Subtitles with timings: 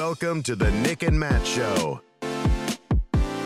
[0.00, 2.00] Welcome to the Nick and Matt Show.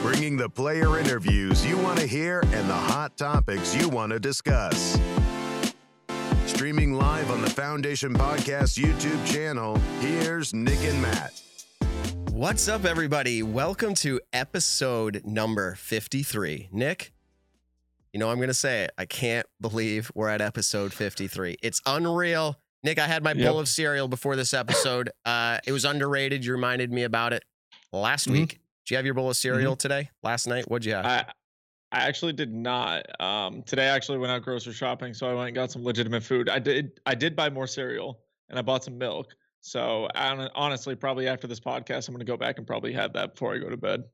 [0.02, 4.20] Bringing the player interviews you want to hear and the hot topics you want to
[4.20, 4.96] discuss.
[6.46, 11.42] Streaming live on the Foundation Podcast YouTube channel, here's Nick and Matt.
[12.30, 13.42] What's up, everybody?
[13.42, 16.68] Welcome to episode number 53.
[16.70, 17.12] Nick,
[18.12, 18.92] you know, I'm going to say it.
[18.96, 21.56] I can't believe we're at episode 53.
[21.64, 22.60] It's unreal.
[22.84, 23.50] Nick, I had my Yep.
[23.50, 25.10] bowl of cereal before this episode.
[25.24, 26.44] Uh, it was underrated.
[26.44, 27.42] You reminded me about it
[27.92, 28.32] last Mhm.
[28.32, 28.48] week.
[28.84, 30.10] Did you have your bowl of cereal today?
[30.22, 30.66] Last night?
[30.70, 31.06] What'd you have?
[31.06, 31.24] I
[31.92, 33.06] I actually did not.
[33.20, 36.22] Um, today I actually went out grocery shopping, so I went and got some legitimate
[36.24, 36.48] food.
[36.50, 38.20] I did I did buy more cereal
[38.50, 39.28] and I bought some milk.
[39.62, 43.32] So hon- honestly, probably after this podcast, I'm gonna go back and probably have that
[43.34, 44.04] before I go to bed.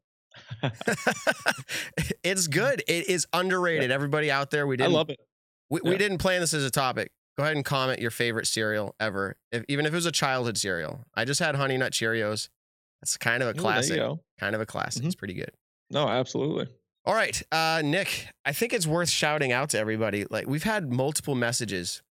[2.23, 2.85] it's good.
[2.87, 3.91] It is underrated.
[3.91, 5.19] Everybody out there, we didn't love it.
[5.71, 7.11] We, we didn't plan this as a topic.
[7.39, 10.59] Go ahead and comment your favorite cereal ever, if, even if it was a childhood
[10.59, 11.05] cereal.
[11.15, 12.49] I just had Honey Nut Cheerios.
[13.01, 14.01] That's kind of a Oh, classic.
[14.39, 15.03] Kind of a classic.
[15.03, 15.07] Mhm.
[15.07, 15.53] It's pretty good.
[15.91, 16.69] No, absolutely.
[17.07, 18.29] All right, uh, Nick.
[18.45, 20.27] I think it's worth shouting out to everybody.
[20.29, 22.03] Like we've had multiple messages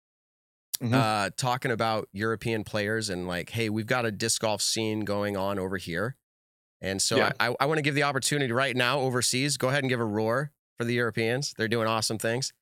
[0.82, 0.94] Mhm.
[0.94, 5.38] uh, talking about European players and like, hey, we've got a disc golf scene going
[5.38, 6.16] on over here.
[6.82, 7.34] And so Yeah.
[7.40, 9.58] I, I want to give the opportunity right now overseas.
[9.58, 11.54] Go ahead and give a roar for the Europeans.
[11.58, 12.54] They're doing awesome things.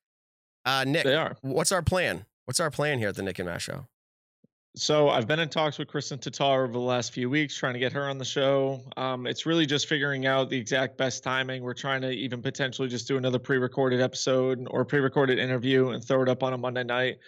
[0.64, 1.36] Uh, Nick, They are.
[1.40, 2.26] what's our plan?
[2.48, 3.86] What's our plan here at the Nick and Matt Show?
[4.74, 7.78] So I've been in talks with Kristin Tattar over the last few weeks, trying to
[7.78, 8.80] get her on the show.
[8.96, 11.62] Um, it's really just figuring out the exact best timing.
[11.62, 16.22] We're trying to even potentially just do another pre-recorded episode or pre-recorded interview and throw
[16.22, 17.18] it up on a Monday night.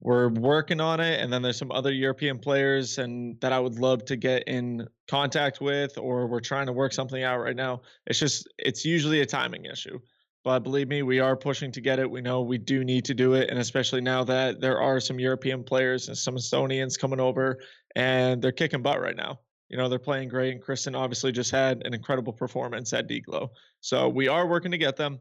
[0.00, 3.78] We're working on it, and then there's some other European players and that I would
[3.78, 7.82] love to get in contact with, or we're trying to work something out right now.
[8.08, 10.00] It's just it's usually a timing issue.
[10.46, 12.08] But believe me, we are pushing to get it.
[12.08, 13.50] We know we do need to do it.
[13.50, 17.58] And especially now that there are some European players and some Estonians coming over
[17.96, 19.40] and they're kicking butt right now.
[19.68, 20.52] You know, they're playing great.
[20.52, 23.48] And Kristin obviously just had an incredible performance at Deglow.
[23.80, 25.18] So we are working to get them.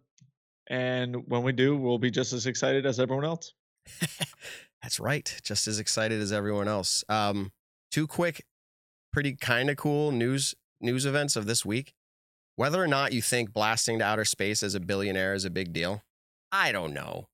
[0.67, 3.51] And when we do, we'll be just as excited as everyone else.
[4.83, 5.39] That's right.
[5.41, 7.03] Just as excited as everyone else.
[7.09, 7.51] Um,
[7.89, 8.45] two quick,
[9.11, 11.94] pretty kind of cool news news events of this week.
[12.55, 15.73] Whether or not you think blasting to outer space as a billionaire is a big
[15.73, 16.03] deal,
[16.51, 17.27] I don't know.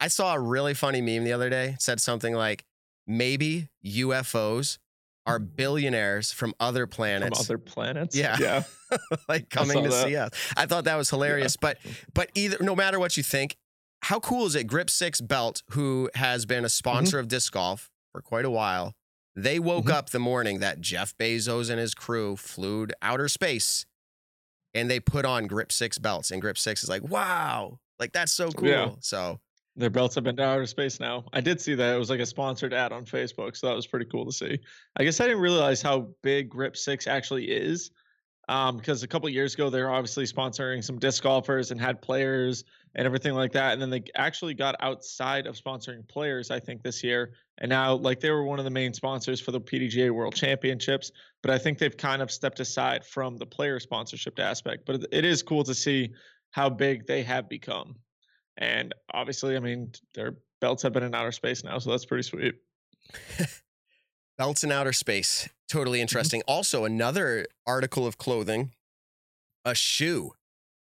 [0.00, 1.70] I saw a really funny meme the other day.
[1.70, 2.64] It said something like,
[3.06, 4.78] maybe UFOs
[5.26, 7.38] are billionaires from other planets.
[7.38, 8.16] From other planets.
[8.16, 8.36] Yeah.
[8.40, 8.62] Yeah.
[9.28, 10.06] like coming to that.
[10.06, 10.30] see us.
[10.56, 11.56] I thought that was hilarious.
[11.56, 11.78] But
[12.14, 13.56] but either no matter what you think,
[14.02, 14.64] how cool is it?
[14.64, 18.94] Grip Six Belt, who has been a sponsor of disc golf for quite a while,
[19.34, 19.92] they woke Mhm.
[19.92, 23.84] up the morning that Jeff Bezos and his crew flew to outer space,
[24.74, 28.32] and they put on Grip Six belts, and Grip Six is like, wow, like that's
[28.32, 28.68] so cool.
[28.68, 28.90] Yeah.
[29.00, 29.40] So
[29.76, 31.24] Their belts have been to outer space now.
[31.32, 31.94] I did see that.
[31.94, 33.56] It was like a sponsored ad on Facebook.
[33.56, 34.58] So that was pretty cool to see.
[34.96, 37.90] I guess I didn't realize how big Grip 6 actually is.
[38.48, 42.00] Um, because a couple years ago, they were obviously sponsoring some disc golfers and had
[42.00, 42.64] players
[42.94, 43.74] and everything like that.
[43.74, 47.34] And then they actually got outside of sponsoring players, I think, this year.
[47.60, 51.10] And now, like, they were one of the main sponsors for the PDGA World Championships.
[51.42, 54.86] But I think they've kind of stepped aside from the player sponsorship aspect.
[54.86, 56.10] But it- is cool to see
[56.50, 57.96] how big they have become.
[58.56, 62.22] And obviously, I mean, their belts have been in outer space now, so that's pretty
[62.24, 62.54] sweet.
[64.38, 66.42] belts in outer space, totally interesting.
[66.48, 68.72] Also, another article of clothing,
[69.64, 70.32] a shoe.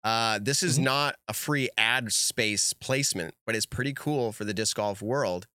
[0.03, 0.84] Uh, this is Mhm.
[0.84, 5.48] not a free ad space placement, but it's pretty cool for the disc golf world.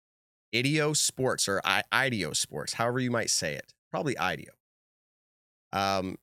[0.54, 3.74] Idio Sports or I- Idio Sports, however you might say it.
[3.90, 4.48] Probably Idio.
[5.72, 6.16] Um,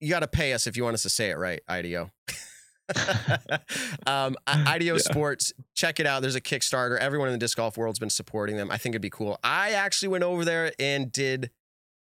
[0.00, 2.10] you got to pay us if you want us to say it right, Idio.
[4.06, 4.98] um, I- Idio Yeah.
[4.98, 6.22] Sports, check it out.
[6.22, 6.98] There's a Kickstarter.
[6.98, 8.70] Everyone in the disc golf world's been supporting them.
[8.70, 9.38] I think it'd be cool.
[9.42, 11.50] I actually went over there and did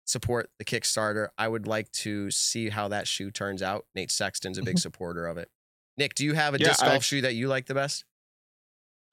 [0.04, 1.28] support the Kickstarter.
[1.36, 3.86] I would like to see how that shoe turns out.
[3.94, 5.50] Nate Sexton's a big supporter of it.
[5.98, 6.62] Nick, do you have a Mm-hmm.
[6.62, 8.04] Yeah, disc golf act- shoe that you like the best?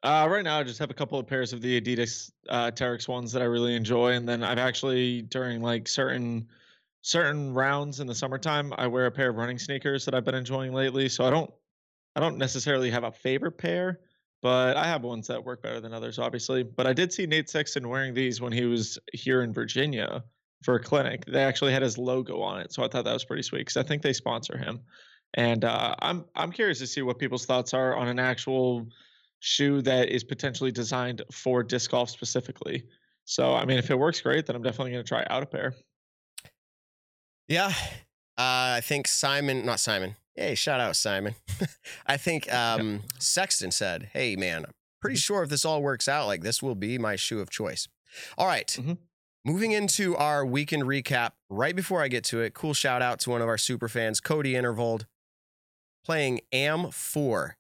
[0.04, 3.08] Uh, right now, I just have a couple of pairs of the Adidas uh, Terrex
[3.08, 6.50] ones that I really enjoy, and then I've actually during like certain
[7.02, 10.36] certain rounds in the summertime, I wear a pair of running sneakers that I've been
[10.36, 11.08] enjoying lately.
[11.08, 11.50] So I don't
[12.18, 14.02] I don't necessarily have a favorite pair,
[14.42, 16.64] but I have ones that work better than others, obviously.
[16.64, 20.26] But I did see Nate Sexton wearing these when he was here in Virginia
[20.64, 21.26] for a clinic.
[21.26, 23.78] They actually had his logo on it, so I thought that was pretty sweet because
[23.78, 24.82] I think they sponsor him.
[25.34, 28.88] And uh, I'm I'm curious to see what people's thoughts are on an actual
[29.46, 32.86] shoe that is potentially designed for disc golf specifically.
[33.26, 35.46] So I mean, if it works great, then I'm definitely going to try out a
[35.46, 35.74] pair.
[37.48, 37.74] Yeah.
[38.38, 40.16] Uh, I think Simon, not Simon.
[40.36, 41.36] Hey, shout out Simon.
[42.08, 45.24] I think um, Sexton said, "Hey, man, I'm pretty Mhm.
[45.24, 47.88] sure if this all works out, like this will be my shoe of choice."
[48.38, 48.68] All right.
[48.68, 48.98] Mhm.
[49.46, 53.30] Moving into our weekend recap, right before I get to it, cool shout out to
[53.30, 55.06] one of our super fans, Cody Intervold,
[56.06, 57.58] playing AM4.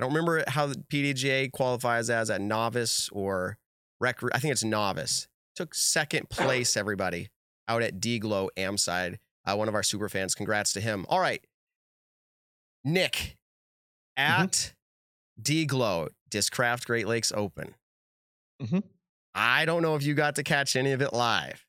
[0.00, 3.58] I don't remember how the PDGA qualifies as a novice or
[4.00, 4.18] rec.
[4.32, 5.28] I think it's novice.
[5.54, 7.28] Took second place, everybody,
[7.68, 9.18] out at D-Glow Amside.
[9.44, 10.34] Uh, one of our super fans.
[10.34, 11.04] Congrats to him.
[11.10, 11.44] All right.
[12.82, 13.36] Nick,
[14.16, 15.42] at mm-hmm.
[15.42, 17.74] D-Glow, Discraft Great Lakes Open.
[18.62, 18.78] Mm-hmm.
[19.34, 21.66] I don't know if you got to catch any of it live.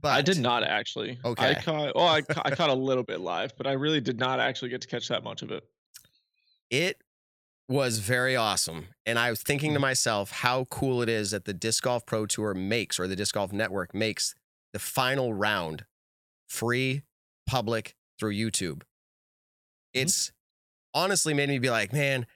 [0.00, 1.18] But I did not actually.
[1.22, 1.50] Okay.
[1.50, 1.92] I caught.
[1.94, 4.80] Oh, I, I caught a little bit live, but I really did not actually get
[4.80, 5.64] to catch that much of it.
[6.74, 7.04] It
[7.68, 9.82] was very awesome, and I was thinking to mm-hmm.
[9.82, 13.32] myself how cool it is that the Disc Golf Pro Tour makes, or the Disc
[13.32, 14.34] Golf Network makes,
[14.72, 15.84] the final round
[16.48, 17.02] free,
[17.46, 18.78] public through YouTube.
[18.78, 20.00] Mm-hmm.
[20.02, 21.00] It's mm-hmm.
[21.02, 22.26] honestly made me be like, man,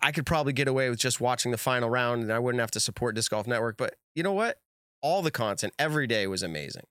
[0.00, 2.70] I could probably get away with just watching the final round and I wouldn't have
[2.70, 3.76] to support Disc Golf Network.
[3.76, 4.60] But you know what?
[5.02, 6.84] All the content every day was amazing.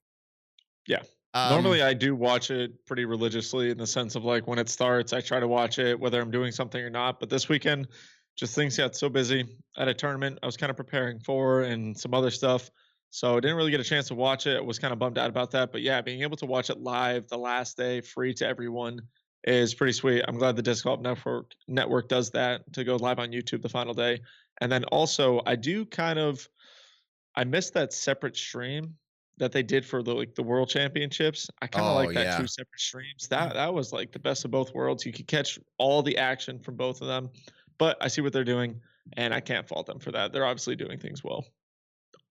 [0.86, 1.04] Yeah.
[1.34, 4.70] Um, Normally, I do watch it pretty religiously in the sense of like when it
[4.70, 7.20] starts, I try to watch it whether I'm doing something or not.
[7.20, 7.88] But this weekend,
[8.36, 11.98] just things got so busy at a tournament I was kind of preparing for and
[11.98, 12.72] some other stuff.
[13.12, 14.58] So I didn't really get a chance to watch it.
[14.58, 15.72] I was kind of bummed out about that.
[15.72, 19.02] But yeah, being able to watch it live the last day, free to everyone,
[19.44, 20.24] is pretty sweet.
[20.28, 23.70] I'm glad the Disc Golf Network network does that to go live on YouTube the
[23.70, 24.22] final day.
[24.62, 26.48] And then also, I do kind of
[27.36, 28.96] I missed that separate stream
[29.40, 31.50] that they did for the like the World Championships.
[31.62, 32.38] I kind of oh, like that yeah.
[32.38, 33.28] two separate streams.
[33.30, 35.06] That that was like the best of both worlds.
[35.06, 37.30] You could catch all the action from both of them.
[37.78, 38.80] But I see what they're doing,
[39.18, 40.34] and I can't fault them for that.
[40.34, 41.46] They're obviously doing things well.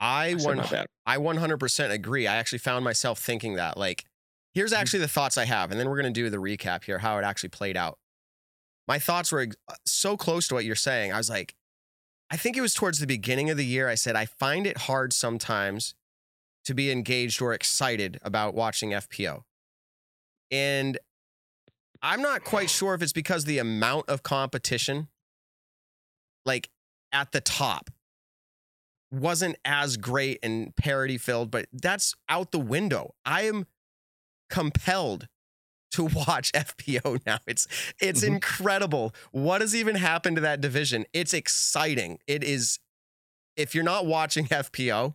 [0.00, 0.60] I one
[1.06, 2.26] I 100% agree.
[2.28, 4.04] I actually found myself thinking that like
[4.54, 4.80] Here's mm-hmm.
[4.80, 7.18] actually the thoughts I have, and then we're going to do the recap here, how
[7.18, 7.98] it actually played out.
[8.86, 11.12] My thoughts were uh, so close to what you're saying.
[11.12, 11.54] I was like,
[12.30, 13.88] I think it was towards the beginning of the year.
[13.88, 15.94] I said, I find it hard sometimes
[16.68, 19.40] to be engaged or excited about watching FPO.
[20.50, 20.98] And
[22.02, 25.08] I'm not quite sure if it's because the amount of competition,
[26.44, 26.68] like
[27.10, 27.88] at the top,
[29.10, 33.14] wasn't as great and parody filled, but that's out the window.
[33.24, 33.64] I am
[34.50, 35.26] compelled
[35.92, 37.38] to watch FPO now.
[37.46, 37.66] It's
[37.98, 38.34] it's mm-hmm.
[38.34, 39.14] incredible.
[39.30, 41.06] What has even happened to that division?
[41.14, 42.18] It's exciting.
[42.26, 42.78] It is
[43.56, 45.14] if you're not watching FPO,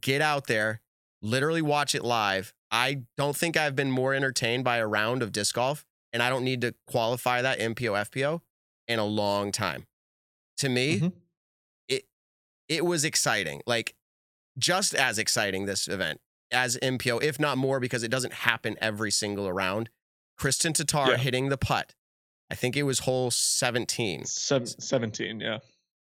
[0.00, 0.80] get out there,
[1.22, 2.52] literally watch it live.
[2.70, 6.28] I don't think I've been more entertained by a round of disc golf, and I
[6.28, 8.40] don't need to qualify that MPO FPO
[8.88, 9.86] in a long time.
[10.58, 11.08] To me, mm-hmm.
[11.88, 12.04] it
[12.68, 13.62] it was exciting.
[13.66, 13.94] Like
[14.58, 16.20] just as exciting this event
[16.52, 19.90] as MPO, if not more, because it doesn't happen every single round.
[20.38, 21.16] Kristin Tattar yeah.
[21.16, 21.94] hitting the putt.
[22.50, 24.24] I think it was hole 17.
[24.26, 25.58] Se- 17, yeah.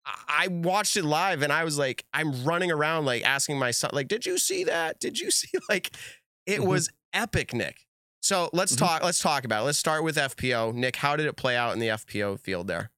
[0.05, 3.91] I watched it live and I was like, I'm running around like asking my son,
[3.93, 4.99] like, did you see that?
[4.99, 5.91] Did you see like
[6.45, 6.69] it mm-hmm.
[6.69, 7.85] was epic, Nick.
[8.21, 8.85] So let's mm-hmm.
[8.85, 9.65] talk, let's talk about it.
[9.65, 10.73] Let's start with FPO.
[10.73, 12.91] Nick, how did it play out in the FPO field there?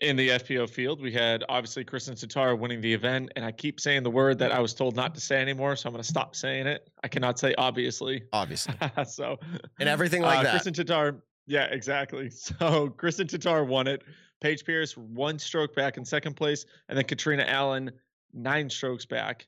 [0.00, 1.00] in the FPO field.
[1.00, 4.50] We had obviously Kristin Tattar winning the event, and I keep saying the word that
[4.50, 6.88] I was told not to say anymore, so I'm going to stop saying it.
[7.04, 8.22] I cannot say obviously.
[8.32, 8.74] Obviously.
[9.06, 9.38] so
[9.78, 10.62] and everything like uh, that.
[10.62, 12.30] Kristin Tattar, yeah, exactly.
[12.60, 14.02] So Kristin Tatar won it.
[14.40, 17.90] Paige Pierce one stroke back in second place, and then Catrina Allen
[18.32, 19.46] nine strokes back,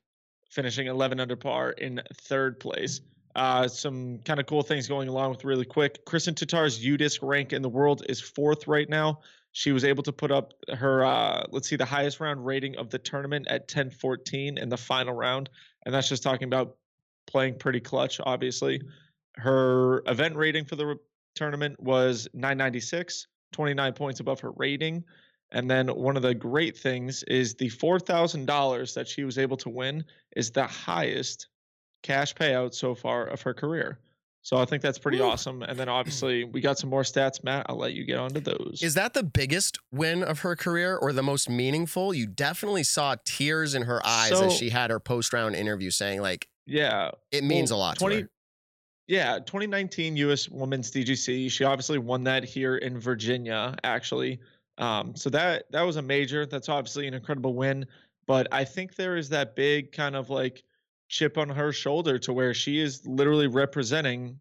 [0.51, 3.01] finishing 11 under par in third place.
[3.35, 6.05] Uh, some kind of cool things going along with really quick.
[6.05, 9.21] Kristin UDisc rank in the world is fourth right now.
[9.53, 12.91] She was able to put up her, uh, let's see, the highest round rating of
[12.91, 15.51] the tournament at 1014 in the final round.
[15.85, 16.77] And that's just talking about
[17.27, 18.83] playing pretty clutch, obviously.
[19.37, 20.97] Her event rating for the
[21.35, 25.05] tournament was 996, 29 points above her rating.
[25.53, 29.69] And then one of the great things is the $4,000 that she was able to
[29.69, 30.05] win
[30.35, 31.49] is the highest
[32.03, 33.99] cash payout so far of her career.
[34.45, 35.27] So I think that's pretty Woo.
[35.27, 35.63] awesome.
[35.63, 37.67] And then obviously we got some more stats, Matt.
[37.69, 38.81] I'll let you get onto those.
[38.83, 42.13] Is that the biggest win of her career or the most meaningful?
[42.13, 45.91] You definitely saw tears in her eyes so, as she had her post round interview
[45.91, 48.27] saying, like, yeah, it means well, a lot 20,
[49.13, 50.49] Yeah, 2019 U.S.
[50.49, 51.51] Women's DGC.
[51.51, 54.41] She obviously won that here in Virginia, actually.
[54.79, 56.47] Um, so that that was a major.
[56.47, 57.85] That's obviously an incredible win.
[58.27, 60.63] But I think there is that big kind of like
[61.11, 64.41] chip on her shoulder to where she is literally representing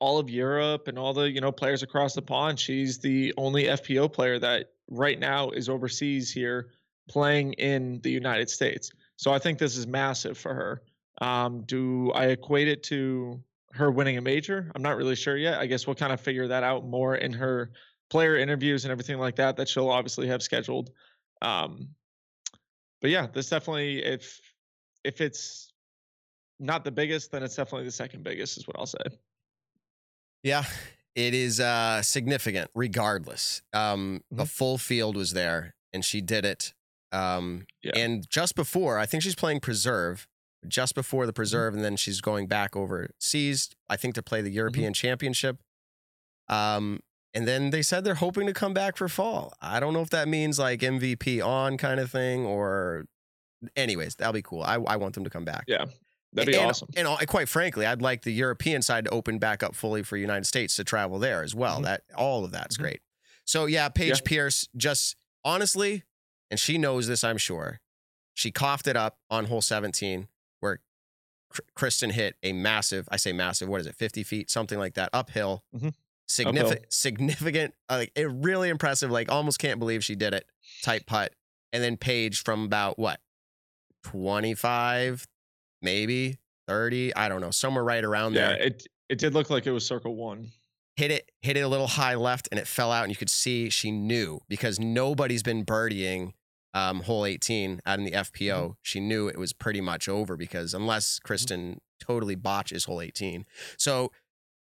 [0.00, 2.60] all of Europe and all the you know players across the pond.
[2.60, 6.68] She's the only FPO player that right now is overseas here
[7.08, 8.92] playing in the United States.
[9.16, 10.82] So I think this is massive for her.
[11.20, 13.42] Um, do I equate it to
[13.78, 14.70] her winning a major?
[14.74, 15.58] I'm not really sure yet.
[15.58, 17.72] I guess we'll kind of figure that out more in her
[18.10, 20.90] player interviews and everything like that that she'll obviously have scheduled.
[21.42, 21.94] Um,
[23.00, 24.40] but yeah, this definitely if
[25.04, 25.72] if it's
[26.58, 28.98] not the biggest, then it's definitely the second biggest, is what I'll say.
[30.42, 30.64] Yeah,
[31.14, 33.62] it is uh, significant regardless.
[33.72, 34.36] Um, Mhm.
[34.38, 36.74] The full field was there and she did it.
[37.12, 37.92] Um, Yeah.
[37.96, 40.26] And just before, I think she's playing Preserve,
[40.66, 41.26] just before Mm-hmm.
[41.28, 45.58] the Preserve, and then she's going back overseas, I think, to play the European Championship.
[46.48, 47.00] Um,
[47.34, 49.52] and then they said they're hoping to come back for fall.
[49.60, 53.04] I don't know if that means like MVP on kind of thing or,
[53.76, 54.62] anyways, that'll be cool.
[54.62, 55.64] I, I want them to come back.
[55.68, 55.84] Yeah,
[56.32, 56.88] that'd be and, awesome.
[56.96, 60.16] And all- quite frankly, I'd like the European side to open back up fully for
[60.16, 61.80] United States to travel there as well.
[61.80, 61.84] Mhm.
[61.84, 62.80] That all of that's Mhm.
[62.80, 63.00] great.
[63.44, 64.24] So yeah, Paige Yeah.
[64.24, 66.04] Pierce just honestly,
[66.50, 67.80] and she knows this, I'm sure.
[68.34, 70.28] She coughed it up on hole 17 where Kr-
[71.76, 75.10] Kristin hit a massive, I say massive, what is it, 50 feet, something like that,
[75.12, 75.64] uphill.
[75.74, 75.94] Mhm.
[76.26, 79.10] Significant, significant, uh, like it really impressive.
[79.10, 80.44] Like almost can't believe she did it.
[80.82, 81.32] Type putt,
[81.72, 83.20] and then Paige from about what,
[84.04, 85.26] 25,
[85.82, 88.50] maybe 30, I don't know, somewhere right around there.
[88.50, 88.66] Yeah, there.
[88.66, 90.48] it it did look like it was circle one.
[90.96, 93.04] Hit it, hit it a little high left, and it fell out.
[93.04, 96.32] And you could see she knew because nobody's been birdieing
[96.74, 98.76] um, hole 18 out in the FPO.
[98.82, 103.46] She knew it was pretty much over because unless Kristin totally botches hole 18.
[103.76, 104.12] So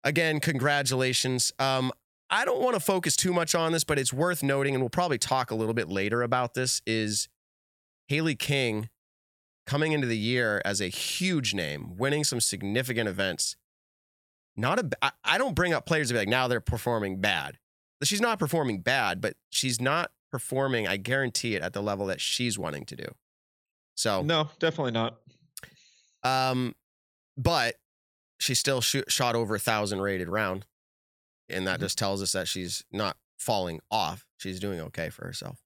[0.02, 1.52] again, congratulations.
[1.58, 1.92] Um,
[2.30, 4.90] I don't want to focus too much on this, but it's worth noting, and we'll
[4.90, 7.28] probably talk a little bit later about this, is
[8.08, 8.88] Hailey King
[9.66, 13.56] coming into the year as a huge name, winning some significant events.
[14.56, 17.58] Not a, I, I don't bring up players to be like, now they're performing bad.
[18.02, 22.20] She's not performing bad, but she's not performing, I guarantee it, at the level that
[22.20, 23.06] she's wanting to do.
[23.94, 25.20] So, No, definitely not.
[26.24, 26.74] um,
[27.36, 27.76] but
[28.40, 30.66] she still shoot, shot over a thousand rated round,
[31.48, 31.82] and that Mhm.
[31.82, 34.26] just tells us that she's not falling off.
[34.36, 35.63] She's doing okay for herself.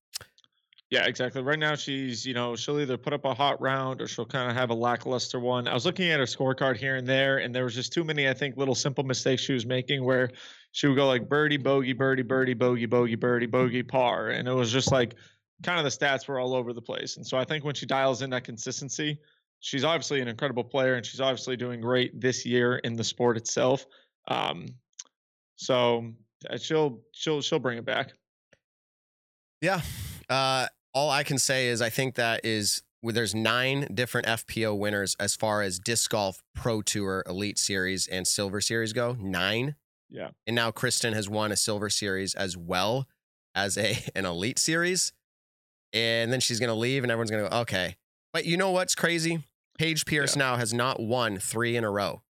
[0.91, 1.43] Yeah, exactly.
[1.43, 4.51] Right now, she's, you know, she'll either put up a hot round or she'll kind
[4.51, 5.69] of have a lackluster one.
[5.69, 8.27] I was looking at her scorecard here and there, and there was just too many,
[8.27, 10.31] I think, little simple mistakes she was making where
[10.73, 14.31] she would go like birdie, bogey, birdie, birdie, bogey, bogey, birdie, bogey, par.
[14.31, 15.15] And it was just like
[15.63, 17.19] kind of the stats were all over the place.
[17.19, 19.19] And so I think when she dials in that consistency,
[19.61, 23.37] she's obviously an incredible player and she's obviously doing great this year in the sport
[23.37, 23.85] itself.
[24.29, 24.67] Um,
[25.57, 26.13] so
[26.49, 28.13] uh, she'll she'll she'll bring it back.
[29.61, 29.81] Yeah.
[30.31, 30.67] Uh,
[30.99, 35.15] all I can say is I think that is well, there's nine different FPO winners
[35.21, 39.17] as far as disc golf pro tour elite series and silver series go.
[39.21, 39.77] Nine.
[40.11, 40.31] Yeah.
[40.45, 43.07] And now Kristin has won a silver series as well
[43.55, 45.13] as a an elite series.
[45.93, 47.95] And then she's gonna leave and everyone's gonna go, okay.
[48.33, 49.45] But you know what's crazy?
[49.79, 52.23] Paige Pierce now has not won three in a row.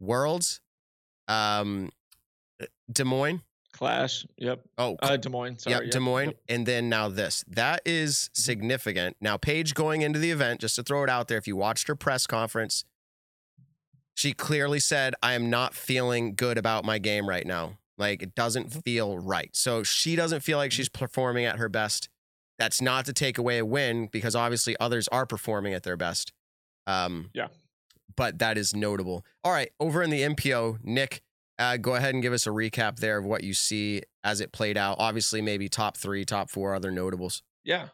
[0.00, 0.62] Worlds,
[1.28, 1.90] um
[2.90, 3.42] Des Moines.
[3.74, 4.24] Clash.
[4.38, 4.60] Yep.
[4.78, 5.58] Oh, Uh, Des Moines.
[5.58, 5.74] Sorry.
[5.84, 6.32] Yep, Des Moines.
[6.48, 7.44] And then now this.
[7.48, 9.16] That is significant.
[9.20, 11.88] Now, Paige going into the event, just to throw it out there, if you watched
[11.88, 12.84] her press conference,
[14.14, 17.78] she clearly said, I am not feeling good about my game right now.
[17.98, 19.50] Like it doesn't feel right.
[19.54, 22.08] So she doesn't feel like she's performing at her best.
[22.58, 26.32] That's not to take away a win because obviously others are performing at their best.
[26.86, 27.48] Um, Yeah.
[28.16, 29.24] But that is notable.
[29.42, 31.22] All right, over in the MPO, Nick,
[31.58, 34.52] uh, go ahead and give us a recap there of what you see as it
[34.52, 34.96] played out.
[34.98, 37.42] Obviously, maybe top three, top four other notables.
[37.64, 37.88] Yeah.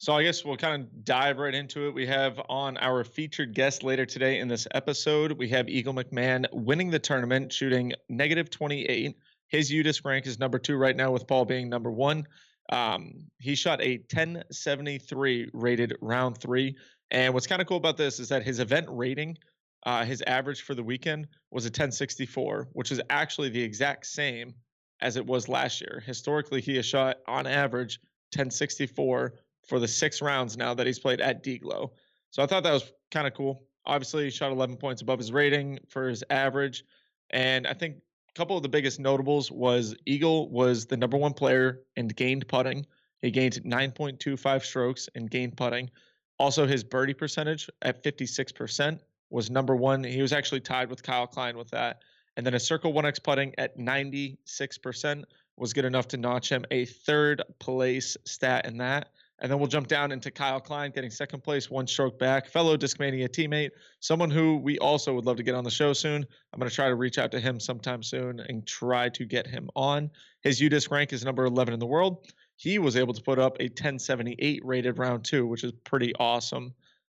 [0.00, 1.94] So I guess we'll kind of dive right into it.
[1.94, 6.46] We have on our featured guest later today in this episode, we have Eagle McMahon
[6.52, 9.16] winning the tournament, shooting negative 28.
[9.48, 12.28] His UDisc rank is number two right now, with Paul being number one.
[12.70, 16.76] Um, he shot a 1073 rated round three.
[17.10, 19.36] And what's kind of cool about this is that his event rating,
[19.84, 24.54] uh, his average for the weekend was a 1064, which is actually the exact same
[25.00, 26.02] as it was last year.
[26.04, 28.00] Historically, he has shot on average
[28.34, 29.34] 1064
[29.66, 31.90] for the six rounds now that he's played at Deglow.
[32.30, 33.64] So I thought that was kind of cool.
[33.86, 36.84] Obviously, he shot 11 points above his rating for his average.
[37.30, 41.32] And I think a couple of the biggest notables was Eagle was the number one
[41.32, 42.84] player and gained putting.
[43.22, 45.90] He gained 9.25 strokes in gained putting.
[46.38, 50.04] Also, his birdie percentage at 56% was number one.
[50.04, 52.02] He was actually tied with Kyle Klein with that.
[52.36, 55.24] And then a Circle 1X putting at 96%
[55.56, 59.08] was good enough to notch him a third place stat in that.
[59.40, 62.76] And then we'll jump down into Kyle Klein getting second place, one stroke back, fellow
[62.76, 63.70] Discmania teammate,
[64.00, 66.26] someone who we also would love to get on the show soon.
[66.52, 69.46] I'm going to try to reach out to him sometime soon and try to get
[69.46, 70.10] him on.
[70.42, 72.26] His UDisc rank is number 11 in the world.
[72.56, 76.74] He was able to put up a 1078 rated round two, which is pretty awesome.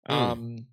[0.08, 0.14] Mm.
[0.14, 0.66] Um,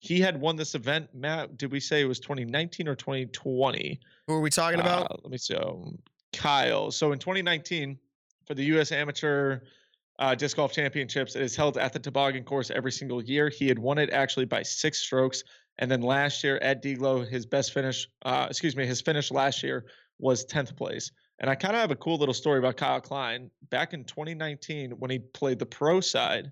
[0.00, 1.08] he had won this event.
[1.14, 4.00] Matt, did we say it was 2019 or 2020?
[4.26, 5.10] Who are we talking about?
[5.10, 5.54] Uh, let me see.
[5.54, 5.98] Um,
[6.32, 6.90] Kyle.
[6.90, 7.98] So in 2019,
[8.46, 8.92] for the U.S.
[8.92, 9.60] Amateur
[10.18, 11.36] uh, disc golf championships.
[11.36, 13.48] It is held at the toboggan course every single year.
[13.48, 15.44] He had won it actually by six strokes.
[15.78, 19.62] And then last year at Deglow, his best finish, uh, excuse me, his finish last
[19.62, 19.86] year
[20.18, 21.12] was 10th place.
[21.38, 23.48] And I kind of have a cool little story about Kyle Klein.
[23.70, 26.50] Back in 2019, when he played the pro side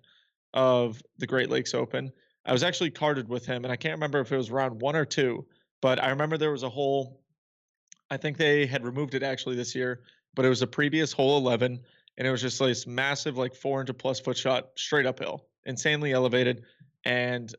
[0.54, 2.12] of the Great Lakes Open,
[2.46, 3.64] I was actually carded with him.
[3.64, 5.46] And I can't remember if it was round one or two,
[5.82, 7.20] but I remember there was a hole.
[8.10, 10.02] I think they had removed it actually this year,
[10.34, 11.80] but it was a previous hole 11
[12.18, 16.12] and it was just like this massive like 400 plus foot shot straight uphill insanely
[16.12, 16.62] elevated
[17.04, 17.54] and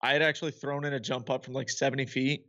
[0.00, 2.46] i had actually thrown in a jump up from like 70 feet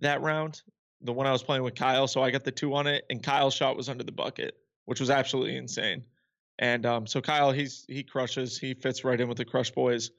[0.00, 0.62] that round
[1.02, 3.22] the one i was playing with kyle so i got the two on it and
[3.22, 6.04] kyle's shot was under the bucket which was absolutely insane
[6.58, 10.10] and um, so kyle he's he crushes he fits right in with the crush boys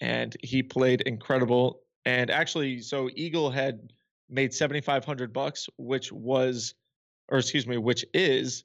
[0.00, 3.92] and he played incredible and actually so eagle had
[4.28, 6.74] made 7500 bucks which was
[7.28, 8.64] or excuse me which is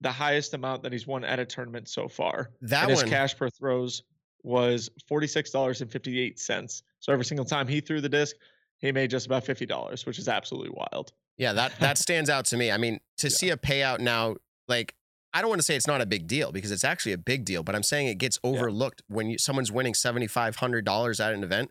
[0.00, 2.50] the highest amount that he's won at a tournament so far.
[2.62, 4.02] That and his one, cash per throws
[4.42, 6.82] was forty six dollars and fifty eight cents.
[6.98, 8.34] So every single time he threw the disc,
[8.78, 11.12] he made just about fifty dollars, which is absolutely wild.
[11.36, 12.72] yeah, that that stands out to me.
[12.72, 13.30] I mean, to Yeah.
[13.30, 14.34] see a payout now,
[14.66, 14.96] like
[15.34, 17.44] I don't want to say it's not a big deal because it's actually a big
[17.44, 21.20] deal, but I'm saying it gets overlooked when you, someone's winning seventy five hundred dollars
[21.20, 21.70] at an event.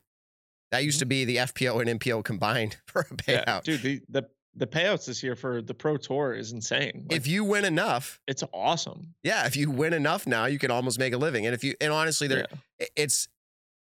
[0.71, 3.45] That used to be the FPO and MPO combined for a payout.
[3.45, 3.71] Mm-hmm.
[3.71, 7.05] Yeah, dude, the, the the payouts this year for the pro tour is insane.
[7.09, 9.13] Like, if you win enough, it's awesome.
[9.23, 11.45] yeah, if you win enough now, you can almost make a living.
[11.45, 12.47] And if you and honestly, there
[12.79, 12.87] Yeah.
[12.97, 13.27] it's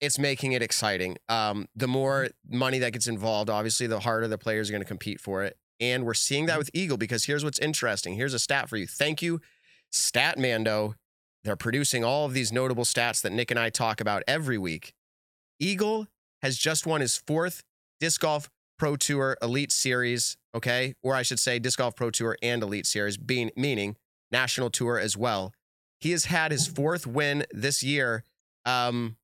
[0.01, 1.17] it's making it exciting.
[1.29, 4.87] Um, the more money that gets involved, obviously, the harder the players are going to
[4.87, 5.57] compete for it.
[5.79, 8.15] And we're seeing that with Eagle because here's what's interesting.
[8.15, 8.87] Here's a stat for you.
[8.87, 9.41] Thank you,
[9.95, 10.95] Statmando.
[11.43, 14.93] They're producing all of these notable stats that Nick and I talk about every week.
[15.59, 16.07] Eagle
[16.41, 17.63] has just won his fourth
[17.99, 20.37] disc golf pro tour elite series.
[20.53, 23.95] Okay, or I should say, disc golf pro tour and elite series, being meaning
[24.31, 25.53] national tour as well.
[25.99, 28.23] He has had his fourth win this year.
[28.65, 29.17] Um,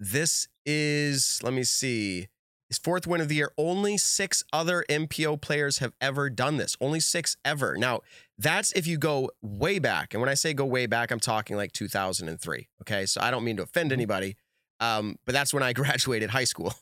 [0.00, 2.28] this is, let me see,
[2.68, 3.52] his fourth win of the year.
[3.56, 6.76] Only six other MPO players have ever done this.
[6.80, 7.76] Only six ever.
[7.76, 8.00] Now,
[8.38, 10.14] that's if you go way back.
[10.14, 12.68] And when I say go way back, I'm talking like 2003.
[12.82, 13.06] Okay.
[13.06, 14.36] So I don't mean to offend anybody,
[14.80, 16.74] um, but that's when I graduated high school.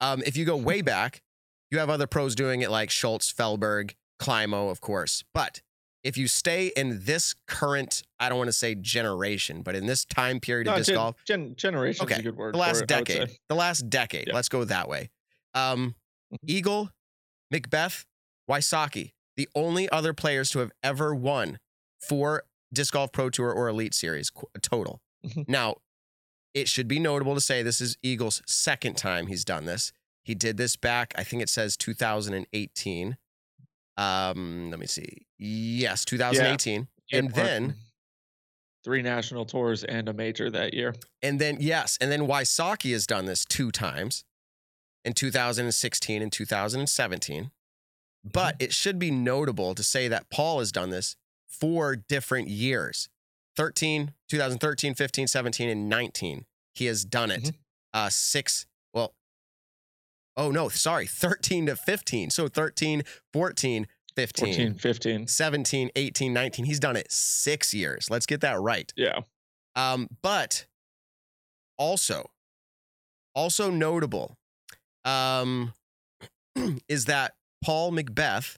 [0.00, 1.22] Um, if you go way back,
[1.70, 5.24] you have other pros doing it like Schultz, Feldberg, Climo, of course.
[5.34, 5.60] But
[6.04, 10.04] if you stay in this current, I don't want to say generation, but in this
[10.04, 12.54] time period of No, disc gen, golf, gen, generation is a good word.
[12.54, 14.28] the last it, decade, the last decade.
[14.28, 14.34] Yeah.
[14.34, 15.10] Let's go that way.
[15.54, 15.94] Um,
[16.32, 16.38] Mhm.
[16.46, 16.90] Eagle,
[17.52, 18.04] McBeth,
[18.50, 21.58] Wysocki, the only other players to have ever won
[22.00, 24.30] for disc golf pro tour or elite series
[24.60, 25.00] total.
[25.24, 25.48] Mhm.
[25.48, 25.76] Now,
[26.54, 29.92] it should be notable to say this is Eagle's second time he's done this.
[30.22, 33.16] He did this back, I think it says 2018.
[33.96, 35.26] Um, let me see.
[35.38, 36.88] Yes, 2018.
[37.06, 37.76] He had And then
[38.84, 40.94] three national tours and a major that year.
[41.22, 44.24] And then, yes, and then Wysocki has done this two times
[45.04, 47.50] in 2016 and 2017.
[48.24, 53.08] But it should be notable to say that Paul has done this four different years
[53.56, 56.44] 13, 2013, 15, 17, and 19.
[56.74, 57.42] He has done it.
[57.42, 57.54] Mhm.
[57.92, 59.14] Uh, six, well,
[60.36, 62.30] oh no, sorry, 13 to 15.
[62.30, 65.26] So 13, 14, 15, 14, 15.
[65.26, 66.64] 17, 18, 19.
[66.66, 68.08] He's done it six years.
[68.10, 68.92] Let's get that right.
[68.96, 69.20] Yeah.
[69.74, 70.66] Um, but
[71.76, 72.30] also,
[73.34, 74.37] also notable
[75.08, 75.72] um,
[76.88, 78.56] is that Paul McBeth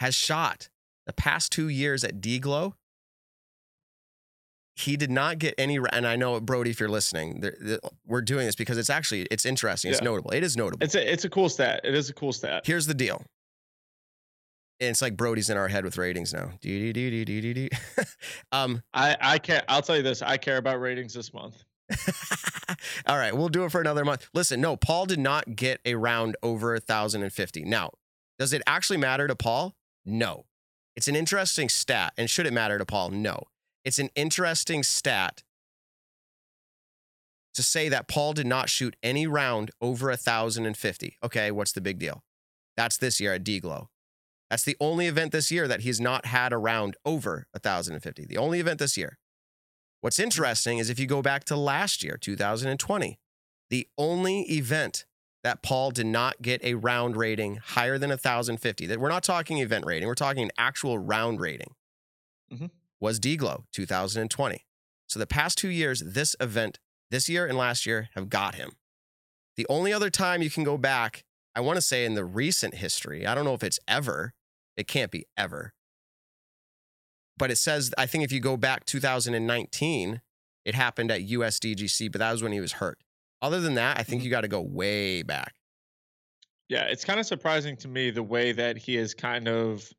[0.00, 0.68] has shot
[1.06, 2.74] the past two years at Deglow.
[4.76, 7.42] He did not get any, and I know Brody, if you're listening,
[8.06, 9.90] we're doing this because it's actually it's interesting.
[9.90, 10.04] It's Yeah.
[10.04, 10.30] notable.
[10.30, 10.84] It is notable.
[10.84, 11.80] It's a it's a cool stat.
[11.82, 12.64] It is a cool stat.
[12.64, 13.24] Here's the deal.
[14.80, 16.52] And it's like Brody's in our head with ratings now.
[16.60, 17.70] Dee-dee-dee-dee-dee-dee.
[18.52, 19.64] um, I I care.
[19.66, 20.22] I'll tell you this.
[20.22, 21.64] I care about ratings this month.
[23.06, 24.28] All right, we'll do it for another month.
[24.34, 27.64] Listen, no, Paul did not get a round over a thousand and fifty.
[27.64, 27.92] Now,
[28.38, 29.76] does it actually matter to Paul?
[30.04, 30.44] No.
[30.96, 33.10] It's an interesting stat, and should it matter to Paul?
[33.10, 33.44] No.
[33.84, 35.42] It's an interesting stat
[37.54, 41.16] to say that Paul did not shoot any round over a thousand and fifty.
[41.22, 42.22] Okay, what's the big deal?
[42.76, 43.88] That's this year at Deglow.
[44.50, 47.94] That's the only event this year that he's not had a round over a thousand
[47.94, 48.24] and fifty.
[48.24, 49.18] The only event this year.
[50.00, 53.18] What's interesting is if you go back to last year, 2020,
[53.70, 55.04] the only event
[55.42, 59.58] that Paul did not get a round rating higher than 1,050, that we're not talking
[59.58, 61.74] event rating, we're talking an actual round rating,
[62.52, 62.70] Mhm.
[63.00, 64.66] was Deglow 2020.
[65.08, 66.78] So the past two years, this event,
[67.10, 68.76] this year and last year, have got him.
[69.56, 72.74] The only other time you can go back, I want to say in the recent
[72.74, 74.34] history, I don't know if it's ever,
[74.76, 75.74] it can't be ever,
[77.38, 80.20] but it says I think if you go back 2019,
[80.64, 82.98] it happened at USDGC, but that was when he was hurt.
[83.40, 84.24] Other than that, I think Mhm.
[84.24, 85.54] you got to go way back.
[86.68, 89.90] Yeah, it's kind of surprising to me the way that he has kind of,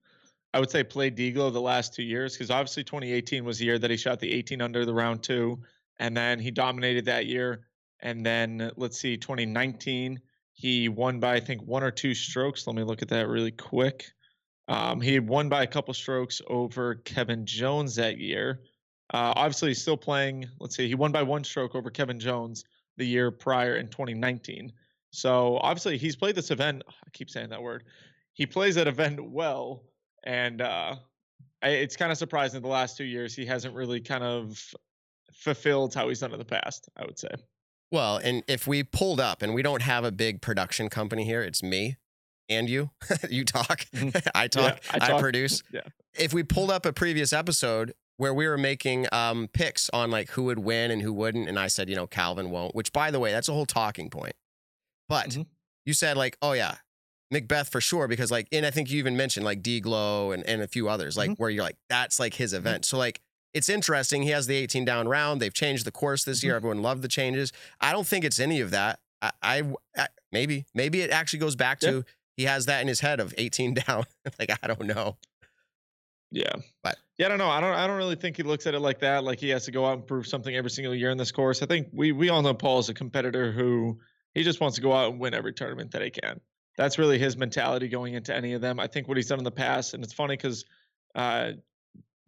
[0.54, 2.34] I would say, played Deglo the last two years.
[2.34, 5.63] Because obviously, 2018 was the year that he shot the 18 under the round two,
[5.97, 7.67] and then he dominated that year.
[8.02, 10.21] And then let's see, 2019
[10.54, 12.67] he won by I think one or two strokes.
[12.67, 14.12] Let me look at that really quick.
[14.69, 18.62] Um, he won by a couple strokes over Kevin Jones that year.
[19.12, 20.47] Uh, obviously, he's still playing.
[20.60, 22.63] Let's see, he won by one stroke over Kevin Jones
[22.95, 24.71] the year prior in 2019.
[25.12, 26.84] So obviously, he's played this event.
[26.88, 27.84] I keep saying that word.
[28.34, 29.82] He plays that event well,
[30.23, 30.97] and uh,
[31.63, 32.62] it's kind of surprising.
[32.62, 34.63] The last two years, he hasn't really kind of
[35.34, 36.88] fulfilled how he's done in the past.
[36.95, 37.32] I would say.
[37.91, 41.41] Well, and if we pulled up and we don't have a big production company here,
[41.41, 41.97] it's me
[42.49, 42.89] and you.
[43.29, 44.29] you talk, Mhm.
[44.35, 45.21] I talk, I I, talk.
[45.21, 45.63] produce.
[45.71, 45.81] Yeah.
[46.17, 50.31] If we pulled up a previous episode where we were making um, picks on like
[50.31, 53.12] who would win and who wouldn't, and I said, you know, Calvin won't, which by
[53.12, 54.35] the way, that's a whole talking point.
[55.07, 55.45] But Mhm.
[55.85, 56.75] you said like, oh yeah,
[57.33, 60.43] McBeth for sure, because like, and I think you even mentioned like D Glow and,
[60.45, 62.85] and a few others, like where you're like, that's like his event.
[62.85, 63.21] So like,
[63.53, 64.21] it's interesting.
[64.23, 65.41] He has the 18 down round.
[65.41, 66.55] They've changed the course this year.
[66.55, 67.51] Everyone loved the changes.
[67.81, 68.99] I don't think it's any of that.
[69.21, 69.63] I, I,
[69.97, 72.01] I maybe maybe it actually goes back Yeah.
[72.39, 74.06] He has that in his head of 18 down.
[74.39, 75.17] like I don't know.
[76.32, 76.54] Yeah.
[76.84, 77.49] But- yeah, I don't know.
[77.49, 79.25] I don't I don't really think he looks at it like that.
[79.25, 81.62] Like he has to go out and prove something every single year in this course.
[81.62, 83.99] I think we we all know Paul is a competitor who
[84.34, 86.39] he just wants to go out and win every tournament that he can.
[86.78, 88.80] That's really his mentality going into any of them.
[88.80, 90.63] I think what he's done in the past, and it's funny because
[91.13, 91.52] uh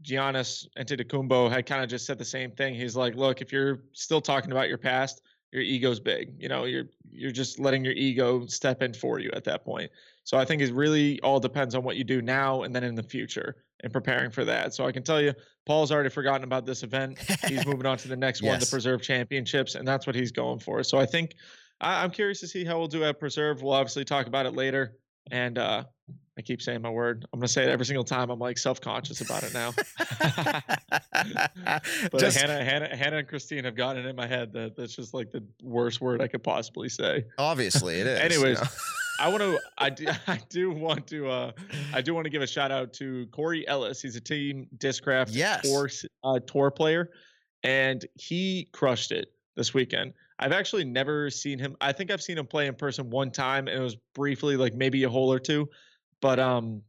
[0.04, 2.74] Giannis Antetokounmpo had kind of just said the same thing.
[2.76, 5.22] He's like, "Look, if you're still talking about your past,
[5.52, 6.34] your ego's big.
[6.38, 9.92] You know, you're you're just letting your ego step in for you at that point."
[10.24, 12.96] So I think it really all depends on what you do now and then in
[12.96, 14.74] the future and preparing for that.
[14.74, 15.34] So I can tell you,
[15.66, 17.18] Paul's already forgotten about this event.
[17.48, 20.60] He's moving on to the next one, the Preserve Championships, and that's what he's going
[20.60, 20.84] for.
[20.84, 21.36] So I think
[21.80, 23.62] I, I'm curious to see how we'll do at Preserve.
[23.62, 24.98] We'll obviously talk about it later.
[25.30, 25.86] And uh,
[26.42, 27.24] I keep saying my word.
[27.32, 28.32] I'm gonna say it every single time.
[28.32, 29.74] I'm like self-conscious about it now.
[32.12, 34.96] But Just- Hannah, Hannah, Hannah, and Christine have gotten it in my head that that's
[34.96, 37.26] just like the worst word I could possibly say.
[37.38, 38.18] obviously it is.
[38.20, 38.68] you Anyways, know?
[39.20, 39.60] I want to.
[39.78, 40.08] I do.
[40.28, 41.30] I do want to.
[41.30, 41.52] Uh,
[41.94, 44.02] I do want to give a shout out to Corey Ellis.
[44.02, 45.62] He's a team Discraft Yes.
[45.62, 45.90] tour
[46.24, 47.12] uh, tour player,
[47.62, 50.14] and he crushed it this weekend.
[50.40, 51.76] I've actually never seen him.
[51.82, 54.74] I think I've seen him play in person one time, and it was briefly, like
[54.74, 55.70] maybe a hole or two.
[56.22, 56.82] But um,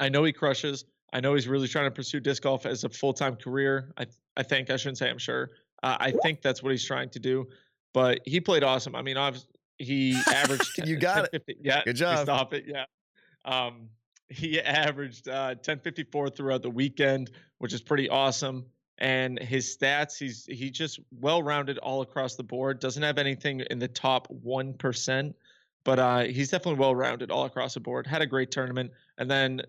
[0.00, 0.84] I know he crushes.
[1.12, 3.92] I know he's really trying to pursue disc golf as a full time career.
[3.96, 5.50] I I think I shouldn't say I'm sure.
[5.82, 7.46] Uh, I think that's what he's trying to do.
[7.92, 8.96] But he played awesome.
[8.96, 10.78] I mean, obviously he averaged.
[10.86, 11.32] You got it.
[11.32, 12.24] 1050 Yeah, Good job.
[12.24, 12.64] Stop it.
[12.66, 12.84] Yeah.
[13.44, 13.88] Um,
[14.28, 18.66] he averaged uh, 1054 throughout the weekend, which is pretty awesome.
[18.98, 22.78] And his stats, he's he just well rounded all across the board.
[22.78, 25.34] Doesn't have anything in the top one percent,
[25.84, 28.06] but uh, he's definitely well rounded all across the board.
[28.06, 29.62] Had a great tournament, and then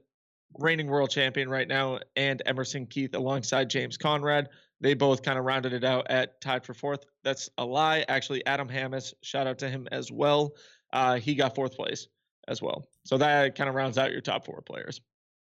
[0.59, 4.49] reigning world champion right now, and Emerson Keith alongside James Conrad.
[4.81, 7.05] They both kind of rounded it out at tied for fourth.
[7.23, 8.05] That's a lie.
[8.07, 10.53] Actually, Adam Hammes, shout out to him as well.
[10.91, 12.07] Uh, he got fourth place
[12.47, 12.87] as well.
[13.03, 15.01] So that kind of rounds out your top four players.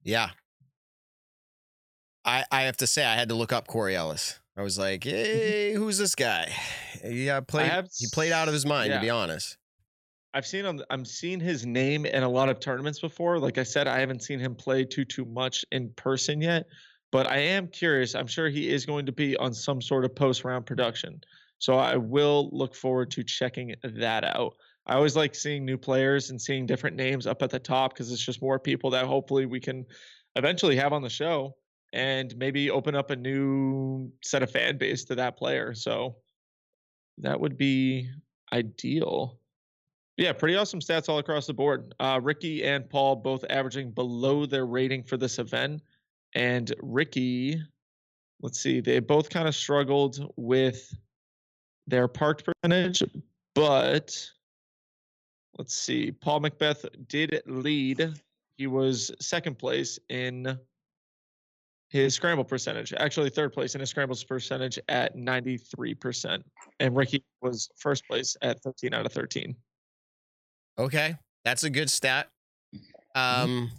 [0.04, 0.30] Yeah.
[2.26, 4.40] I I have to say I had to look up Corey Ellis.
[4.58, 6.52] I was like, hey, who's this guy?
[7.04, 7.68] Yeah, played.
[7.68, 8.98] have He played out of his mind, yeah.
[8.98, 9.58] to be honest.
[10.34, 10.82] I've seen him.
[10.90, 13.38] I'm seeing his name in a lot of tournaments before.
[13.40, 16.68] Like I said, I haven't seen him play too too much in person yet,
[17.12, 18.16] but I am curious.
[18.16, 21.22] I'm sure he is going to be on some sort of post round production,
[21.60, 24.56] so I will look forward to checking that out.
[24.86, 28.12] I always like seeing new players and seeing different names up at the top because
[28.12, 29.86] it's just more people that hopefully we can
[30.36, 31.56] eventually have on the show
[31.94, 35.74] and maybe open up a new set of fan base to that player.
[35.74, 36.16] So
[37.20, 38.10] that would be
[38.52, 39.41] ideal.
[40.22, 41.96] Yeah, pretty awesome stats all across the board.
[42.00, 45.82] Uh, Ricky and Paul both averaging below their rating for this event.
[46.36, 47.60] And Ricky,
[48.40, 50.96] let's see, they both kind of struggled with
[51.88, 53.02] their parked percentage,
[53.56, 54.16] but
[55.58, 58.14] let's see, Paul McBeth did lead.
[58.58, 60.56] He was second place in
[61.90, 66.44] his scramble percentage, actually third place in his scrambles percentage at 93%.
[66.80, 69.56] And Ricky was first place at 13 out of 13.
[70.82, 71.16] Okay,
[71.46, 72.28] that's a good stat.
[73.14, 73.70] Um,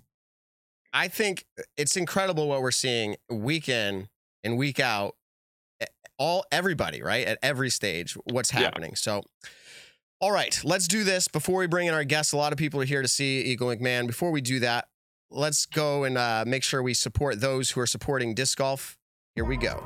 [0.93, 1.45] I think
[1.77, 4.09] it's incredible what we're seeing week in
[4.45, 5.17] and week out.
[6.19, 8.61] All everybody, right, at every stage, what's Yeah.
[8.61, 8.95] happening.
[8.95, 9.25] So,
[10.21, 12.33] all right, let's do this before we bring in our guests.
[12.33, 14.07] A lot of people are here to see Eagle McMahon.
[14.07, 14.87] Before we do that,
[15.31, 18.97] let's go and uh, make sure we support those who are supporting disc golf.
[19.35, 19.83] Here we go.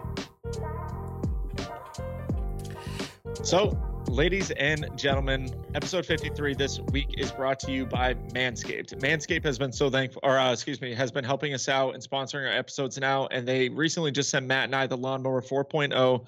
[3.43, 8.99] So, ladies and gentlemen, episode 53 this week is brought to you by Manscaped.
[9.01, 12.03] Manscaped has been so thankful, or uh, excuse me, has been helping us out and
[12.03, 13.27] sponsoring our episodes now.
[13.27, 16.27] And they recently just sent Matt and I the Lawnmower 4.0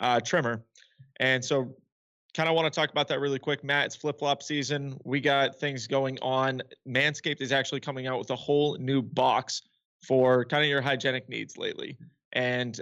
[0.00, 0.64] uh, trimmer.
[1.20, 1.74] And so,
[2.34, 3.62] kind of want to talk about that really quick.
[3.62, 4.98] Matt, it's flip flop season.
[5.04, 6.62] We got things going on.
[6.88, 9.62] Manscaped is actually coming out with a whole new box
[10.06, 11.98] for kind of your hygienic needs lately.
[12.32, 12.80] And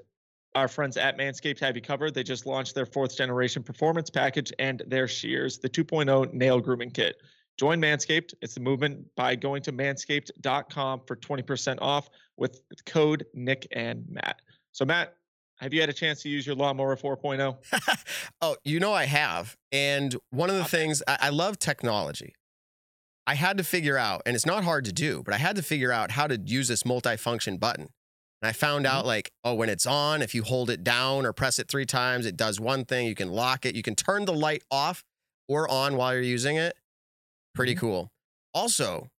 [0.54, 2.14] our friends at Manscaped have you covered.
[2.14, 6.90] They just launched their fourth generation performance package and their shears, the 2.0 nail grooming
[6.90, 7.16] kit.
[7.58, 8.34] Join Manscaped.
[8.40, 14.40] It's the movement by going to manscaped.com for 20% off with code Nick and Matt.
[14.72, 15.14] So, Matt,
[15.58, 17.56] have you had a chance to use your lawnmower 4.0?
[18.40, 19.56] oh, you know I have.
[19.70, 20.66] And one of the ah.
[20.66, 22.34] things I, I love technology.
[23.26, 25.62] I had to figure out, and it's not hard to do, but I had to
[25.62, 27.90] figure out how to use this multifunction button.
[28.42, 29.08] And I found out, mm-hmm.
[29.08, 32.26] like, oh, when it's on, if you hold it down or press it three times,
[32.26, 33.06] it does one thing.
[33.06, 33.74] You can lock it.
[33.74, 35.04] You can turn the light off
[35.48, 36.76] or on while you're using it.
[37.54, 37.86] Pretty mm-hmm.
[37.86, 38.12] cool.
[38.54, 39.10] Also,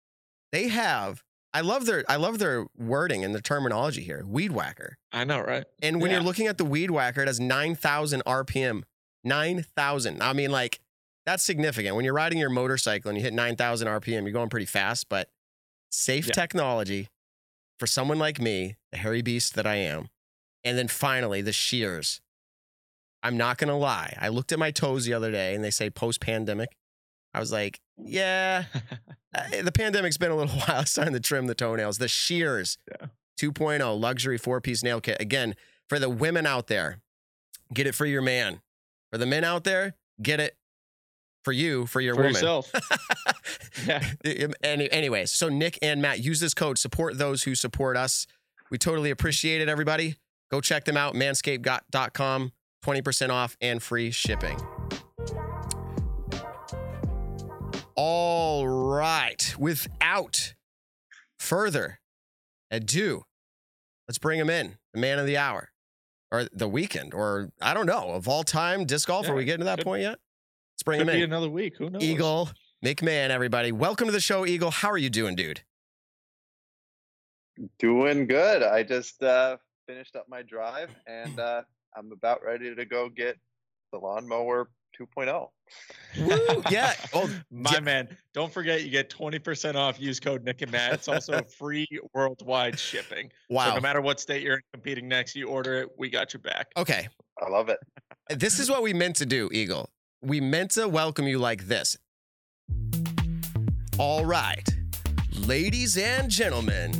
[0.51, 4.23] they have I love their I love their wording and the terminology here.
[4.25, 4.97] Weed whacker.
[5.11, 5.65] I know, right?
[5.81, 6.17] And when yeah.
[6.17, 8.83] you're looking at the weed whacker, it has nine thousand RPM.
[9.23, 10.23] Nine thousand.
[10.23, 10.79] I mean, like
[11.25, 11.95] that's significant.
[11.95, 15.09] When you're riding your motorcycle and you hit nine thousand RPM, you're going pretty fast.
[15.09, 15.29] But
[15.91, 16.33] safe yeah.
[16.33, 17.09] technology
[17.81, 20.09] for someone like me, the hairy beast that I am.
[20.63, 22.21] And then finally, the shears.
[23.23, 24.15] I'm not gonna lie.
[24.21, 26.69] I looked at my toes the other day, and they say post pandemic.
[27.33, 28.65] I was like, yeah,
[29.63, 30.81] the pandemic's been a little while.
[30.81, 31.97] It's time to trim the toenails.
[31.97, 33.07] The Shears yeah.
[33.41, 35.17] 2.0 luxury four piece nail kit.
[35.19, 35.55] Again,
[35.89, 36.99] for the women out there,
[37.73, 38.61] get it for your man.
[39.11, 40.55] For the men out there, get it
[41.43, 42.33] for you, for your for woman.
[42.33, 42.71] yourself.
[43.87, 44.03] yeah.
[44.63, 46.77] Any, anyways, so Nick and Matt, use this code.
[46.77, 48.27] Support those who support us.
[48.69, 50.15] We totally appreciate it, everybody.
[50.49, 52.51] Go check them out, manscaped.com.
[52.83, 54.59] 20% off and free shipping.
[57.95, 59.53] All right.
[59.59, 60.55] Without
[61.39, 61.99] further
[62.71, 63.23] ado,
[64.07, 65.69] let's bring him in, the man of the hour
[66.31, 69.25] or the weekend, or I don't know, of all time disc golf.
[69.25, 70.17] Yeah, Are we getting to that point yet?
[70.81, 71.21] Let's bring him in.
[71.21, 71.77] another week.
[71.77, 72.01] Who knows?
[72.01, 72.49] Eagle
[72.83, 73.71] McMahon, everybody.
[73.71, 74.71] Welcome to the show, Eagle.
[74.71, 75.61] How are you doing, dude?
[77.77, 78.63] Doing good.
[78.63, 81.61] I just uh, finished up my drive and uh,
[81.95, 83.37] I'm about ready to go get
[83.91, 85.49] the lawnmower 2.0.
[86.17, 86.95] Woo, yeah.
[87.13, 87.79] Oh, my yeah.
[87.79, 88.17] man.
[88.33, 90.01] Don't forget you get 20% off.
[90.01, 90.93] Use code Nick and Matt.
[90.93, 93.31] It's also free worldwide shipping.
[93.51, 93.67] Wow.
[93.69, 96.69] So no matter what state you're competing next, you order it, we got your back.
[96.75, 97.07] Okay.
[97.39, 97.77] I love it.
[98.31, 99.87] This is what we meant to do, Eagle.
[100.21, 101.97] We meant to welcome you like this.
[103.97, 104.67] All right.
[105.47, 106.91] Ladies and gentlemen,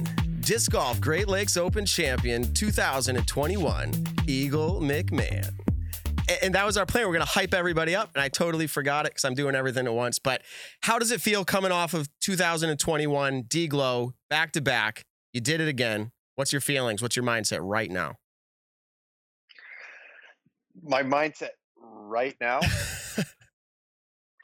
[0.41, 3.93] Disc Golf Great Lakes Open Champion 2021,
[4.27, 5.51] Eagle McMahon
[6.41, 7.05] and that was our plan.
[7.05, 8.11] We're going to hype everybody up.
[8.13, 10.19] And I totally forgot it because I'm doing everything at once.
[10.19, 10.41] But
[10.81, 15.03] how does it feel coming off of 2021 D Glow back to back?
[15.33, 16.11] You did it again.
[16.35, 17.01] What's your feelings?
[17.01, 18.15] What's your mindset right now?
[20.83, 22.61] My mindset right now.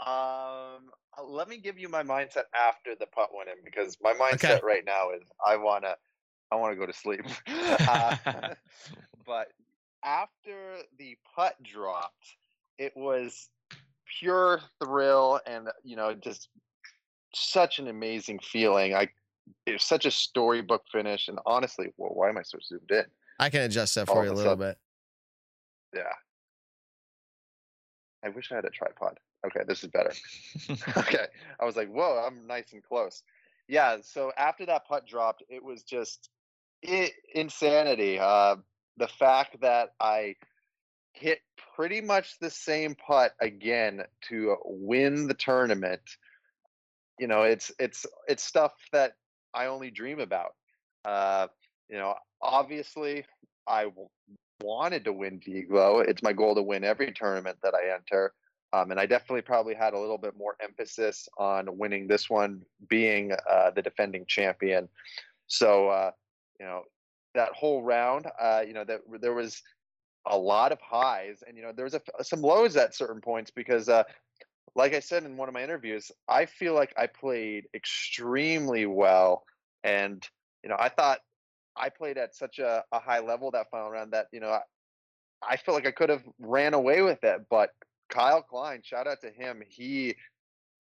[0.06, 4.14] um, uh, let me give you my mindset after the putt went in because my
[4.14, 4.60] mindset okay.
[4.64, 5.96] right now is I wanna
[6.52, 7.22] I wanna go to sleep.
[7.48, 8.16] uh,
[9.26, 9.48] but
[10.04, 12.36] after the putt dropped,
[12.78, 13.50] it was
[14.20, 16.50] pure thrill and you know just
[17.34, 18.94] such an amazing feeling.
[18.94, 19.10] I
[19.66, 23.06] it was such a storybook finish, and honestly, well, why am I so zoomed in?
[23.40, 24.78] I can adjust that for All you a little sudden, bit.
[25.96, 26.14] Yeah.
[28.24, 29.20] I wish I had a tripod.
[29.46, 30.12] Okay, this is better.
[30.98, 31.28] okay.
[31.60, 33.24] I was like, whoa, I'm nice and close.
[33.68, 36.30] Yeah, so after that putt dropped, it was just
[36.82, 38.20] it, insanity.
[38.20, 38.56] Uh,
[38.98, 40.36] the fact that I
[41.14, 41.40] hit
[41.76, 46.02] pretty much the same putt again to win the tournament,
[47.20, 49.14] you know, it's it's it's stuff that
[49.54, 50.54] I only dream about.
[51.04, 51.48] Uh,
[51.90, 53.26] you know, obviously,
[53.68, 53.88] I
[54.62, 56.00] wanted to win D-Glow.
[56.00, 58.34] It's my goal to win every tournament that I enter.
[58.74, 62.64] Um, and I definitely probably had a little bit more emphasis on winning this one,
[62.90, 64.90] being uh, the defending champion.
[65.48, 66.12] So, uh,
[66.60, 66.84] you know,
[67.34, 69.62] that whole round, uh, you know, that there was
[70.26, 73.52] a lot of highs, and you know, there was a, some lows at certain points
[73.52, 74.04] because, uh,
[74.76, 79.44] like I said in one of my interviews, I feel like I played extremely well,
[79.84, 80.28] and
[80.64, 81.20] you know, I thought
[81.78, 84.62] I played at such a, a high level that final round that you know, I,
[85.42, 87.70] I feel like I could have ran away with it, but
[88.10, 90.16] Kyle Klein, shout out to him, he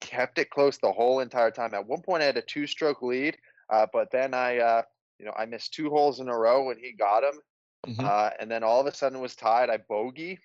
[0.01, 1.73] kept it close the whole entire time.
[1.73, 3.37] At one point, I had a two-stroke lead.
[3.69, 4.81] Uh, but then I, uh,
[5.19, 7.41] you know, I missed two holes in a row when he got him,
[7.85, 8.03] Mhm.
[8.03, 9.69] uh, and then all of a sudden it was tied.
[9.69, 10.39] I bogey.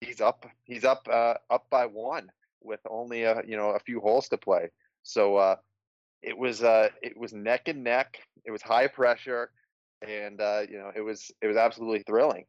[0.00, 0.46] He's up.
[0.64, 1.06] He's up.
[1.06, 2.32] Uh, up by one
[2.62, 4.70] with only a you know a few holes to play.
[5.02, 5.56] So uh,
[6.22, 8.26] it was uh, it was neck and neck.
[8.44, 9.52] It was high pressure,
[10.00, 12.46] and uh, you know it was it was absolutely thrilling.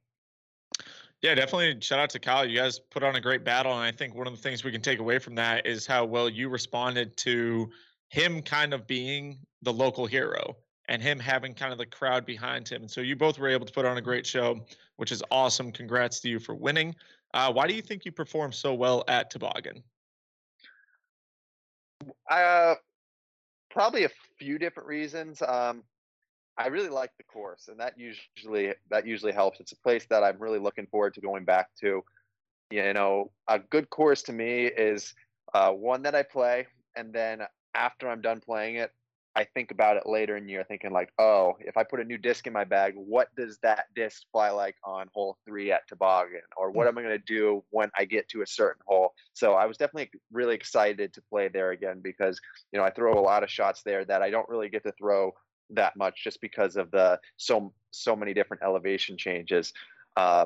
[1.21, 1.79] Yeah, definitely.
[1.81, 2.45] Shout out to Kyle.
[2.45, 3.73] You guys put on a great battle.
[3.73, 6.03] And I think one of the things we can take away from that is how
[6.05, 7.69] well you responded to
[8.09, 10.55] him kind of being the local hero
[10.87, 12.81] and him having kind of the crowd behind him.
[12.81, 14.65] And so you both were able to put on a great show,
[14.97, 15.71] which is awesome.
[15.71, 16.95] Congrats to you for winning.
[17.33, 19.83] Uh, why do you think you performed so well at Toboggan?
[22.29, 22.75] Uh,
[23.69, 25.41] probably a few different reasons.
[25.47, 25.83] Um,
[26.57, 29.59] I really like the course, and that usually that usually helps.
[29.59, 32.03] It's a place that I'm really looking forward to going back to.
[32.69, 35.13] You know, a good course to me is
[35.53, 37.41] uh, one that I play, and then
[37.73, 38.91] after I'm done playing it,
[39.35, 42.03] I think about it later in the year, thinking like, oh, if I put a
[42.03, 45.87] new disc in my bag, what does that disc fly like on hole three at
[45.87, 46.41] Toboggan?
[46.57, 49.13] Or what am I going to do when I get to a certain hole?
[49.33, 52.41] So I was definitely really excited to play there again because,
[52.73, 54.91] you know, I throw a lot of shots there that I don't really get to
[54.91, 55.31] throw
[55.75, 59.73] that much just because of the so so many different elevation changes.
[60.15, 60.45] Uh,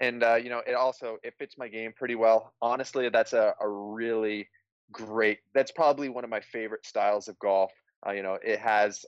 [0.00, 2.54] and uh, you know, it also it fits my game pretty well.
[2.60, 4.48] Honestly, that's a, a really
[4.90, 5.40] great.
[5.54, 7.72] That's probably one of my favorite styles of golf.
[8.06, 9.04] Uh, you know, it has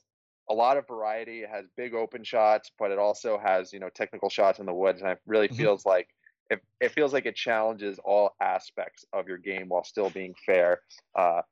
[0.48, 1.42] a lot of variety.
[1.42, 4.74] It has big open shots, but it also has you know technical shots in the
[4.74, 5.56] woods, and it really Mhm.
[5.56, 6.08] feels like
[6.50, 10.82] it, it feels like it challenges all aspects of your game while still being fair.
[11.16, 11.42] Uh,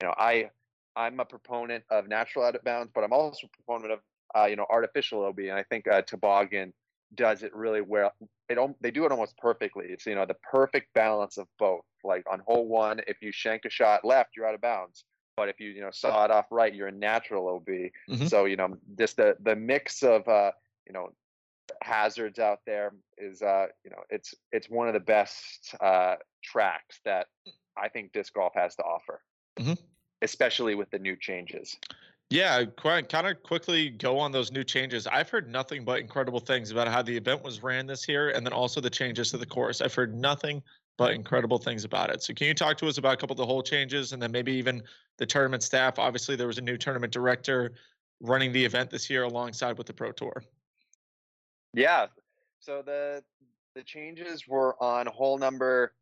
[0.00, 0.50] you know, I
[0.96, 4.00] I'm a proponent of natural out of bounds, but I'm also a proponent of
[4.36, 6.72] uh, you know artificial OB, and I think uh, Toboggan
[7.14, 8.12] does it really well.
[8.48, 9.86] It they do it almost perfectly.
[9.88, 11.84] It's you know the perfect balance of both.
[12.04, 15.04] Like on hole one, if you shank a shot left, you're out of bounds.
[15.36, 17.90] But if you you know saw it off right, you're a natural OB.
[18.10, 18.28] Mhm.
[18.28, 20.52] So you know just the the mix of uh,
[20.86, 21.10] you know
[21.82, 27.00] hazards out there is uh, you know it's it's one of the best uh, tracks
[27.04, 27.28] that
[27.76, 29.22] I think disc golf has to offer,
[29.58, 29.78] Mhm.
[30.22, 31.76] Especially with the new changes.
[32.30, 35.06] Yeah, quite kind of quickly go on those new changes.
[35.06, 38.46] I've heard nothing but incredible things about how the event was ran this year and
[38.46, 39.82] then also the changes to the course.
[39.82, 40.62] I've heard nothing
[40.96, 42.22] but incredible things about it.
[42.22, 44.32] So can you talk to us about a couple of the whole changes and then
[44.32, 44.82] maybe even
[45.18, 45.98] the tournament staff?
[45.98, 47.72] Obviously there was a new tournament director
[48.22, 50.42] running the event this year alongside with the Pro Tour.
[51.74, 52.06] Yeah.
[52.60, 53.22] So the
[53.74, 55.92] the changes were on hole number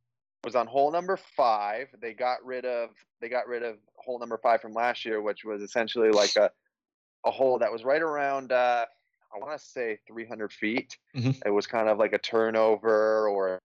[0.45, 1.89] was on hole number five.
[2.01, 5.45] They got rid of they got rid of hole number five from last year, which
[5.45, 6.51] was essentially like a
[7.25, 8.87] a hole that was right around uh,
[9.35, 10.97] I want to say 300 feet.
[11.15, 11.41] Mhm.
[11.45, 13.61] It was kind of like a turnover or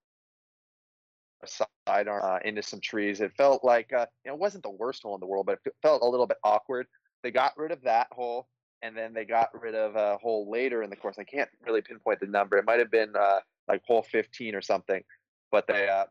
[1.42, 3.20] a sidearm uh, into some trees.
[3.20, 5.58] It felt like uh, you know it wasn't the worst hole in the world, but
[5.64, 6.86] it felt a little bit awkward.
[7.22, 8.48] They got rid of that hole,
[8.82, 11.18] and then they got rid of a hole later in the course.
[11.18, 12.56] I can't really pinpoint the number.
[12.56, 15.02] It might have been uh, like hole 15 or something,
[15.50, 16.06] but they uh,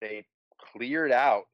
[0.00, 0.26] they
[0.58, 1.44] cleared out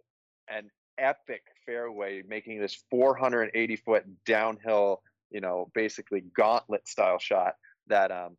[0.48, 7.54] an epic fairway, making this 480 foot downhill, you know, basically gauntlet style shot
[7.88, 8.36] that um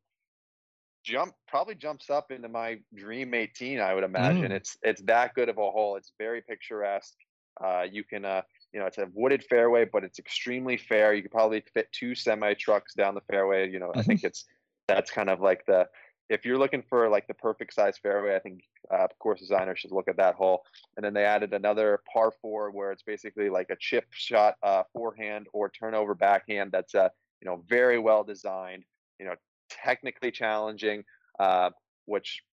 [1.04, 4.52] jump probably jumps up into my dream 18 i would imagine.
[4.52, 4.56] Mm.
[4.56, 5.96] it's it's that good of a hole.
[5.98, 7.18] It's very picturesque.
[7.64, 8.42] Uh you can uh
[8.74, 11.14] you know it's a wooded fairway but it's extremely fair.
[11.14, 13.70] You could probably fit two semi trucks down the fairway.
[13.70, 14.46] You know i think it's
[14.88, 15.88] that's kind of like the
[16.30, 18.62] if you're looking for like the perfect size fairway i think
[18.94, 20.64] uh, course designer should look at that hole
[20.96, 24.84] and then they added another par four where it's basically like a chip shot uh
[24.94, 27.10] forehand or turnover backhand that's uh
[27.42, 28.84] you know very well designed
[29.20, 29.36] you know
[29.70, 31.04] technically challenging
[31.40, 31.70] uh
[32.06, 32.44] which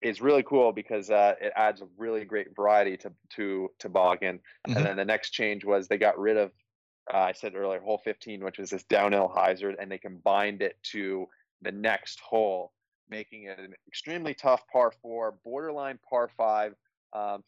[0.00, 4.38] is really cool because uh, it adds a really great variety to to toboggan.
[4.68, 4.76] Mhm.
[4.76, 6.52] And then the next change was they got rid of
[7.12, 10.76] uh, I said earlier hole 15, which was this downhill hyzer, and they combined it
[10.92, 11.26] to
[11.62, 12.72] the next hole,
[13.10, 16.74] making it an extremely tough par four, borderline par five.
[17.12, 17.42] Um,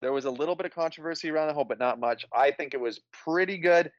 [0.00, 2.26] there was a little bit of controversy around the hole, but not much.
[2.32, 3.90] I think it was pretty good,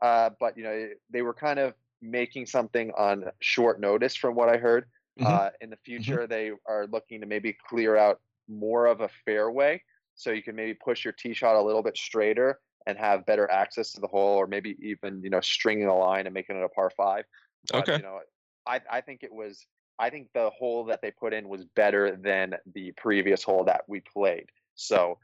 [0.00, 4.48] uh, but you know they were kind of making something on short notice, from what
[4.48, 4.86] I heard.
[5.20, 5.26] Mhm.
[5.26, 9.80] Uh, in the future, they are looking to maybe clear out more of a fairway,
[10.14, 13.48] so you can maybe push your tee shot a little bit straighter and have better
[13.50, 16.64] access to the hole, or maybe even you know stringing a line and making it
[16.64, 17.24] a par five.
[17.70, 17.96] But, Okay.
[17.98, 18.20] You know,
[18.66, 19.64] I I think it was.
[19.98, 23.82] I think the hole that they put in was better than the previous hole that
[23.86, 24.46] we played.
[24.74, 25.18] So,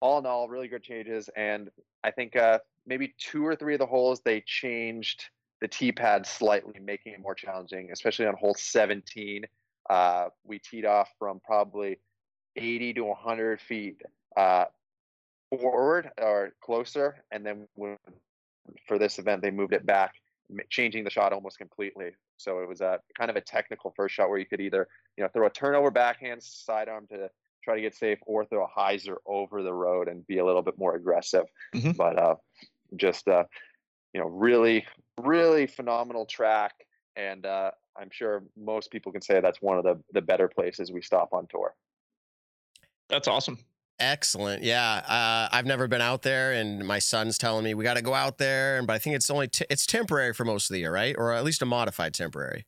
[0.00, 1.70] all in all, really good changes, and
[2.02, 5.24] I think uh, maybe two or three of the holes they changed
[5.60, 9.44] the tee pad slightly, making it more challenging, especially on hole 17.
[9.88, 11.98] Uh, we teed off from probably
[12.56, 14.00] 80 to 100 feet
[14.36, 14.64] uh,
[15.50, 17.66] forward or closer, and then
[18.86, 20.14] for this event they moved it back,
[20.68, 22.10] changing the shot almost completely.
[22.36, 25.24] So it was a kind of a technical first shot where you could either you
[25.24, 27.30] know throw a turnover backhand sidearm to
[27.62, 30.62] try to get safe or throw a hyzer over the road and be a little
[30.62, 31.44] bit more aggressive.
[31.74, 31.92] Mm-hmm.
[31.92, 32.34] But uh,
[32.96, 33.44] just uh,
[34.12, 34.86] you know, really,
[35.20, 36.74] really phenomenal track,
[37.16, 40.90] and uh, I'm sure most people can say that's one of the the better places
[40.90, 41.74] we stop on tour.
[43.08, 43.58] That's awesome.
[44.00, 44.62] Excellent.
[44.62, 48.02] Yeah, uh, I've never been out there, and my son's telling me we got to
[48.02, 48.78] go out there.
[48.78, 51.14] And But I think it's only t- it's temporary for most of the year, right?
[51.18, 52.66] Or at least a modified temporary.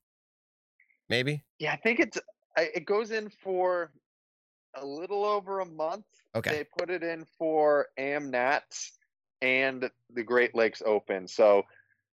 [1.08, 1.42] Maybe.
[1.58, 2.18] Yeah, I think it's
[2.58, 3.92] it goes in for
[4.74, 6.04] a little over a month.
[6.34, 6.50] Okay.
[6.50, 8.92] They put it in for AmNats
[9.40, 11.26] and the Great Lakes Open.
[11.26, 11.62] So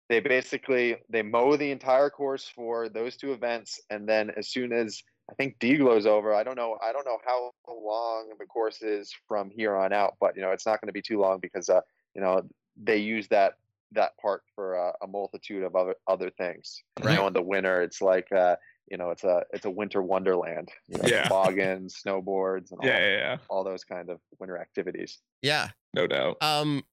[0.09, 4.73] they basically they mow the entire course for those two events, and then as soon
[4.73, 8.83] as I think DGLO's over, I don't know I don't know how long the course
[8.83, 11.39] is from here on out, but you know it's not going to be too long
[11.39, 11.81] because uh,
[12.15, 12.43] you know
[12.83, 13.55] they use that
[13.93, 16.83] that part for uh, a multitude of other other things.
[17.01, 17.13] Right.
[17.13, 18.57] You know, in the winter, it's like uh,
[18.91, 20.71] you know, it's a it's a winter wonderland.
[20.89, 21.23] You know, yeah.
[21.25, 25.19] toboggans, snowboards, and all, yeah, yeah, yeah, all those kind of winter activities.
[25.43, 26.37] Yeah, no doubt.
[26.41, 26.85] Um,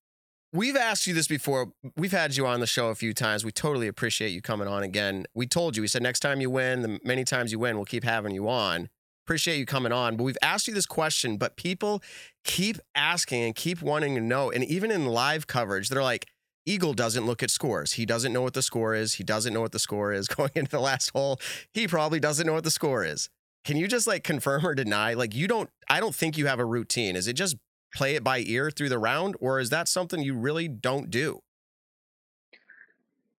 [0.56, 1.72] we've asked you this before.
[1.98, 3.44] We've had you on the show a few times.
[3.44, 5.26] We totally appreciate you coming on again.
[5.34, 7.86] We told you, we said next time you win, the many times you win, we'll
[7.86, 8.90] keep having you on.
[9.26, 10.18] Appreciate you coming on.
[10.18, 12.02] But we've asked you this question, but people
[12.44, 14.52] keep asking and keep wanting to know.
[14.52, 16.28] And even in live coverage, they're like,
[16.66, 17.94] Eagle doesn't look at scores.
[17.94, 19.16] He doesn't know what the score is.
[19.16, 21.40] He doesn't know what the score is going into the last hole.
[21.74, 23.30] He probably doesn't know what the score is.
[23.64, 25.16] Can you just like confirm or deny?
[25.16, 27.16] Like you don't I don't think you have a routine.
[27.16, 27.56] Is it just
[27.96, 31.40] play it by ear through the round or is that something you really don't do?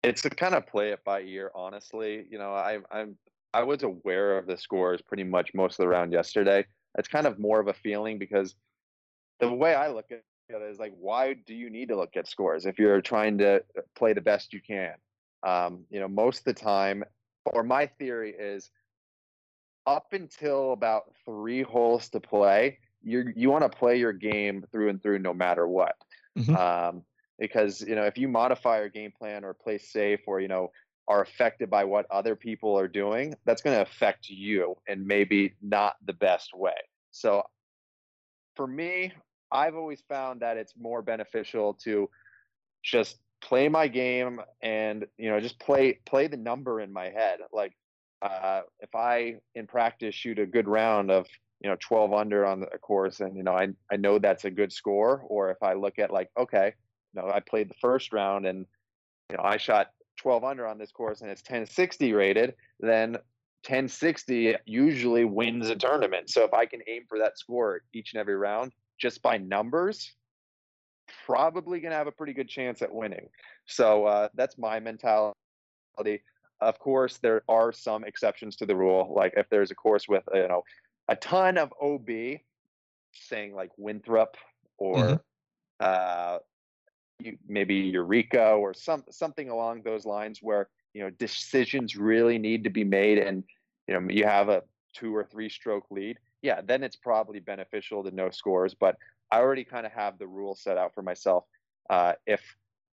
[0.02, 2.26] It's to kind of play it by ear, honestly.
[2.30, 3.16] You know, I I'm
[3.52, 6.64] I was aware of the scores pretty much most of the round yesterday.
[6.98, 8.54] It's kind of more of a feeling because
[9.40, 12.28] the way I look at it is like, why do you need to look at
[12.28, 14.94] scores if you're trying to uh, play the best you can?
[15.42, 17.04] Um, you know, most of the time,
[17.46, 18.70] or my theory is
[19.86, 24.90] up until about three holes to play, you you want to play your game through
[24.90, 25.94] and through no matter what.
[26.36, 26.56] Mm-hmm.
[26.56, 27.02] Um,
[27.38, 30.70] because you know if you modify your game plan or play safe or you know
[31.08, 35.54] are affected by what other people are doing, that's going to affect you and maybe
[35.62, 36.74] not the best way.
[37.12, 37.44] So
[38.56, 39.12] for me,
[39.52, 42.10] I've always found that it's more beneficial to
[42.82, 47.38] just play my game and you know just play play the number in my head.
[47.52, 47.72] Like
[48.20, 51.26] uh, if I in practice shoot a good round of
[51.60, 54.50] you know 12 under on the course and you know I I know that's a
[54.50, 56.74] good score, or if I look at like okay,
[57.14, 58.66] you know I played the first round and
[59.30, 63.12] you know I shot 12 under on this course and it's 1060 rated, then
[63.66, 66.30] 1060 usually wins a tournament.
[66.30, 70.14] So if I can aim for that score each and every round, just by numbers,
[71.26, 73.28] probably going to have a pretty good chance at winning.
[73.66, 75.34] So uh, that's my mentality.
[76.60, 79.12] Of course, there are some exceptions to the rule.
[79.14, 80.62] Like if there's a course with you know
[81.08, 82.08] a ton of OB,
[83.12, 84.36] saying like Winthrop
[84.78, 85.14] or mm-hmm.
[85.80, 86.38] uh,
[87.18, 92.64] you, maybe Eureka or some something along those lines, where you know decisions really need
[92.64, 93.44] to be made, and
[93.86, 94.62] you know you have a
[94.94, 98.72] two or three stroke lead yeah, then it's probably beneficial to know scores.
[98.72, 98.96] But
[99.32, 101.44] I already kind of have the rule set out for myself.
[101.90, 102.40] Uh, if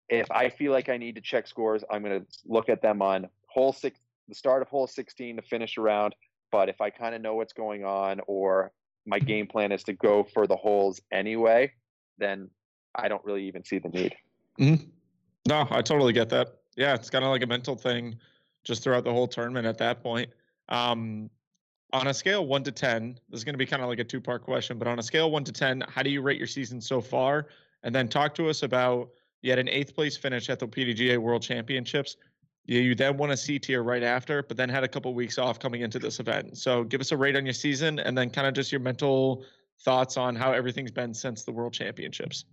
[0.09, 3.01] if I feel like I need to check scores, I'm going to look at them
[3.01, 6.16] on hole six, the start of hole 16 to finish around.
[6.54, 8.72] But if I kind of know what's going on, or
[9.08, 11.72] my game plan is to go for the holes anyway,
[12.20, 12.47] then
[12.93, 14.16] I don't really even see the need.
[14.60, 14.86] Mm-hmm.
[15.47, 16.60] No, I totally get that.
[16.78, 18.20] Yeah, it's kind of like a mental thing
[18.64, 20.30] just throughout the whole tournament at that point.
[20.70, 21.32] Um,
[21.91, 24.04] on a scale one to ten, this is going to be kind of like a
[24.04, 26.45] two part question, but on a scale one to ten, how do you rate your
[26.45, 27.47] season so far?
[27.82, 29.10] And then talk to us about
[29.41, 32.18] you had an eighth place finish at the PDGA World Championships.
[32.66, 35.38] You, you then won a C tier right after, but then had a couple weeks
[35.38, 36.57] off coming into this event.
[36.57, 39.45] So give us a rate on your season, and then kind of just your mental
[39.84, 42.45] thoughts on how everything's been since the World Championships.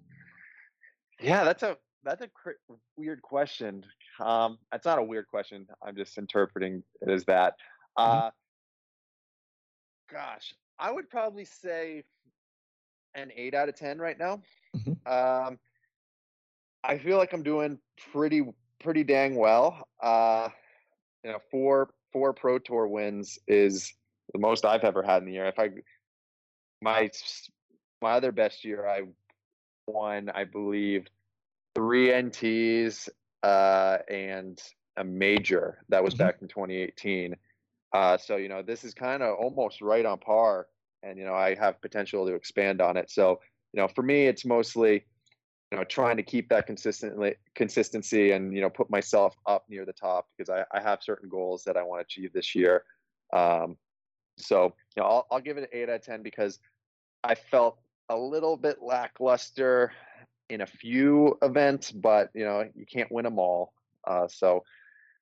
[1.21, 3.85] Yeah, that's a that's a cr- weird question.
[4.19, 5.67] Um, it's not a weird question.
[5.83, 7.55] I'm just interpreting it as that.
[7.99, 8.27] Mm-hmm.
[8.27, 8.31] Uh,
[10.11, 12.05] gosh, I would probably say
[13.15, 14.43] an eight out of ten right now.
[14.77, 14.93] Mm-hmm.
[15.13, 15.59] Um,
[16.83, 17.79] I feel like I'm doing
[18.13, 18.43] pretty
[18.81, 19.89] pretty dang well.
[20.03, 20.49] Uh,
[21.25, 23.93] you know, four four pro tour wins is
[24.33, 25.47] the most I've ever had in the year.
[25.47, 25.71] If I
[26.83, 27.11] my
[28.03, 29.03] my other best year, I
[29.87, 31.07] won, I believe,
[31.75, 33.09] three NTs
[33.43, 34.61] uh, and
[34.97, 35.79] a major.
[35.89, 36.25] That was mm-hmm.
[36.25, 37.37] back in 2018.
[37.93, 40.67] Uh, so you know, this is kind of almost right on par,
[41.03, 43.11] and you know, I have potential to expand on it.
[43.11, 43.41] So
[43.73, 45.05] you know, for me, it's mostly
[45.71, 49.85] you know trying to keep that consistently consistency and you know put myself up near
[49.85, 52.85] the top because I, I have certain goals that I want to achieve this year.
[53.33, 53.77] Um,
[54.37, 56.59] so you know I'll, I'll give it an eight out of ten because
[57.23, 59.93] I felt a little bit lackluster
[60.49, 63.73] in a few events, but you know you can't win them all.
[64.07, 64.65] Uh, so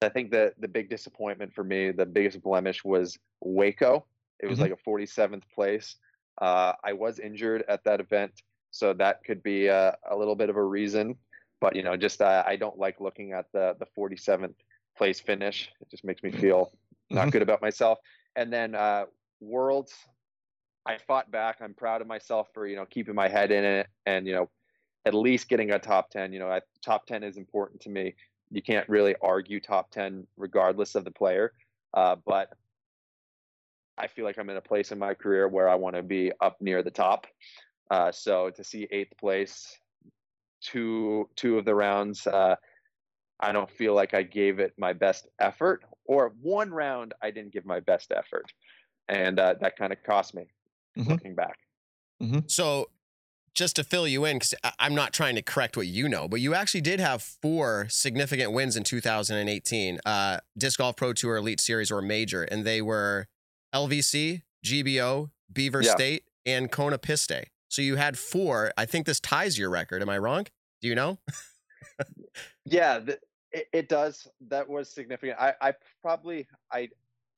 [0.03, 4.07] I think that the big disappointment for me, the biggest blemish was Waco.
[4.41, 4.71] It was mm-hmm.
[4.71, 5.97] like a 47th place.
[6.41, 8.31] Uh, I was injured at that event,
[8.71, 11.17] so that could be a, a little bit of a reason.
[11.61, 14.55] But you know, just uh, I don't like looking at the the 47th
[14.97, 15.71] place finish.
[15.81, 16.73] It just makes me feel
[17.11, 17.31] not mm-hmm.
[17.31, 17.99] good about myself.
[18.37, 19.07] And then uh,
[19.41, 19.93] Worlds,
[20.87, 21.59] I fought back.
[21.61, 24.51] I'm proud of myself for you know keeping my head in it and you know
[25.05, 26.33] at least getting a top 10.
[26.33, 28.15] You know, I, top 10 is important to me.
[28.51, 31.53] You can't really argue top 10 regardless of the player.
[31.95, 32.53] Uh, but
[33.97, 36.33] I feel like I'm in a place in my career where I want to be
[36.41, 37.27] up near the top.
[37.91, 39.79] Uh, so to see eighth place,
[40.61, 42.57] two two of the rounds, uh,
[43.41, 45.85] I don't feel like I gave it my best effort.
[46.05, 48.53] Or one round, I didn't give my best effort,
[49.09, 50.47] and uh, that kind of cost me.
[50.99, 51.11] Mm-hmm.
[51.11, 51.59] Looking back.
[52.23, 52.41] Mm-hmm.
[52.49, 52.89] So
[53.55, 56.41] just to fill you in, because I'm not trying to correct what you know, but
[56.41, 61.61] you actually did have four significant wins in 2018, uh, Disc Golf Pro Tour Elite
[61.61, 63.27] Series or Major, and they were
[63.75, 65.91] LVC, GBO, Beaver yeah.
[65.91, 67.47] State, and Konopiste.
[67.69, 68.73] So you had four.
[68.77, 70.03] I think this ties your record.
[70.03, 70.47] Am I wrong?
[70.81, 71.19] Do you know?
[72.65, 73.19] yeah, the,
[73.53, 74.27] it, it, does.
[74.49, 75.39] That was significant.
[75.41, 76.89] I, I probably I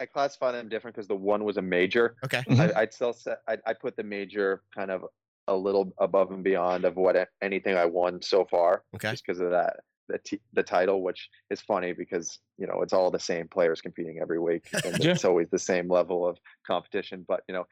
[0.01, 2.17] I classify them different because the one was a major.
[2.25, 2.43] Okay.
[2.49, 2.77] Mm-hmm.
[2.77, 5.05] I, would still say I, I put the major kind of
[5.49, 8.83] a little above and beyond of what anything I won so far.
[8.95, 9.11] Okay.
[9.11, 12.93] Just because of that the t- the title, which is funny because you know it's
[12.93, 15.13] all the same players competing every week, and yeah.
[15.13, 17.25] it's always the same level of competition.
[17.27, 17.67] But you know,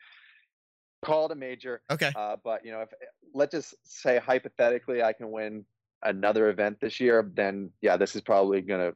[1.05, 1.83] call it a major.
[1.91, 2.13] Okay.
[2.15, 2.89] Uh, but you know, if
[3.35, 5.65] let's just say hypothetically, I can win
[6.03, 8.93] another event this year, then yeah, this is probably gonna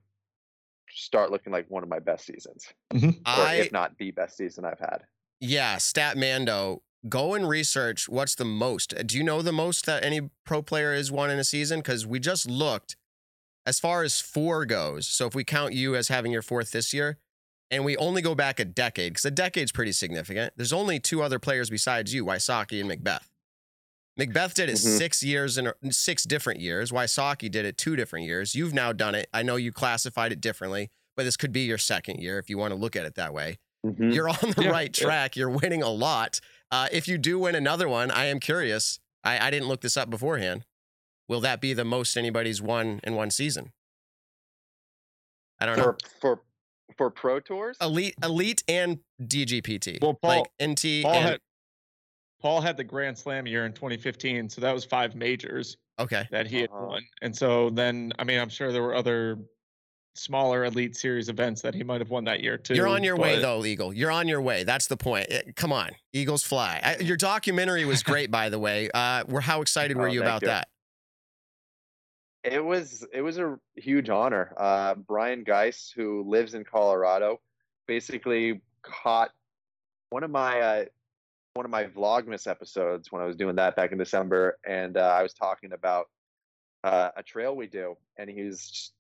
[0.91, 3.11] start looking like one of my best seasons, mm-hmm.
[3.11, 4.99] or I, if not the best season I've had.
[5.41, 6.81] Yeah, Statmando.
[7.09, 8.95] Go and research what's the most.
[9.09, 11.81] Do you know the most that any pro player has won in a season?
[11.81, 12.97] Because we just looked
[13.67, 16.93] as far as four goes, so if we count you as having your fourth this
[16.93, 17.19] year,
[17.73, 21.23] and we only go back a decade, because a decade's pretty significant, there's only two
[21.23, 23.29] other players besides you, Wysocki and McBeth.
[24.21, 24.99] McBeth did it mm-hmm.
[24.99, 26.93] six years in six different years.
[26.93, 28.55] Wysocki did it two different years.
[28.55, 29.29] You've now done it.
[29.33, 32.59] I know you classified it differently, but this could be your second year if you
[32.59, 33.59] want to look at it that way.
[33.85, 34.11] Mm-hmm.
[34.11, 35.35] You're on the yeah, right track.
[35.35, 35.41] Yeah.
[35.41, 36.41] You're winning a lot.
[36.71, 39.01] Uh, if you do win another one, I am curious.
[39.25, 40.67] I, I didn't look this up beforehand
[41.33, 43.73] will that be the most anybody's won in one season?
[45.59, 45.97] I don't for, know.
[46.21, 46.43] For for
[46.93, 50.01] pro tours, elite, elite, and DGPT.
[50.01, 51.03] Well, Paul, like NT.
[51.03, 51.41] Paul and, had
[52.41, 55.77] Paul had the Grand Slam year in 2015, so that was five majors.
[55.99, 56.27] Okay.
[56.31, 56.87] That he had uh-huh.
[56.87, 59.39] won, and so then I mean I'm sure there were other
[60.15, 62.75] smaller elite series events that he might have won that year too.
[62.75, 63.23] You're on your but...
[63.23, 63.93] way though, Eagle.
[63.93, 64.65] You're on your way.
[64.65, 65.29] That's the point.
[65.29, 66.81] It, eh, come on, Eagles fly.
[66.83, 68.91] I, your documentary was great, by the way.
[68.93, 70.49] Uh, we're how excited were oh, you about you.
[70.49, 70.69] that?
[72.45, 74.53] It was it was a huge honor.
[74.57, 77.41] Uh, Brian Geis, who lives in Colorado,
[77.87, 79.31] basically caught
[80.11, 80.85] one of my uh,
[81.55, 85.01] one of my Vlogmas episodes when I was doing that back in December, and uh,
[85.01, 86.09] I was talking about
[86.83, 88.91] uh, a trail we do, and he's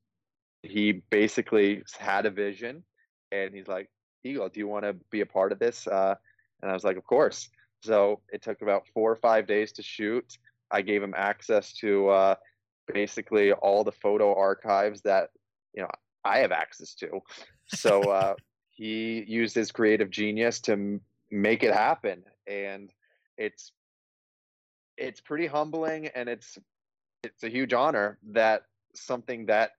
[0.62, 2.84] he basically had a vision,
[3.32, 3.90] and he's like,
[4.22, 6.14] "Eagle, do you want to be a part of this?" Uh,
[6.60, 7.48] and I was like, "Of course."
[7.82, 10.38] So it took about four or five days to shoot.
[10.70, 12.34] I gave him access to uh,
[12.86, 15.30] basically all the photo archives that
[15.74, 15.90] you know
[16.24, 17.20] I have access to.
[17.66, 18.34] So uh,
[18.70, 22.92] he used his creative genius to m- make it happen, and
[23.36, 23.72] it's
[24.96, 26.58] it's pretty humbling, and it's
[27.22, 28.62] it's a huge honor that
[28.94, 29.72] something that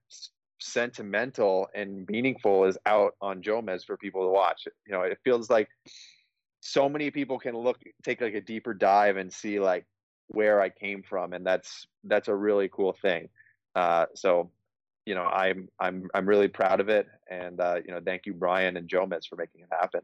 [0.60, 4.66] sentimental and meaningful is out on Jomez for people to watch.
[4.88, 5.68] You know, it feels like
[6.62, 9.86] so many people can look take like a deeper dive and see like
[10.34, 13.30] where I came from, and that's that's a really cool thing.
[13.76, 14.52] Uh, so,
[15.06, 18.34] you know, I'm I'm I'm really proud of it, and uh, you know, thank you,
[18.34, 20.02] Brian and Jomez, for making it happen.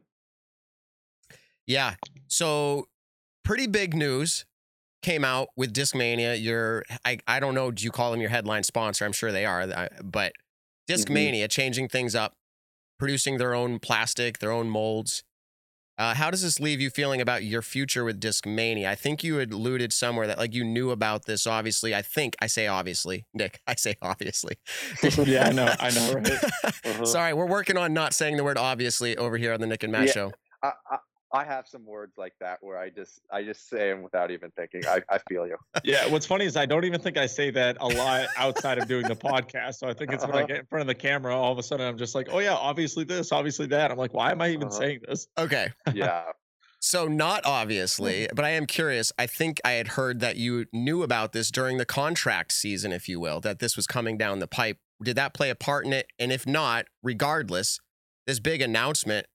[1.66, 1.94] Yeah.
[2.26, 2.86] So,
[3.44, 4.46] pretty big news
[5.02, 6.40] came out with Discmania.
[6.40, 7.70] Your I I don't know.
[7.70, 9.04] Do you call them your headline sponsor?
[9.04, 9.66] I'm sure they are,
[10.02, 10.32] but
[10.88, 11.48] Discmania mm-hmm.
[11.48, 12.34] changing things up,
[12.98, 15.22] producing their own plastic, their own molds.
[16.00, 18.86] Uh, how does this leave you feeling about your future with Discmania?
[18.86, 21.46] I think you had alluded somewhere that like you knew about this.
[21.46, 23.60] Obviously, I think I say obviously, Nick.
[23.66, 24.56] I say obviously.
[25.26, 26.44] yeah, I know, I know, right?
[26.64, 27.04] Uh-huh.
[27.04, 29.92] Sorry, we're working on not saying the word obviously over here on the Nick and
[29.92, 30.32] Matt yeah, show.
[30.62, 30.72] I,
[31.32, 34.30] I, I have some words like that where I just I just say them without
[34.30, 34.82] even thinking.
[34.86, 35.56] I, I feel you.
[35.84, 38.86] Yeah, what's funny is I don't even think I say that a lot outside of
[38.86, 39.76] doing the podcast.
[39.76, 40.46] So I think it's when I Uh-huh.
[40.46, 42.54] get in front of the camera, all of a sudden I'm just like, oh yeah,
[42.54, 43.90] obviously this, obviously that.
[43.90, 44.78] I'm like, why am I even Uh-huh.
[44.78, 45.28] saying this?
[45.38, 45.68] Okay.
[45.94, 46.24] Yeah.
[46.82, 49.12] So not obviously, but I am curious.
[49.18, 53.06] I think I had heard that you knew about this during the contract season, if
[53.08, 54.78] you will, that this was coming down the pipe.
[55.02, 56.06] Did that play a part in it?
[56.18, 57.80] And if not, regardless,
[58.26, 59.26] this big announcement,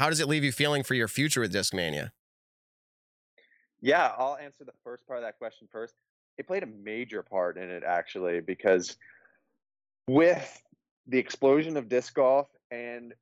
[0.00, 2.12] how does it leave you feeling for your future with Discmania?
[3.82, 5.94] Yeah, I'll answer the first part of that question first.
[6.38, 8.96] It played a major part in it actually because
[10.08, 10.62] with
[11.06, 13.12] the explosion of disc golf and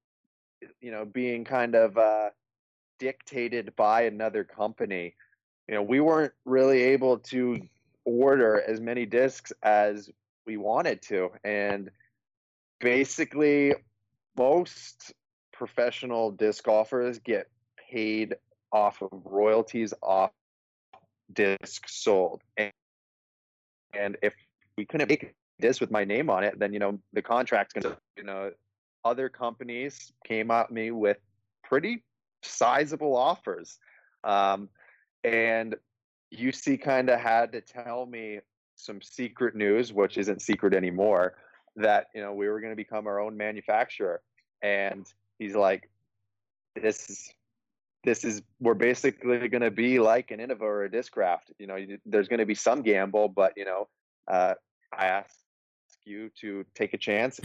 [0.81, 2.31] you know being kind of uh,
[3.01, 5.17] dictated by another company,
[5.67, 7.61] you know we weren't really able to
[8.05, 10.11] order as many discs as
[10.47, 11.91] we wanted to, and
[12.79, 13.75] basically
[14.37, 15.13] most
[15.59, 17.51] professional disc golfers get
[17.91, 18.37] paid
[18.73, 20.31] off of royalties off
[21.33, 22.43] discs sold.
[22.57, 22.73] And,
[23.93, 24.35] and if
[24.77, 27.97] we couldn't make disc with my name on it, then you know the contract's gonna
[28.17, 28.53] you know
[29.05, 31.19] other companies came at me with
[31.65, 32.05] pretty
[32.43, 33.79] sizable offers.
[34.23, 34.69] Um,
[35.25, 35.75] and
[36.33, 38.39] Jussi kind of had to tell me
[38.77, 41.35] some secret news, which isn't secret anymore,
[41.75, 44.21] that you know we were going to become our own manufacturer.
[44.63, 45.07] And
[45.39, 45.89] he's like,
[46.75, 47.35] "This is
[48.05, 51.53] this is we're basically going to be like an Innova or a Discraft.
[51.59, 53.89] You know, you, there's going to be some gamble, but you know,
[54.27, 54.55] uh,
[54.97, 55.35] I ask
[56.05, 57.41] you to take a chance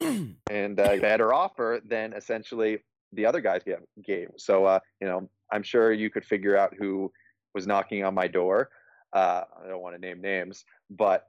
[0.00, 2.78] and uh, better offer than essentially
[3.12, 3.78] the other guys gave.
[4.02, 4.28] gave.
[4.36, 7.12] So, uh, you know, I'm sure you could figure out who
[7.54, 8.70] was knocking on my door.
[9.12, 11.28] Uh, I don't want to name names, but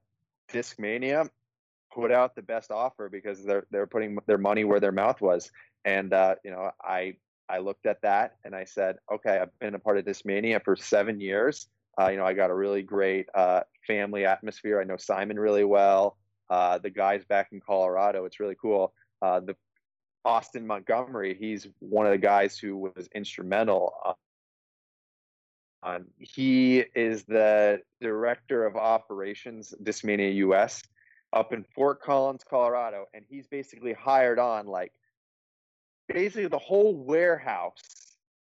[0.52, 1.30] Discmania
[1.94, 5.52] put out the best offer because they're they're putting their money where their mouth was,
[5.86, 7.16] and uh, you know, I
[7.48, 10.76] I looked at that and I said, okay, I've been a part of Discmania for
[10.76, 11.68] seven years.
[12.00, 14.82] Uh, you know, I got a really great uh, family atmosphere.
[14.82, 16.18] I know Simon really well.
[16.50, 18.94] Uh, the guys back in Colorado, it's really cool.
[19.22, 19.56] Uh, the
[20.26, 23.94] Austin Montgomery, he's one of the guys who was instrumental.
[25.84, 30.82] On, he is the director of operations, Discmania US,
[31.32, 34.92] up in Fort Collins, Colorado, and he's basically hired on like
[36.08, 37.82] basically the whole warehouse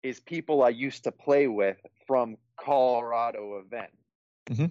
[0.02, 3.90] is people I used to play with from Colorado event
[4.46, 4.70] Mhm.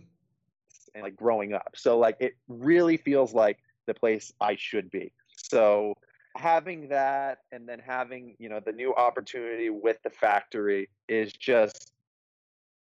[0.93, 1.75] and like growing up.
[1.75, 5.11] So like it really feels like the place I should be.
[5.35, 5.95] So
[6.35, 11.91] having that and then having you know the new opportunity with the factory is just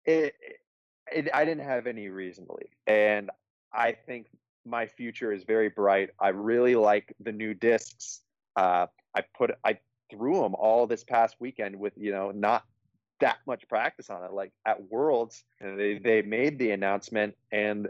[0.06, 0.36] it,
[1.12, 2.76] it I didn't have any reason to leave.
[2.88, 3.30] And
[3.74, 4.28] I think
[4.66, 6.12] my future is very bright.
[6.20, 8.22] I really like the new discs.
[8.56, 9.80] Uh, I put I
[10.10, 12.66] threw them all this past weekend with you know not
[13.20, 14.34] that much practice on it.
[14.34, 17.88] Like at Worlds, they they made the announcement, and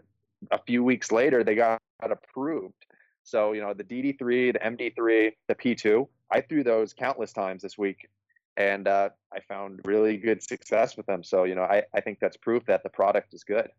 [0.52, 2.86] a few weeks later they got, got approved.
[3.24, 6.08] So you know the DD3, the MD3, the P2.
[6.32, 8.10] I threw those countless times this week,
[8.56, 11.24] and uh, I found really good success with them.
[11.24, 13.70] So you know I I think that's proof that the product is good.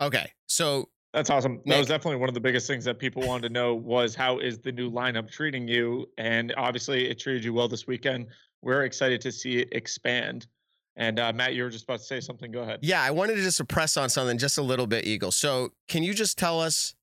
[0.00, 0.32] Okay.
[0.46, 1.60] So That's awesome.
[1.66, 4.38] That was definitely one of the biggest things that people wanted to know was how
[4.38, 6.08] is the new lineup treating you?
[6.18, 8.26] And obviously it treated you well this weekend.
[8.62, 10.46] We're excited to see it expand.
[10.96, 12.52] And uh, Matt, you were just about to say something.
[12.52, 12.80] Go ahead.
[12.82, 15.32] Yeah, I wanted to just press on something just a little bit, Eagle.
[15.32, 16.94] So, can you just tell us?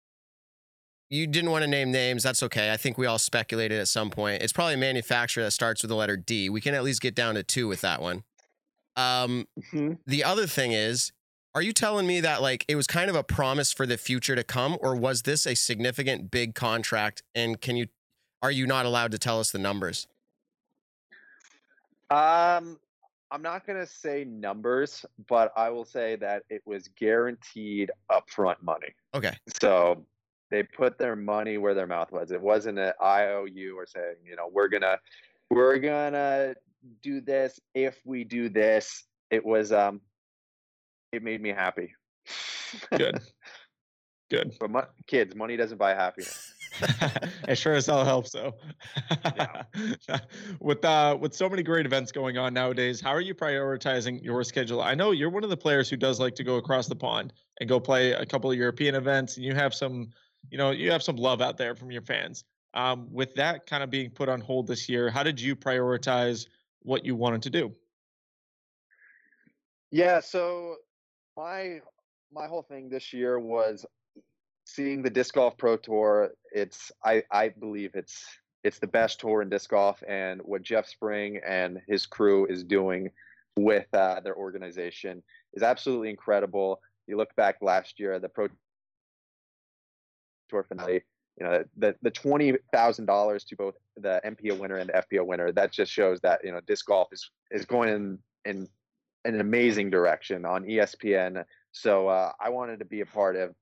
[1.10, 2.22] You didn't want to name names.
[2.22, 2.72] That's okay.
[2.72, 4.44] I think we all speculated at some point.
[4.44, 6.50] It's probably a manufacturer that starts with the letter D.
[6.50, 8.24] We can at least get down to two with that one.
[8.98, 9.48] Um,
[10.06, 11.14] the other thing is,
[11.58, 14.36] are you telling me that like it was kind of a promise for the future
[14.36, 17.24] to come, or was this a significant big contract?
[17.34, 17.88] And can you,
[18.44, 20.06] are you not allowed to tell us the numbers?
[22.12, 22.78] Um,
[23.32, 28.62] I'm not going to say numbers, but I will say that it was guaranteed upfront
[28.62, 28.94] money.
[29.16, 29.36] Okay.
[29.60, 30.06] So
[30.52, 32.30] they put their money where their mouth was.
[32.30, 35.00] It wasn't an IOU or saying, you know, we're gonna
[35.50, 36.54] we're gonna
[37.02, 39.06] do this if we do this.
[39.32, 40.02] It was um,
[41.18, 41.94] it made me happy.
[42.96, 43.20] Good.
[44.30, 44.58] Good.
[44.60, 46.54] but kids, money doesn't buy happiness.
[47.48, 48.56] it sure as hell helps though.
[49.24, 49.62] Yeah.
[50.60, 54.44] with uh with so many great events going on nowadays, how are you prioritizing your
[54.44, 54.82] schedule?
[54.82, 57.32] I know you're one of the players who does like to go across the pond
[57.62, 60.10] and go play a couple of European events and you have some,
[60.50, 62.44] you know, you have some love out there from your fans.
[62.74, 66.48] Um, with that kind of being put on hold this year, how did you prioritize
[66.82, 67.74] what you wanted to do?
[69.90, 70.76] Yeah, so
[71.38, 71.80] my
[72.34, 73.86] my whole thing this year was
[74.66, 76.32] seeing the disc golf pro tour.
[76.52, 78.26] It's I I believe it's
[78.64, 82.64] it's the best tour in disc golf, and what Jeff Spring and his crew is
[82.64, 83.12] doing
[83.56, 85.24] with uh, their organization
[85.54, 86.82] is absolutely incredible.
[87.08, 88.50] You look back last year, the Pro
[90.50, 91.04] Tour finale,
[91.40, 95.26] you know, the the twenty thousand dollars to both the MPO winner and the FPO
[95.26, 95.52] winner.
[95.52, 98.68] That just shows that you know disc golf is is going in in
[99.36, 101.44] an amazing direction on ESPN.
[101.72, 103.54] So uh, I wanted to be a part of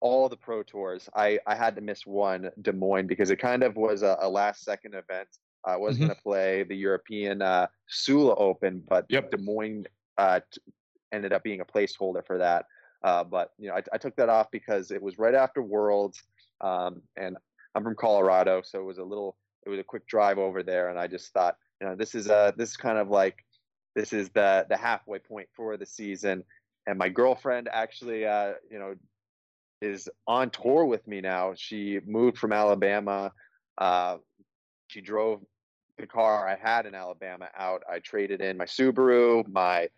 [0.00, 1.08] all the pro tours.
[1.14, 4.28] I, I had to miss one, Des Moines, because it kind of was a, a
[4.28, 5.28] last second event.
[5.64, 6.06] I was mm-hmm.
[6.06, 9.30] going to play the European uh, Sula Open, but yep.
[9.30, 10.60] Des Moines uh, t-
[11.12, 12.66] ended up being a placeholder for that.
[13.02, 16.22] Uh, but you know, I, I, took that off because it was right after Worlds,
[16.60, 17.36] um, and
[17.74, 20.88] I'm from Colorado, so it was a little, it was a quick drive over there,
[20.88, 23.44] and I just thought, you know, this is a, this is kind of like,
[23.98, 26.44] this is the the halfway point for the season.
[26.86, 28.94] And my girlfriend actually, uh, you know,
[29.82, 31.54] is on tour with me now.
[31.56, 33.32] She moved from Alabama.
[33.76, 34.18] Uh,
[34.86, 35.40] she drove
[35.98, 37.82] the car I had in Alabama out.
[37.90, 39.88] I traded in my Subaru, my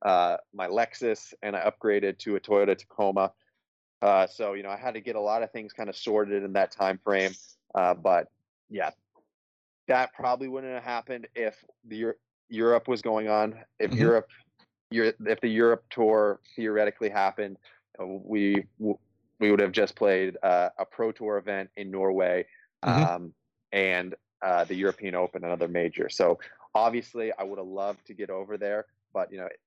[0.00, 3.30] uh, my Lexus, and I upgraded to a Toyota Tacoma.
[4.00, 6.42] Uh, so you know, I had to get a lot of things kind of sorted
[6.44, 7.32] in that time frame.
[7.74, 8.28] Uh, but
[8.70, 8.90] yeah,
[9.86, 12.14] that probably wouldn't have happened if the
[12.50, 13.54] Europe was going on.
[13.78, 14.00] If mm-hmm.
[14.00, 14.28] Europe,
[14.90, 17.56] if the Europe tour theoretically happened,
[17.98, 22.46] we we would have just played uh, a pro tour event in Norway
[22.84, 23.02] mm-hmm.
[23.02, 23.32] um,
[23.72, 26.08] and uh, the European Open, another major.
[26.08, 26.38] So
[26.74, 29.60] obviously, I would have loved to get over there, but you know, it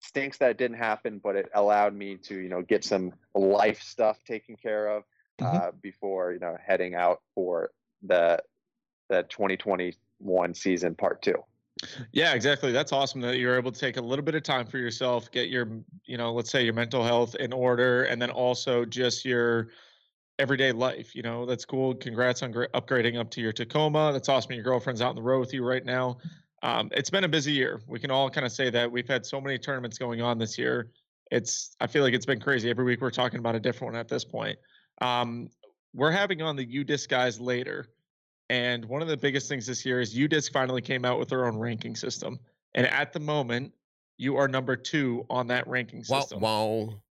[0.00, 1.20] stinks that it didn't happen.
[1.22, 5.04] But it allowed me to you know get some life stuff taken care of
[5.40, 5.56] mm-hmm.
[5.56, 7.70] uh, before you know heading out for
[8.02, 8.38] the
[9.08, 11.42] the 2021 season part two.
[12.12, 12.72] Yeah, exactly.
[12.72, 15.48] That's awesome that you're able to take a little bit of time for yourself, get
[15.48, 15.68] your,
[16.04, 19.68] you know, let's say your mental health in order, and then also just your
[20.38, 21.14] everyday life.
[21.14, 21.94] You know, that's cool.
[21.94, 24.12] Congrats on upgrading up to your Tacoma.
[24.12, 24.52] That's awesome.
[24.52, 26.18] Your girlfriend's out on the road with you right now.
[26.62, 27.80] Um, it's been a busy year.
[27.88, 30.56] We can all kind of say that we've had so many tournaments going on this
[30.56, 30.90] year.
[31.30, 32.70] It's, I feel like it's been crazy.
[32.70, 34.58] Every week we're talking about a different one at this point.
[35.00, 35.48] Um,
[35.94, 37.88] we're having on the UDisc disguise later.
[38.52, 41.46] And one of the biggest things this year is UDisc finally came out with their
[41.46, 42.38] own ranking system.
[42.74, 43.72] And at the moment,
[44.18, 46.40] you are number two on that ranking system.
[46.40, 46.66] Wow.
[46.66, 47.02] wow.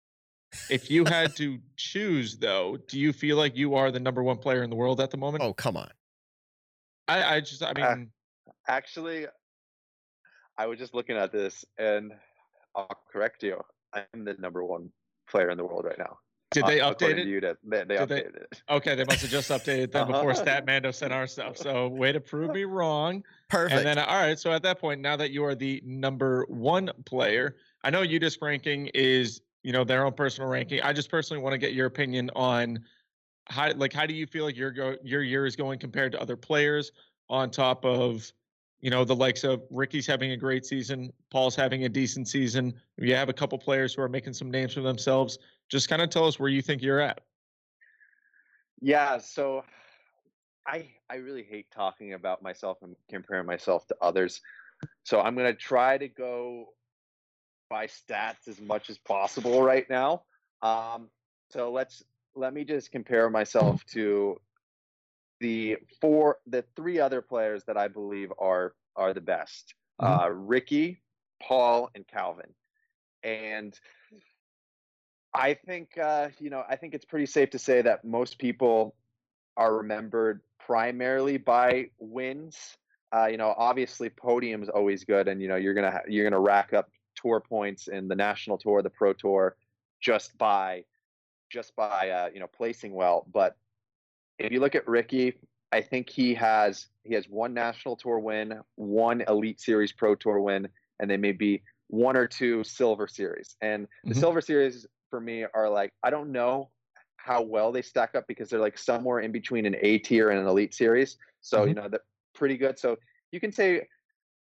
[0.70, 4.38] if you had to choose, though, do you feel like you are the number one
[4.38, 5.44] player in the world at the moment?
[5.44, 5.89] Oh, come on.
[7.08, 8.12] I, I just, I uh, mean,
[8.48, 9.26] uh, actually,
[10.60, 12.12] I was just looking at this and
[12.76, 13.60] I'll correct you.
[13.96, 14.92] I'm the number one
[15.28, 16.20] player in the world right now.
[16.52, 17.28] Did they uh, update it?
[17.28, 18.62] You, they, they updated they, it.
[18.70, 20.24] Okay, they must have just updated them uh-huh.
[20.24, 21.56] before Statmando sent our stuff.
[21.58, 23.24] So way to prove me wrong.
[23.47, 23.78] Perfect.
[23.78, 26.91] And then all right, so at that point, now that you are the number one
[27.06, 30.82] player, I know UDisc ranking is you know their own personal ranking.
[30.82, 32.80] I just personally want to get your opinion on
[33.47, 36.22] how like how do you feel like your go your year is going compared to
[36.22, 36.91] other players
[37.30, 38.30] on top of
[38.82, 42.74] you know the likes of Ricky's having a great season, Paul's having a decent season.
[42.98, 45.38] You have a couple players who are making some names for themselves
[45.70, 47.22] just kind of tell us where you think you're at.
[48.82, 49.64] Yeah, so
[50.68, 54.42] I I really hate talking about myself and comparing myself to others.
[55.04, 56.74] So I'm to try to go
[57.70, 60.24] by stats as much as possible right now.
[60.62, 61.10] Um,
[61.50, 62.04] so let's
[62.36, 64.38] let me just compare myself to
[65.42, 69.74] the four the three other players that I believe are are the best.
[70.00, 70.24] Mm-hmm.
[70.24, 71.02] Uh, Ricky,
[71.42, 72.54] Paul, and Calvin.
[73.24, 73.78] And
[75.34, 78.96] I think uh, you know I think it's pretty safe to say that most people
[79.58, 82.78] are remembered primarily by wins.
[83.14, 86.39] Uh, you know, obviously podium's always good, and you know you're gonna ha- you're gonna
[86.39, 89.56] rack up tour points in the national tour, the pro tour,
[90.00, 90.86] just by
[91.50, 93.26] just by uh, you know placing well.
[93.34, 93.58] But
[94.40, 95.36] if you look at Ricky,
[95.72, 100.42] I think he has he has one national tour win, one Elite Series Pro Tour
[100.42, 100.68] win,
[101.00, 103.56] and then maybe one or two Silver Series.
[103.62, 104.20] And the mm-hmm.
[104.20, 106.70] Silver Series for me are like I don't know
[107.18, 110.40] how well they stack up because they're like somewhere in between an A tier and
[110.40, 111.18] an elite series.
[111.42, 111.68] So mm-hmm.
[111.70, 112.04] you know they're
[112.34, 112.78] pretty good.
[112.80, 112.98] So
[113.32, 113.88] you can say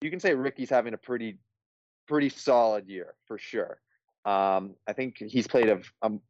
[0.01, 1.39] you can say Ricky's having a pretty
[2.09, 3.81] pretty solid year for sure.
[4.24, 6.20] Um, I think he's played of um,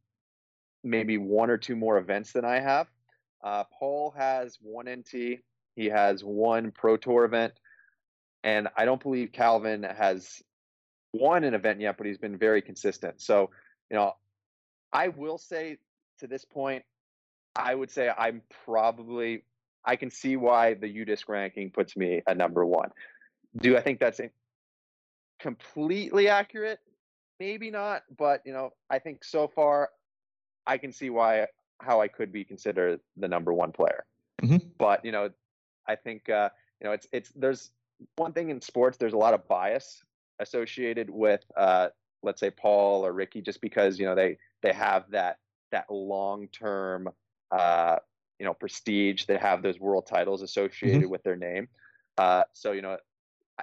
[0.84, 2.86] maybe one or two more events than I have.
[3.42, 5.40] Uh, Paul has one NT.
[5.76, 7.54] He has one Pro Tour event,
[8.44, 10.42] and I don't believe Calvin has
[11.12, 13.20] won an event yet, but he's been very consistent.
[13.20, 13.50] So
[13.90, 14.14] you know,
[14.92, 15.78] I will say
[16.18, 16.84] to this point,
[17.56, 19.44] I would say I'm probably
[19.84, 22.90] I can see why the UDisc ranking puts me at number one.
[23.56, 24.20] Do I think that's
[25.40, 26.78] completely accurate?
[27.38, 29.90] Maybe not, but you know, I think so far
[30.66, 31.46] I can see why
[31.82, 34.04] how I could be considered the number one player.
[34.42, 34.68] Mm-hmm.
[34.78, 35.30] But you know,
[35.86, 36.50] I think uh,
[36.80, 37.70] you know it's it's there's
[38.16, 38.96] one thing in sports.
[38.96, 40.02] There's a lot of bias
[40.38, 41.88] associated with uh,
[42.22, 45.38] let's say Paul or Ricky, just because you know they they have that
[45.72, 47.08] that long term
[47.50, 47.96] uh,
[48.38, 49.24] you know prestige.
[49.24, 51.10] They have those world titles associated mm-hmm.
[51.10, 51.68] with their name.
[52.18, 52.98] Uh, so you know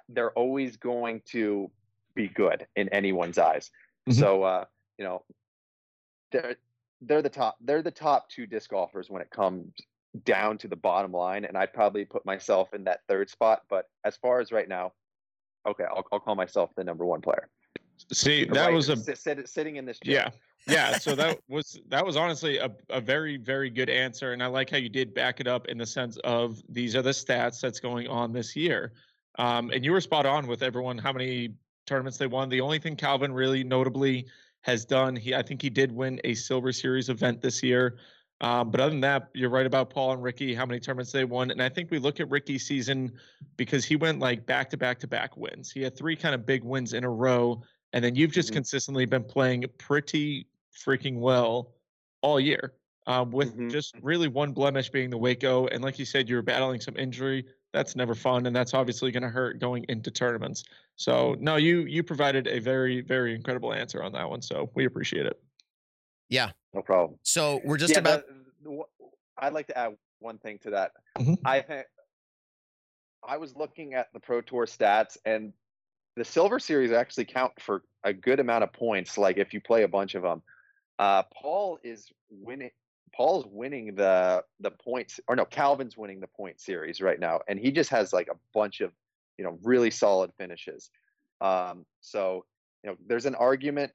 [0.09, 1.71] they're always going to
[2.13, 3.71] be good in anyone's eyes.
[4.07, 4.19] Mm-hmm.
[4.19, 4.65] So uh,
[4.97, 5.23] you know
[6.31, 6.55] they're
[7.01, 9.71] they're the top they're the top two disc golfers when it comes
[10.23, 13.61] down to the bottom line, and I'd probably put myself in that third spot.
[13.69, 14.93] But as far as right now,
[15.67, 17.49] okay, I'll, I'll call myself the number one player.
[18.11, 20.31] See, that right, was a sit, sitting in this chair.
[20.67, 20.97] Yeah, yeah.
[20.97, 24.69] So that was that was honestly a, a very very good answer, and I like
[24.69, 27.79] how you did back it up in the sense of these are the stats that's
[27.79, 28.93] going on this year.
[29.39, 31.53] Um, and you were spot on with everyone how many
[31.85, 32.49] tournaments they won.
[32.49, 34.25] The only thing Calvin really notably
[34.67, 37.97] has done, he I think he did win a Silver Series event this year.
[38.41, 41.25] Um, but other than that, you're right about Paul and Ricky, how many tournaments they
[41.25, 41.49] won.
[41.49, 43.13] And I think we look at Ricky's season
[43.55, 45.71] because he went like back to back to back wins.
[45.71, 47.63] He had three kind of big wins in a row.
[47.93, 48.57] And then you've just mm-hmm.
[48.57, 50.45] consistently been playing pretty
[50.85, 51.73] freaking well
[52.21, 52.73] all year,
[53.07, 53.69] um, with mm-hmm.
[53.69, 55.65] just really one blemish being the Waco.
[55.67, 57.45] And like you said, you were battling some injury.
[57.73, 60.63] That's never fun, and that's obviously going to hurt going into tournaments.
[60.95, 64.41] So no, you you provided a very very incredible answer on that one.
[64.41, 65.39] So we appreciate it.
[66.29, 67.19] Yeah, no problem.
[67.23, 68.23] So we're just yeah, about.
[68.63, 68.83] The, the,
[69.37, 70.91] I'd like to add one thing to that.
[71.17, 71.33] Mm-hmm.
[71.45, 71.83] I
[73.27, 75.53] I was looking at the Pro Tour stats, and
[76.15, 79.17] the Silver Series actually count for a good amount of points.
[79.17, 80.41] Like if you play a bunch of them,
[80.99, 82.71] uh, Paul is winning.
[83.17, 87.59] Paul's winning the the points, or no, Calvin's winning the point series right now, and
[87.59, 88.91] he just has like a bunch of
[89.39, 90.91] you know really solid finishes.
[91.41, 92.45] Um, so
[92.83, 93.91] you know, there's an argument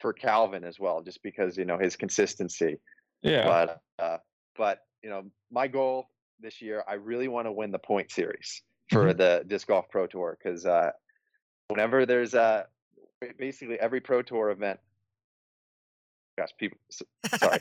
[0.00, 2.78] for Calvin as well, just because you know his consistency.
[3.22, 3.46] Yeah.
[3.46, 4.18] But uh,
[4.56, 8.62] but you know, my goal this year, I really want to win the point series
[8.90, 9.16] for mm-hmm.
[9.16, 10.90] the disc golf pro tour because uh,
[11.68, 12.66] whenever there's a
[13.38, 14.78] basically every pro tour event.
[16.42, 16.78] Gosh, people,
[17.38, 17.58] sorry,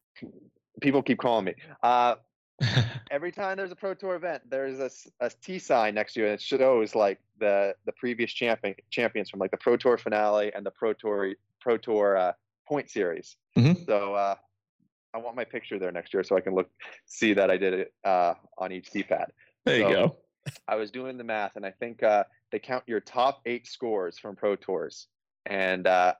[0.82, 1.54] people keep calling me.
[1.82, 2.16] Uh,
[3.10, 6.26] every time there's a pro tour event, there's a, a T sign next to you,
[6.26, 6.34] it.
[6.34, 10.66] It shows like the the previous champion champions from like the pro tour finale and
[10.66, 11.32] the pro tour
[11.62, 12.32] pro tour uh,
[12.66, 13.36] point series.
[13.56, 13.84] Mm-hmm.
[13.86, 14.34] So uh,
[15.14, 16.68] I want my picture there next year so I can look
[17.06, 19.32] see that I did it uh, on each T pad.
[19.64, 20.16] There so you go.
[20.66, 24.18] I was doing the math, and I think uh, they count your top eight scores
[24.18, 25.06] from pro tours,
[25.46, 26.12] and uh,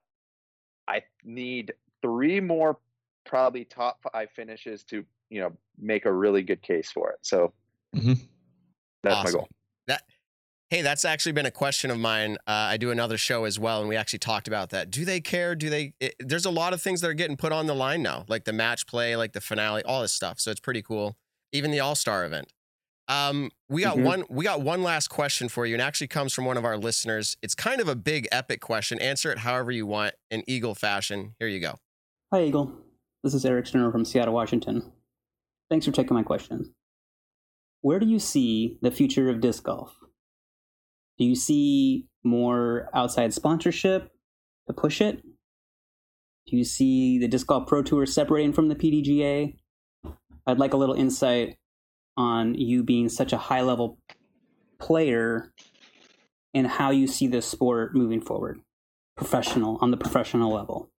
[0.89, 2.79] I need three more
[3.25, 7.19] probably top five finishes to you know make a really good case for it.
[7.23, 7.53] So
[7.95, 8.15] mm-hmm.
[9.03, 9.33] that's awesome.
[9.33, 9.49] my goal.
[9.87, 10.03] That
[10.71, 12.37] hey, that's actually been a question of mine.
[12.47, 14.91] Uh, I do another show as well, and we actually talked about that.
[14.91, 15.55] Do they care?
[15.55, 15.93] Do they?
[16.01, 18.45] It, there's a lot of things that are getting put on the line now, like
[18.45, 20.41] the match play, like the finale, all this stuff.
[20.41, 21.17] So it's pretty cool.
[21.53, 22.53] Even the All Star event.
[23.09, 24.05] Um, we got mm-hmm.
[24.05, 24.25] one.
[24.29, 27.37] We got one last question for you, and actually comes from one of our listeners.
[27.43, 29.01] It's kind of a big, epic question.
[29.01, 31.35] Answer it however you want in Eagle fashion.
[31.39, 31.79] Here you go.
[32.33, 32.73] Hi, Eagle.
[33.25, 34.93] This is Eric Sterner from Seattle, Washington.
[35.71, 36.75] Thanks for taking my question.
[37.81, 39.95] Where do you see the future of disc golf?
[41.19, 44.11] Do you see more outside sponsorship
[44.67, 45.23] to push it?
[46.47, 49.57] Do you see the Disc Golf Pro Tour separating from the PDGA?
[50.47, 51.58] I'd like a little insight
[52.19, 53.97] on you being such a high level
[54.79, 55.53] player
[56.53, 58.61] and how you see this sport moving forward,
[59.17, 60.91] professional, on the professional level.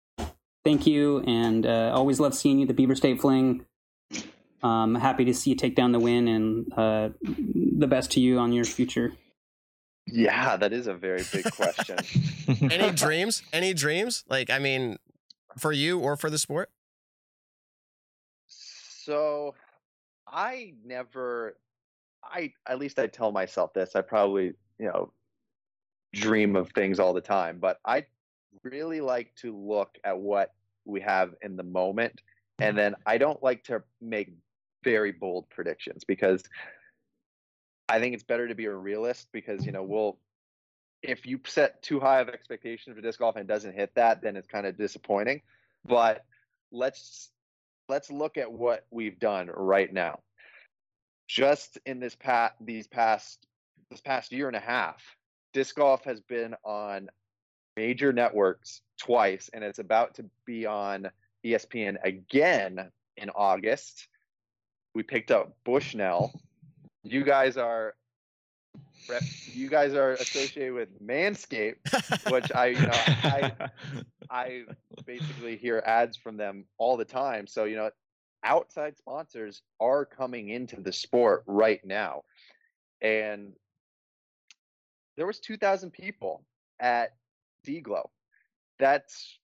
[0.64, 3.66] Thank you, and uh, always love seeing you, the Beaver State Fling.
[4.64, 8.40] Um, happy to see you take down the win, and uh, the best to you
[8.40, 9.14] on your future.
[10.08, 11.98] Yeah, that is a very big question.
[12.72, 13.44] Any dreams?
[13.54, 14.24] Any dreams?
[14.30, 14.98] Like, I mean,
[15.58, 16.70] for you or for the sport?
[18.48, 19.56] So,
[20.32, 21.58] I never,
[22.24, 23.96] I at least I tell myself this.
[23.96, 25.12] I probably, you know,
[26.14, 28.06] dream of things all the time, but I
[28.64, 30.54] really like to look at what
[30.86, 32.22] we have in the moment,
[32.60, 32.78] and mm-hmm.
[32.78, 34.34] then I don't like to make
[34.84, 36.44] very bold predictions because
[37.90, 39.94] I think it's better to be a realist because you know mm-hmm.
[39.94, 40.18] we'll
[41.02, 44.22] if you set too high of expectations for disc golf and it doesn't hit that,
[44.22, 45.42] then it's kind of disappointing.
[45.86, 46.26] But
[46.72, 47.30] let's
[47.90, 50.20] let's look at what we've done right now.
[51.28, 53.46] Just in this past these past
[53.92, 55.04] this past year and a half,
[55.54, 57.10] disc golf has been on
[57.76, 61.10] major networks twice, and it's about to be on
[61.46, 64.08] ESPN again in August.
[64.96, 66.34] We picked up Bushnell
[67.04, 67.96] you guys are
[69.54, 73.52] you guys are associated with Manscaped, which I you know I
[74.30, 74.64] I
[75.06, 77.48] basically hear ads from them all the time.
[77.48, 77.90] So you know
[78.44, 82.24] outside sponsors are coming into the sport right now.
[83.02, 83.54] And
[85.18, 86.44] there was 2000 people
[86.80, 87.16] at
[87.68, 88.08] DGLO.
[88.78, 89.40] That's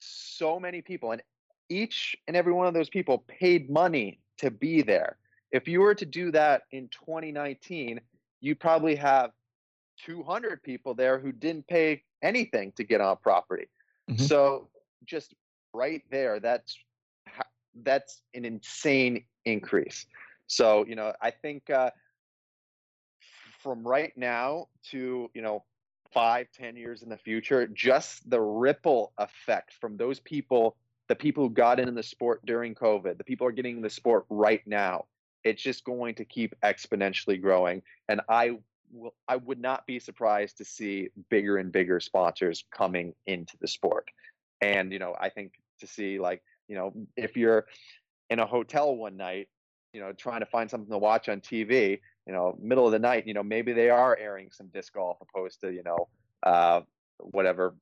[0.00, 1.22] so many people and
[1.68, 5.16] each and every one of those people paid money to be there.
[5.50, 8.00] If you were to do that in 2019,
[8.40, 9.30] you probably have
[10.04, 13.68] 200 people there who didn't pay anything to get on property.
[14.10, 14.24] Mm-hmm.
[14.24, 14.68] So
[15.04, 15.34] just
[15.72, 16.78] right there, that's
[17.82, 20.06] that's an insane increase.
[20.46, 21.90] So you know, I think uh,
[23.62, 25.64] from right now to you know
[26.12, 30.76] five, ten years in the future, just the ripple effect from those people,
[31.08, 33.90] the people who got in the sport during COVID, the people are getting in the
[33.90, 35.04] sport right now.
[35.44, 38.58] It's just going to keep exponentially growing, and I
[38.92, 43.68] will, I would not be surprised to see bigger and bigger sponsors coming into the
[43.68, 44.08] sport.
[44.60, 47.66] And you know, I think to see like you know if you're
[48.30, 49.48] in a hotel one night,
[49.92, 52.98] you know, trying to find something to watch on TV, you know, middle of the
[52.98, 56.08] night, you know, maybe they are airing some disc golf opposed to, you know,
[56.42, 56.80] uh,
[57.18, 57.74] whatever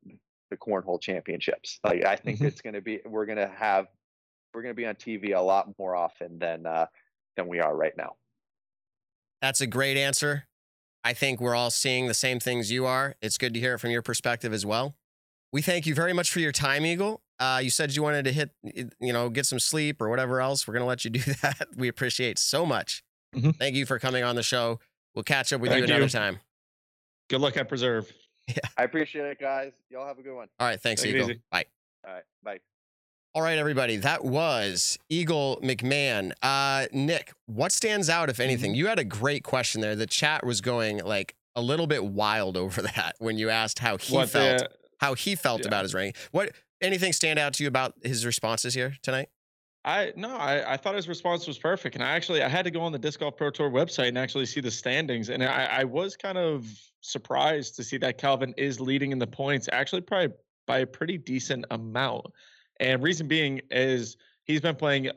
[0.51, 1.81] the cornhole championships.
[1.83, 2.47] Like I think mm-hmm.
[2.47, 3.87] it's going to be, we're going to have,
[4.55, 6.87] we're going to be on TV a lot more often than, uh,
[7.37, 8.17] than we are right now.
[9.43, 10.47] That's a great answer.
[11.05, 13.15] I think we're all seeing the same things you are.
[13.23, 14.97] It's good to hear it from your perspective as well.
[15.53, 17.23] We thank you very much for your time, Eagle.
[17.39, 20.67] Uh, you said you wanted to hit, you know, get some sleep or whatever else.
[20.67, 21.69] We're going to let you do that.
[21.77, 23.05] We appreciate so much.
[23.35, 23.51] Mm-hmm.
[23.51, 24.81] Thank you for coming on the show.
[25.15, 26.09] We'll catch up with Thank you another you.
[26.11, 26.41] time.
[27.29, 28.13] Good luck at Preserve.
[28.49, 28.59] Yeah.
[28.79, 29.73] I appreciate it, guys.
[29.91, 30.47] Y'all have a good one.
[30.61, 30.81] All right.
[30.81, 31.35] Thanks, Take Eagle.
[31.51, 31.65] Bye.
[32.07, 32.23] All right.
[32.45, 32.61] Bye.
[33.37, 33.99] All right, everybody.
[33.99, 36.33] That was Eagle McMahon.
[36.41, 38.71] Uh, Nick, what stands out, if anything?
[38.71, 38.79] Mm-hmm.
[38.79, 39.95] You had a great question there.
[39.95, 43.99] The chat was going like a little bit wild over that when you asked how
[43.99, 44.71] he what felt, the,
[45.01, 45.67] how he felt yeah.
[45.67, 46.19] about his ranking.
[46.31, 49.29] What anything stand out to you about his responses here tonight?
[49.85, 52.71] I no, I, I thought his response was perfect, and I actually I had to
[52.71, 55.67] go on the Disc Golf Pro Tour website and actually see the standings, and I,
[55.67, 56.67] I was kind of
[57.03, 60.35] surprised to see that Calvin is leading in the points, actually probably
[60.67, 62.29] by a pretty decent amount.
[62.81, 65.13] And reason being is he's been playing eh,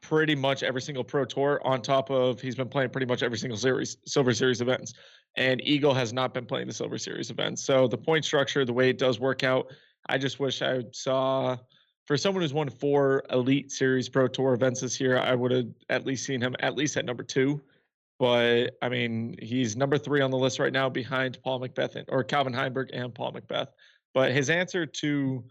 [0.00, 3.38] pretty much every single Pro Tour on top of he's been playing pretty much every
[3.38, 4.94] single series Silver Series events,
[5.36, 7.62] and Eagle has not been playing the Silver Series events.
[7.62, 9.72] So the point structure, the way it does work out,
[10.08, 11.56] I just wish I saw
[12.06, 15.68] for someone who's won four Elite Series Pro Tour events this year, I would have
[15.88, 17.60] at least seen him at least at number two.
[18.18, 22.24] But I mean, he's number three on the list right now behind Paul McBeth or
[22.24, 23.68] Calvin Heimburg and Paul McBeth.
[24.12, 25.44] But his answer to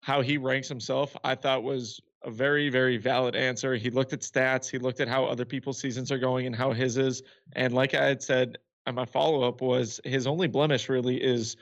[0.00, 3.74] how he ranks himself, I thought was a very, very valid answer.
[3.74, 6.72] He looked at stats, he looked at how other people's seasons are going and how
[6.72, 7.22] his is.
[7.52, 11.56] And like I had said, and my follow up was his only blemish really is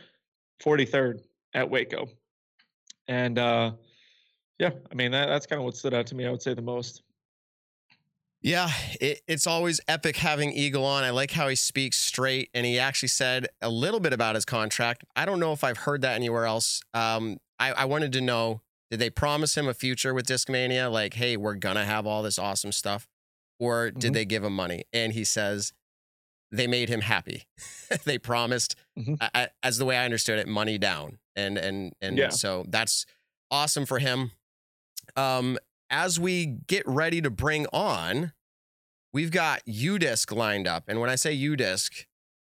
[0.62, 1.20] 43rd
[1.54, 2.08] at Waco.
[3.08, 3.72] And uh,
[4.58, 6.26] yeah, I mean that, that's kind of what stood out to me.
[6.26, 7.02] I would say the most.
[8.42, 8.70] Yeah,
[9.00, 11.02] it, it's always epic having Eagle on.
[11.02, 14.44] I like how he speaks straight, and he actually said a little bit about his
[14.44, 15.02] contract.
[15.16, 16.80] I don't know if I've heard that anywhere else.
[16.94, 20.90] Um, I, I wanted to know: Did they promise him a future with Discmania?
[20.90, 23.08] Like, hey, we're gonna have all this awesome stuff,
[23.58, 24.12] or did mm-hmm.
[24.12, 24.84] they give him money?
[24.92, 25.72] And he says
[26.52, 27.44] they made him happy.
[28.04, 29.14] they promised, mm-hmm.
[29.20, 32.28] I, as the way I understood it, money down, and and and yeah.
[32.30, 33.06] so that's
[33.50, 34.32] awesome for him.
[35.16, 35.58] Um,
[35.90, 38.32] as we get ready to bring on,
[39.12, 40.84] we've got UDisc lined up.
[40.88, 42.06] And when I say UDisc,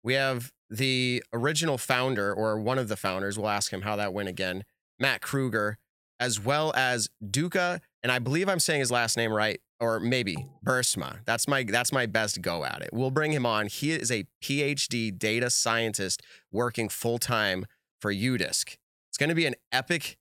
[0.02, 4.12] we have the original founder or one of the founders, we'll ask him how that
[4.12, 4.64] went again,
[5.00, 5.78] Matt Krueger,
[6.20, 10.46] as well as Doeke, and I believe I'm saying his last name right, or maybe
[10.64, 11.18] Buursma.
[11.24, 12.90] That's my that's my best go at it.
[12.92, 13.66] We'll bring him on.
[13.66, 16.22] He is a PhD data scientist
[16.52, 17.66] working full time
[18.00, 18.76] for UDisc.
[19.08, 20.18] It's going to be an epic,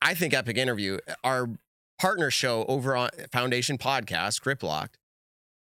[0.00, 0.98] I think, epic interview.
[1.22, 1.50] Our
[2.00, 4.98] partner show over on Foundation Podcast, Grip Locked,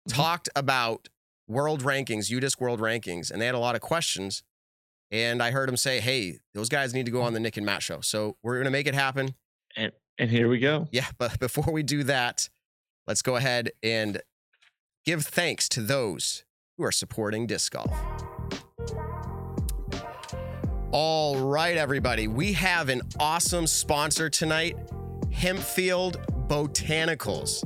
[0.09, 0.21] mm-hmm.
[0.21, 1.09] talked about
[1.47, 4.43] world rankings, UDisc world rankings, and they had a lot of questions.
[5.11, 7.65] And I heard him say, "Hey, those guys need to go on the Nick and
[7.65, 9.35] Matt show." So we're gonna make it happen.
[9.77, 10.89] And and here we go.
[10.91, 12.49] Yeah, but before we do that,
[13.07, 14.21] let's go ahead and
[15.05, 16.45] give thanks to those
[16.77, 17.91] who are supporting disc golf.
[20.91, 24.77] All right, everybody, we have an awesome sponsor tonight.
[25.31, 26.17] Hempfield
[26.49, 27.63] Botanicals.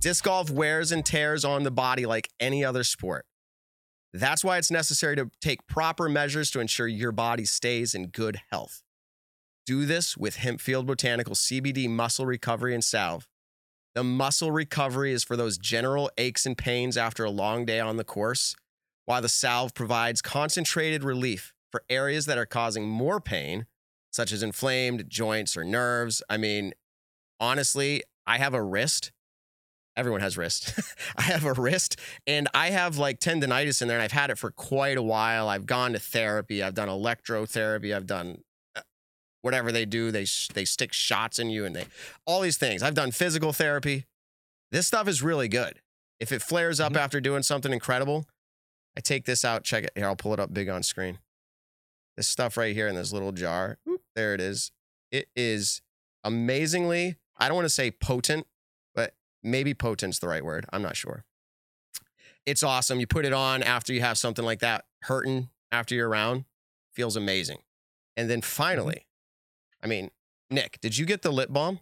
[0.00, 3.24] Disc golf wears and tears on the body like any other sport.
[4.12, 8.40] That's why it's necessary to take proper measures to ensure your body stays in good
[8.50, 8.82] health.
[9.66, 13.28] Do this with Hempfield Botanical CBD muscle recovery and salve.
[13.94, 17.96] The muscle recovery is for those general aches and pains after a long day on
[17.96, 18.54] the course,
[19.04, 23.66] while the salve provides concentrated relief for areas that are causing more pain,
[24.10, 26.22] such as inflamed joints or nerves.
[26.30, 26.72] I mean,
[27.38, 29.12] honestly, I have a wrist
[29.98, 30.72] everyone has wrist.
[31.16, 34.38] I have a wrist and I have like tendonitis in there and I've had it
[34.38, 35.48] for quite a while.
[35.48, 38.42] I've gone to therapy, I've done electrotherapy, I've done
[38.76, 38.82] uh,
[39.42, 40.10] whatever they do.
[40.10, 41.86] They they stick shots in you and they
[42.26, 42.82] all these things.
[42.82, 44.06] I've done physical therapy.
[44.70, 45.80] This stuff is really good.
[46.20, 46.98] If it flares up Mhm.
[46.98, 48.26] after doing something incredible,
[48.96, 49.90] I take this out, check it.
[49.94, 51.18] Here, I'll pull it up big on screen.
[52.16, 53.78] This stuff right here in this little jar.
[54.16, 54.72] There it is.
[55.12, 55.80] It is
[56.24, 58.46] amazingly, I don't want to say potent,
[59.50, 60.66] maybe potent's the right word.
[60.72, 61.24] I'm not sure.
[62.46, 63.00] It's awesome.
[63.00, 66.44] You put it on after you have something like that hurting after you're around,
[66.92, 67.58] feels amazing.
[68.16, 68.46] And then mm-hmm.
[68.46, 69.06] finally,
[69.82, 70.10] I mean,
[70.50, 71.80] Nick, did you get the lip balm?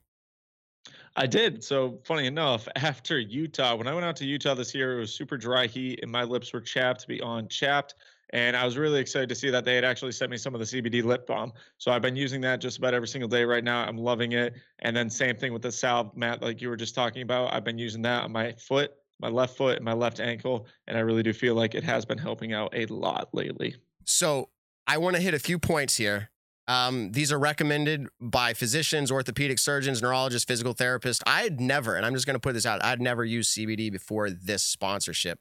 [1.15, 1.65] I did.
[1.65, 5.15] So funny enough, after Utah, when I went out to Utah this year, it was
[5.15, 7.95] super dry heat and my lips were chapped beyond chapped.
[8.31, 10.61] And I was really excited to see that they had actually sent me some of
[10.61, 11.53] the CBD lip balm.
[11.79, 13.85] So I've been using that just about every single day right now.
[13.85, 14.55] I'm loving it.
[14.81, 17.55] And then same thing with the salve, Matt, like you were just talking about.
[17.55, 20.67] I've been using that on my foot, my left foot, and my left ankle.
[20.89, 23.77] And I really do feel like it has been helping out a lot lately.
[24.05, 24.49] So
[24.87, 26.31] I want to hit a few points here.
[26.69, 31.23] Um, these are recommended by physicians, orthopedic surgeons, neurologists, physical therapists.
[31.25, 33.93] I had never, and I'm just going to put this out, I'd never used CBD
[33.93, 35.39] before this sponsorship.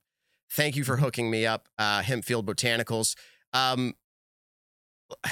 [0.51, 3.15] Thank you for hooking me up, uh, Hempfield Botanicals.
[3.53, 3.93] Um,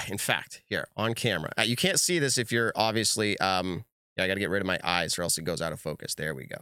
[0.08, 3.38] in fact, here on camera, uh, you can't see this if you're obviously.
[3.40, 3.86] Um,
[4.18, 5.80] yeah, I got to get rid of my eyes, or else it goes out of
[5.80, 6.14] focus.
[6.14, 6.62] There we go.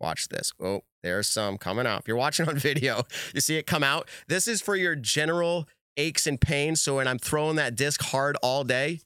[0.00, 0.52] Watch this.
[0.60, 2.00] Oh, there's some coming out.
[2.00, 3.02] If you're watching on video,
[3.34, 4.08] you see it come out.
[4.28, 6.80] This is for your general aches and pains.
[6.80, 9.00] So when I'm throwing that disc hard all day,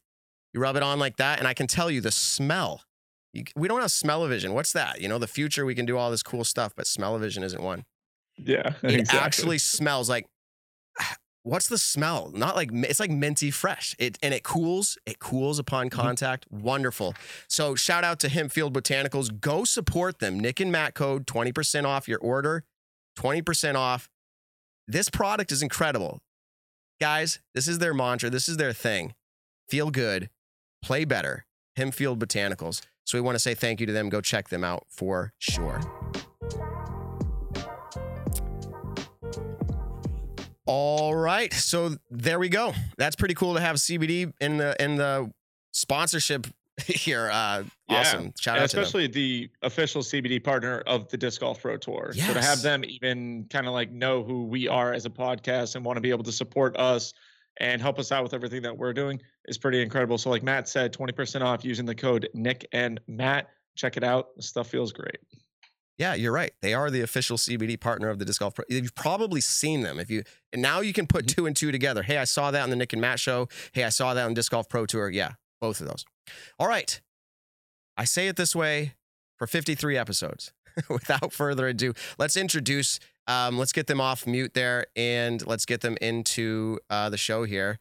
[0.52, 2.82] you rub it on like that, and I can tell you the smell.
[3.32, 4.54] You, we don't have smell-o-vision.
[4.54, 5.00] What's that?
[5.00, 7.84] You know, the future we can do all this cool stuff, but smell-o-vision isn't one.
[8.38, 8.74] Yeah.
[8.82, 10.26] It actually smells like.
[11.42, 12.32] What's the smell?
[12.34, 13.94] Not like it's like minty fresh.
[14.00, 14.98] It and it cools.
[15.06, 16.00] It cools upon mm-hmm.
[16.00, 16.44] contact.
[16.50, 17.14] Wonderful.
[17.48, 19.40] So shout out to Hempfield Botanicals.
[19.40, 20.40] Go support them.
[20.40, 22.64] Nick and Matt code twenty percent off your order.
[23.14, 24.08] Twenty percent off.
[24.88, 26.20] This product is incredible,
[27.00, 27.38] guys.
[27.54, 28.28] This is their mantra.
[28.28, 29.14] This is their thing.
[29.68, 30.30] Feel good,
[30.82, 31.46] play better.
[31.78, 32.82] Hempfield Botanicals.
[33.04, 34.08] So we want to say thank you to them.
[34.08, 35.80] Go check them out for sure.
[40.66, 42.72] All right, so there we go.
[42.98, 45.30] That's pretty cool to have CBD in the in the
[45.72, 46.46] sponsorship
[46.84, 47.30] here.
[47.32, 48.32] Uh, Yeah, awesome!
[48.38, 52.12] Shout And out to especially the official CBD partner of the Disc Golf Pro Tour.
[52.12, 55.76] So to have them even kind of like know who we are as a podcast
[55.76, 57.12] and want to be able to support us
[57.58, 60.18] and help us out with everything that we're doing is pretty incredible.
[60.18, 63.48] So like Matt said, 20% off using the code Nick and Matt.
[63.76, 64.34] Check it out.
[64.36, 65.18] The stuff feels great.
[65.98, 66.52] Yeah, you're right.
[66.60, 68.64] They are the official CBD partner of the Disc Golf Pro.
[68.68, 69.98] You've probably seen them.
[69.98, 71.34] If you and now you can put Mhm.
[71.34, 72.02] two and two together.
[72.02, 73.48] Hey, I saw that on the Nick and Matt show.
[73.72, 75.08] Hey, I saw that on Disc Golf Pro Tour.
[75.10, 76.04] Yeah, both of those.
[76.58, 77.00] All right.
[77.96, 78.94] I say it this way
[79.38, 80.52] for 53 episodes.
[80.90, 83.00] Without further ado, let's introduce.
[83.26, 87.44] Um, let's get them off mute there, and let's get them into uh, the show
[87.44, 87.78] here.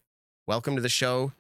[0.47, 1.33] Welcome to the show.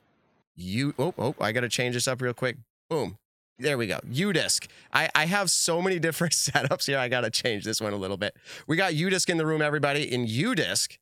[0.55, 0.93] You.
[0.99, 2.57] Oh, oh, I got to change this up real quick.
[2.89, 3.17] Boom.
[3.57, 3.99] There we go.
[3.99, 4.67] UDisc.
[4.91, 6.97] I, I have so many different setups here.
[6.97, 8.35] I got to change this one a little bit.
[8.67, 10.11] We got UDisc in the room, everybody.
[10.11, 10.97] In UDisc,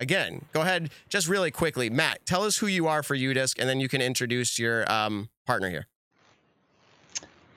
[0.00, 1.88] again, go ahead, just really quickly.
[1.88, 5.30] Matt, tell us who you are for UDisc, and then you can introduce your um,
[5.46, 5.86] partner here.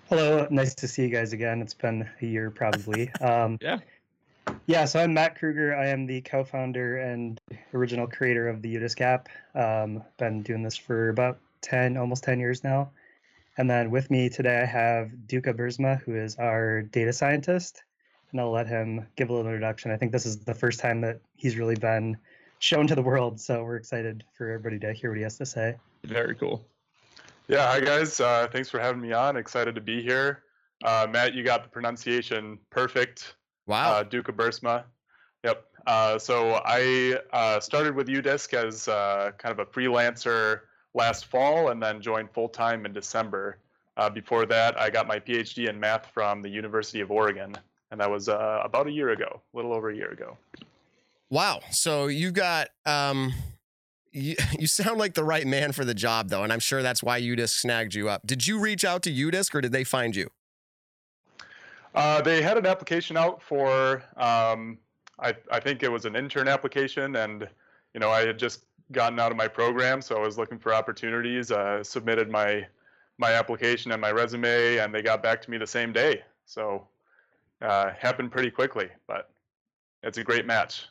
[0.09, 1.61] Hello, nice to see you guys again.
[1.61, 3.11] It's been a year probably.
[3.21, 3.79] Um, Yeah.
[4.65, 5.75] Yeah, so I'm Matt Krueger.
[5.75, 7.41] I am the co-founder and
[7.73, 9.27] original creator of the UDisc app.
[9.55, 12.89] Um, been doing this for about 10, almost 10 years now.
[13.57, 17.83] And then with me today, I have Doeke Buursma, who is our data scientist.
[18.31, 19.89] And I'll let him give a little introduction.
[19.89, 22.17] I think this is the first time that he's really been
[22.59, 23.39] shown to the world.
[23.39, 25.75] So we're excited for everybody to hear what he has to say.
[26.03, 26.65] Very cool.
[27.47, 28.19] Yeah, hi guys.
[28.19, 29.37] Uh, thanks for having me on.
[29.37, 30.43] Excited to be here.
[30.83, 33.35] Uh, Matt, you got the pronunciation perfect.
[33.65, 33.91] Wow.
[33.91, 34.83] Uh, Doeke Buursma.
[35.43, 35.63] Yep.
[35.87, 40.61] Uh, so I uh, started with UDisc as uh, kind of a freelancer
[40.97, 43.57] last fall and then joined full time in December.
[43.95, 47.55] Uh, before that, I got my PhD in math from the University of Oregon,
[47.91, 50.37] and that was uh, about a year ago, a little over a year ago.
[51.29, 51.61] wow.
[51.71, 52.69] So you got.
[52.85, 53.33] Um,
[54.11, 57.01] you, you sound like the right man for the job, though, and I'm sure that's
[57.01, 58.25] why UDisc snagged you up.
[58.25, 60.29] Did you reach out to UDisc, or did they find you?
[61.95, 64.77] Uh, they had an application out for, um,
[65.19, 67.47] I, I think it was an intern application, and
[67.93, 70.73] you know I had just gotten out of my program, so I was looking for
[70.73, 71.51] opportunities.
[71.51, 72.65] Uh, submitted my
[73.17, 76.21] my application and my resume, and they got back to me the same day.
[76.45, 76.87] So
[77.61, 79.29] uh, happened pretty quickly, but
[80.03, 80.85] it's a great match.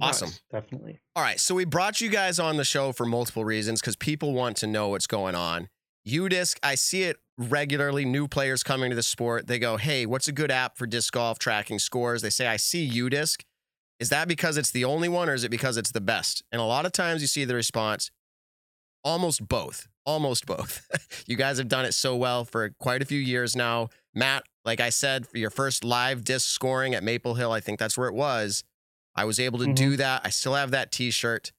[0.00, 0.28] Awesome.
[0.28, 0.40] Nice.
[0.52, 1.00] Definitely.
[1.16, 4.32] All right, so we brought you guys on the show for multiple reasons because people
[4.32, 5.68] want to know what's going on.
[6.06, 10.28] UDisc, I see it regularly new players coming to the sport, they go, "Hey, what's
[10.28, 13.42] a good app for disc golf tracking scores?" They say, "I see UDisc."
[14.00, 16.42] Is that because it's the only one, or is it because it's the best?
[16.52, 18.10] And a lot of times, you see the response,
[19.04, 19.88] almost both.
[20.06, 20.86] Almost both.
[21.26, 23.88] you guys have done it so well for quite a few years now.
[24.14, 27.78] Matt, like I said, for your first live disc scoring at Maple Hill, I think
[27.78, 28.64] that's where it was.
[29.14, 29.74] I was able to mm-hmm.
[29.74, 30.22] do that.
[30.24, 31.52] I still have that t shirt.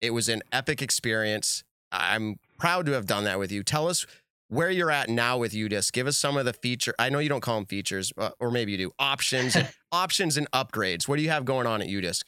[0.00, 1.64] It was an epic experience.
[1.92, 3.62] I'm proud to have done that with you.
[3.62, 4.06] Tell us
[4.54, 5.92] where you're at now with UDisc.
[5.92, 6.94] Give us some of the feature.
[6.98, 8.90] I know you don't call them features, uh, or maybe you do.
[8.98, 9.56] Options,
[9.92, 11.08] options, and upgrades.
[11.08, 12.22] What do you have going on at UDisc?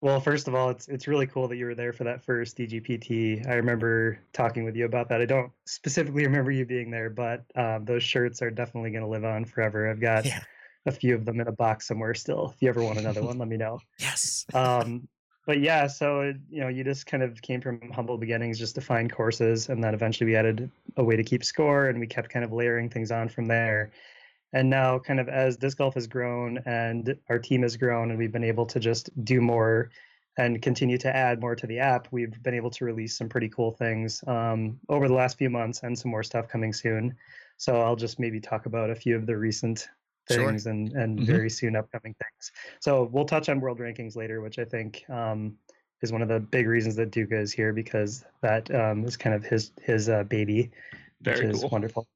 [0.00, 2.56] Well, first of all, it's it's really cool that you were there for that first
[2.56, 3.48] DGPT.
[3.48, 5.20] I remember talking with you about that.
[5.20, 9.08] I don't specifically remember you being there, but um, those shirts are definitely going to
[9.08, 9.90] live on forever.
[9.90, 10.40] I've got yeah.
[10.86, 12.52] a few of them in a box somewhere still.
[12.54, 13.80] If you ever want another one, let me know.
[13.98, 14.46] Yes.
[14.54, 15.08] um,
[15.48, 18.74] but yeah, so it, you know, you just kind of came from humble beginnings, just
[18.74, 22.06] to find courses, and then eventually we added a way to keep score, and we
[22.06, 23.90] kept kind of layering things on from there.
[24.52, 28.18] And now, kind of as disc golf has grown and our team has grown, and
[28.18, 29.88] we've been able to just do more
[30.36, 33.48] and continue to add more to the app, we've been able to release some pretty
[33.48, 37.16] cool things um, over the last few months and some more stuff coming soon.
[37.56, 39.88] So I'll just maybe talk about a few of the recent
[40.28, 40.72] things sure.
[40.72, 41.26] and, and mm-hmm.
[41.26, 42.52] very soon upcoming things.
[42.80, 45.56] So we'll touch on world rankings later, which I think um,
[46.02, 49.34] is one of the big reasons that Doeke is here because that um, is kind
[49.34, 50.70] of his his uh, baby,
[51.20, 51.70] very which is cool.
[51.70, 52.06] wonderful.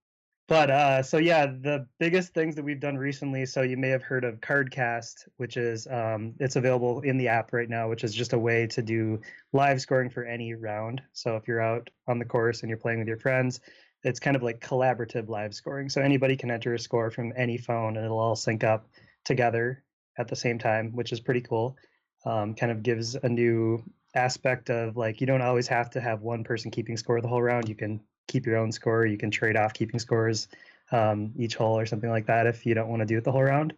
[0.48, 3.46] But uh, so yeah, the biggest things that we've done recently.
[3.46, 7.52] So you may have heard of Cardcast, which is um, it's available in the app
[7.52, 9.20] right now, which is just a way to do
[9.52, 11.00] live scoring for any round.
[11.12, 13.60] So if you're out on the course and you're playing with your friends,
[14.02, 15.88] it's kind of like collaborative live scoring.
[15.88, 18.88] So anybody can enter a score from any phone, and it'll all sync up
[19.24, 19.82] together
[20.18, 21.76] at the same time, which is pretty cool.
[22.24, 23.82] Um, kind of gives a new
[24.14, 27.42] aspect of like you don't always have to have one person keeping score the whole
[27.42, 27.68] round.
[27.68, 29.06] You can keep your own score.
[29.06, 30.48] You can trade off keeping scores
[30.90, 33.32] um, each hole or something like that if you don't want to do it the
[33.32, 33.74] whole round.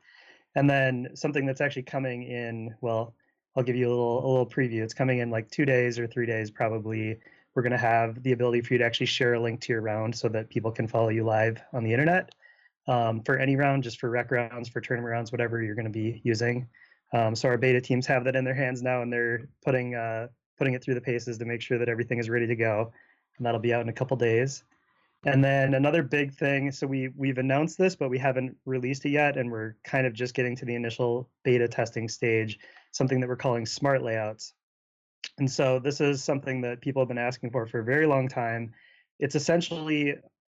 [0.55, 3.14] And then something that's actually coming in, well,
[3.56, 4.82] I'll give you a little a little preview.
[4.82, 7.18] It's coming in like two days or three days probably.
[7.55, 9.82] We're going to have the ability for you to actually share a link to your
[9.82, 12.35] round so that people can follow you live on the internet
[12.89, 15.90] um, for any round, just for rec rounds, for tournament rounds, whatever you're going to
[15.90, 16.68] be using.
[17.12, 20.28] Um, so our beta teams have that in their hands now, and they're putting uh,
[20.59, 22.93] putting it through the paces to make sure that everything is ready to go
[23.39, 24.64] and that'll be out in a couple days.
[25.26, 29.10] And then another big thing, so we we've announced this, but we haven't released it
[29.10, 32.59] yet, and we're kind of just getting to the initial beta testing stage.
[32.93, 34.52] Something that we're calling smart layouts.
[35.39, 38.28] And so this is something that people have been asking for for a very long
[38.28, 38.73] time.
[39.19, 40.11] It's essentially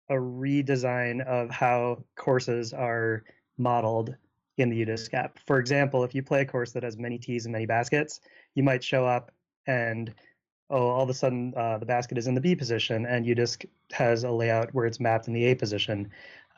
[0.09, 3.25] a redesign of how courses are
[3.59, 4.15] modeled
[4.59, 5.39] in the UDisc app.
[5.47, 8.21] For example, if you play a course that has many tees and many baskets,
[8.55, 9.31] you might show up
[9.67, 10.13] and
[10.71, 13.65] oh, all of a sudden uh, the basket is in the B position and UDisc
[13.93, 16.11] has a layout where it's mapped in the A position.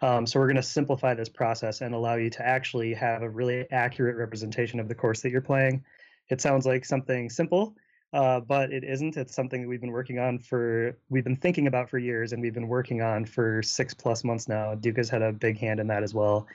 [0.03, 3.29] Um, so we're going to simplify this process and allow you to actually have a
[3.29, 5.85] really accurate representation of the course that you're playing.
[6.31, 7.77] It sounds like something simple,
[8.15, 9.17] uh, but it isn't.
[9.17, 12.41] It's something that we've been working on for, we've been thinking about for years, and
[12.41, 14.77] we've been working on for six plus months now.
[14.77, 16.47] Doeke has had a big hand in that as well.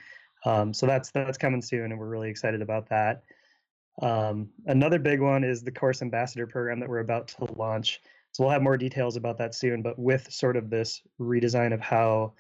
[0.46, 3.24] Um, so that's that's coming soon, and we're really excited about that.
[4.02, 8.00] Um, another big one is the course ambassador program that we're about to launch.
[8.32, 9.82] So we'll have more details about that soon.
[9.82, 12.36] But with sort of this redesign of how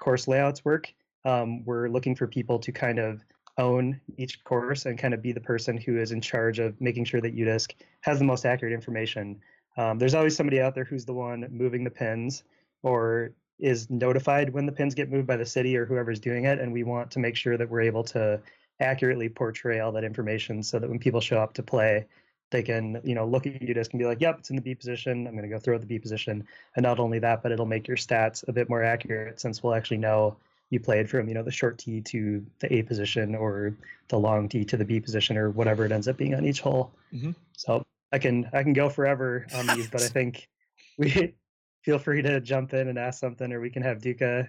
[0.00, 0.94] course layouts work,
[1.24, 3.24] um, we're looking for people to kind of
[3.58, 7.04] own each course and kind of be the person who is in charge of making
[7.04, 9.40] sure that UDisc has the most accurate information.
[9.76, 12.42] Um, there's always somebody out there who's the one moving the pins
[12.82, 16.58] or is notified when the pins get moved by the city or whoever's doing it.
[16.58, 18.40] And we want to make sure that we're able to
[18.80, 22.06] accurately portray all that information so that when people show up to play,
[22.50, 24.74] they can, you know, look at UDisc and be like, yep, it's in the B
[24.74, 25.26] position.
[25.26, 26.46] I'm going to go throw the B position.
[26.74, 29.74] And not only that, but it'll make your stats a bit more accurate since we'll
[29.74, 30.36] actually know
[30.70, 33.74] you played from, you know, the short tee to the A position or
[34.08, 36.60] the long tee to the B position or whatever it ends up being on each
[36.60, 36.92] hole.
[37.12, 37.32] Mm-hmm.
[37.56, 40.48] So I can I can go forever on these, but I think
[40.96, 41.34] we
[41.82, 44.48] feel free to jump in and ask something, or we can have Doeke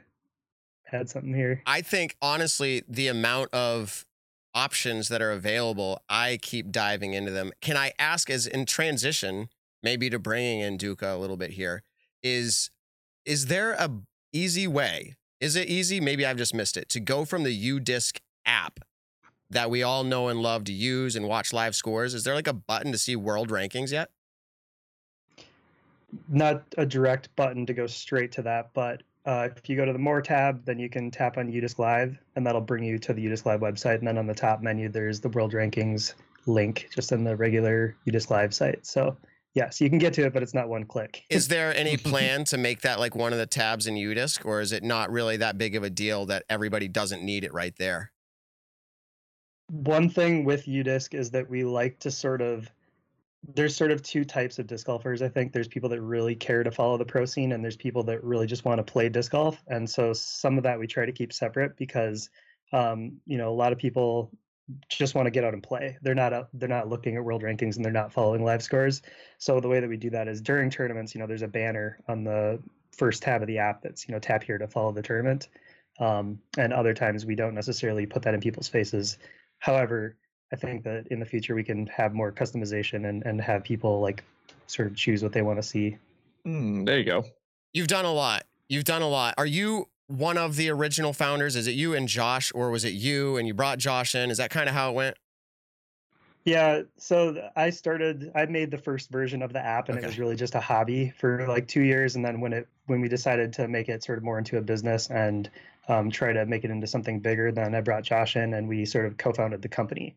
[0.91, 1.61] add something here.
[1.65, 4.05] I think honestly, the amount of
[4.53, 7.51] options that are available, I keep diving into them.
[7.61, 9.49] Can I ask, as in transition,
[9.81, 11.83] maybe to bringing in Doeke a little bit here,
[12.21, 12.69] is
[13.25, 13.89] is there a
[14.33, 15.15] easy way?
[15.41, 15.99] Is it easy?
[15.99, 18.79] Maybe I've just missed it to go from the UDisc app
[19.49, 22.13] that we all know and love to use and watch live scores.
[22.13, 24.11] Is there like a button to see world rankings yet?
[26.29, 29.93] Not a direct button to go straight to that, but uh, if you go to
[29.93, 33.13] the More tab, then you can tap on UDisc Live, and that'll bring you to
[33.13, 33.97] the UDisc Live website.
[33.97, 36.13] And then on the top menu, there's the World Rankings
[36.45, 38.85] link, just in the regular UDisc Live site.
[38.85, 39.17] So
[39.53, 41.23] Yes, you can get to it, but it's not one click.
[41.29, 44.61] Is there any plan to make that like one of the tabs in UDisc, or
[44.61, 47.75] is it not really that big of a deal that everybody doesn't need it right
[47.77, 48.11] there?
[49.69, 52.69] One thing with UDisc is that we like to sort of
[53.55, 55.21] there's sort of two types of disc golfers.
[55.21, 58.03] I think there's people that really care to follow the pro scene, and there's people
[58.03, 59.61] that really just want to play disc golf.
[59.67, 62.29] And so some of that we try to keep separate because,
[62.71, 64.31] um, you know, a lot of people
[64.89, 65.97] just want to get out and play.
[66.01, 69.01] They're not uh, they're not looking at world rankings and they're not following live scores.
[69.37, 71.99] So the way that we do that is during tournaments, you know, there's a banner
[72.07, 72.59] on the
[72.91, 75.49] first tab of the app that's you know tap here to follow the tournament.
[75.99, 79.17] Um, and other times we don't necessarily put that in people's faces.
[79.59, 80.15] However,
[80.51, 84.01] I think that in the future we can have more customization and, and have people
[84.01, 84.23] like
[84.67, 85.97] sort of choose what they want to see.
[86.45, 87.25] Mm, there you go.
[87.73, 88.43] You've done a lot.
[88.67, 89.35] You've done a lot.
[89.37, 91.55] Are you one of the original founders?
[91.55, 94.29] Is it you and Josh, or was it you and you brought Josh in?
[94.29, 95.17] Is that kind of how it went?
[96.43, 98.31] Yeah, so I started.
[98.33, 100.05] I made the first version of the app, and okay.
[100.05, 102.15] it was really just a hobby for like two years.
[102.15, 104.61] And then when it when we decided to make it sort of more into a
[104.61, 105.49] business and
[105.87, 108.85] um, try to make it into something bigger, then I brought Josh in, and we
[108.85, 110.15] sort of co-founded the company.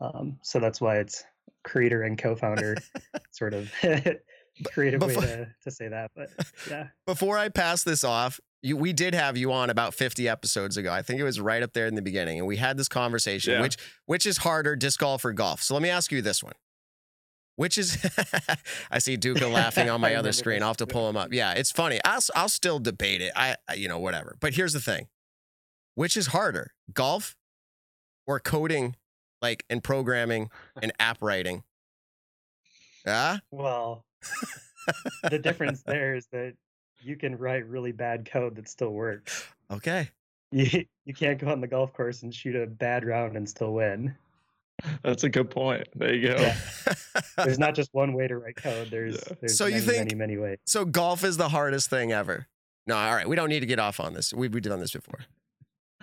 [0.00, 1.24] Um, so that's why it's
[1.64, 2.76] creator and co-founder,
[3.30, 3.72] sort of
[4.66, 6.10] creative before, way to, to say that.
[6.14, 6.30] But
[6.68, 6.88] yeah.
[7.06, 10.92] Before I pass this off, you, we did have you on about 50 episodes ago.
[10.92, 13.54] I think it was right up there in the beginning, and we had this conversation.
[13.54, 13.60] Yeah.
[13.60, 13.76] Which
[14.06, 15.62] which is harder, disc golf or golf?
[15.62, 16.54] So let me ask you this one.
[17.56, 17.98] Which is,
[18.90, 20.62] I see Doeke laughing on my other screen.
[20.62, 21.32] I'll have to pull him up.
[21.32, 22.00] Yeah, it's funny.
[22.04, 23.32] I'll I'll still debate it.
[23.36, 24.36] I you know whatever.
[24.40, 25.08] But here's the thing:
[25.94, 27.36] which is harder, golf
[28.26, 28.96] or coding
[29.42, 31.64] like in programming and app writing?
[33.04, 33.38] Yeah.
[33.50, 34.04] Well,
[35.28, 36.54] the difference there is that
[37.02, 39.46] you can write really bad code that still works.
[39.70, 40.10] Okay.
[40.54, 43.72] You you can't go on the golf course and shoot a bad round and still
[43.72, 44.14] win.
[45.02, 45.88] That's a good point.
[45.94, 46.36] There you go.
[46.36, 46.56] Yeah.
[47.38, 48.90] there's not just one way to write code.
[48.90, 49.34] There's, yeah.
[49.40, 50.58] there's so many, you think, many, many ways.
[50.66, 52.48] So golf is the hardest thing ever.
[52.86, 53.26] No, all right.
[53.26, 54.34] We don't need to get off on this.
[54.34, 55.20] We we did on this before.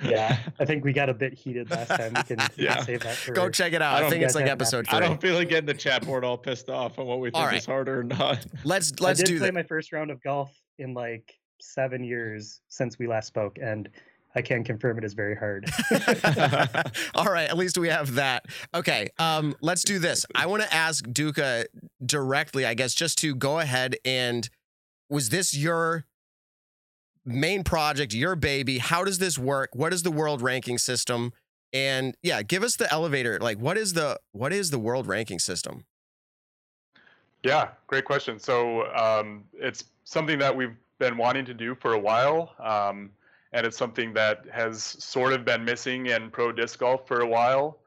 [0.02, 2.14] Yeah, I think we got a bit heated last time.
[2.16, 2.84] We can, yeah.
[2.84, 3.16] save that.
[3.16, 4.02] For, Go check it out.
[4.02, 4.98] I, I think it's like episode three.
[4.98, 7.46] I don't feel like getting the chat board all pissed off on what we think
[7.46, 7.58] right.
[7.58, 8.46] is harder or not.
[8.64, 9.54] Let's let's I did do play that.
[9.54, 13.90] my first round of golf in like seven years since we last spoke, and
[14.36, 15.70] I can confirm it is very hard.
[17.16, 18.46] All right, at least we have that.
[18.74, 20.26] Okay, um, let's do this.
[20.36, 21.66] I want to ask Doeke
[22.06, 24.50] directly, I guess, just to go ahead and
[25.10, 26.06] was this your
[27.26, 28.78] main project, your baby.
[28.78, 29.72] How does this work?
[29.74, 31.34] What is the world ranking system?
[31.74, 33.40] And yeah, give us the elevator.
[33.40, 35.86] Like, what is the what is the world ranking system?
[37.44, 38.40] Yeah, great question.
[38.40, 43.12] So um, it's something that we've been wanting to do for a while, um,
[43.54, 47.28] and it's something that has sort of been missing in pro disc golf for a
[47.28, 47.80] while.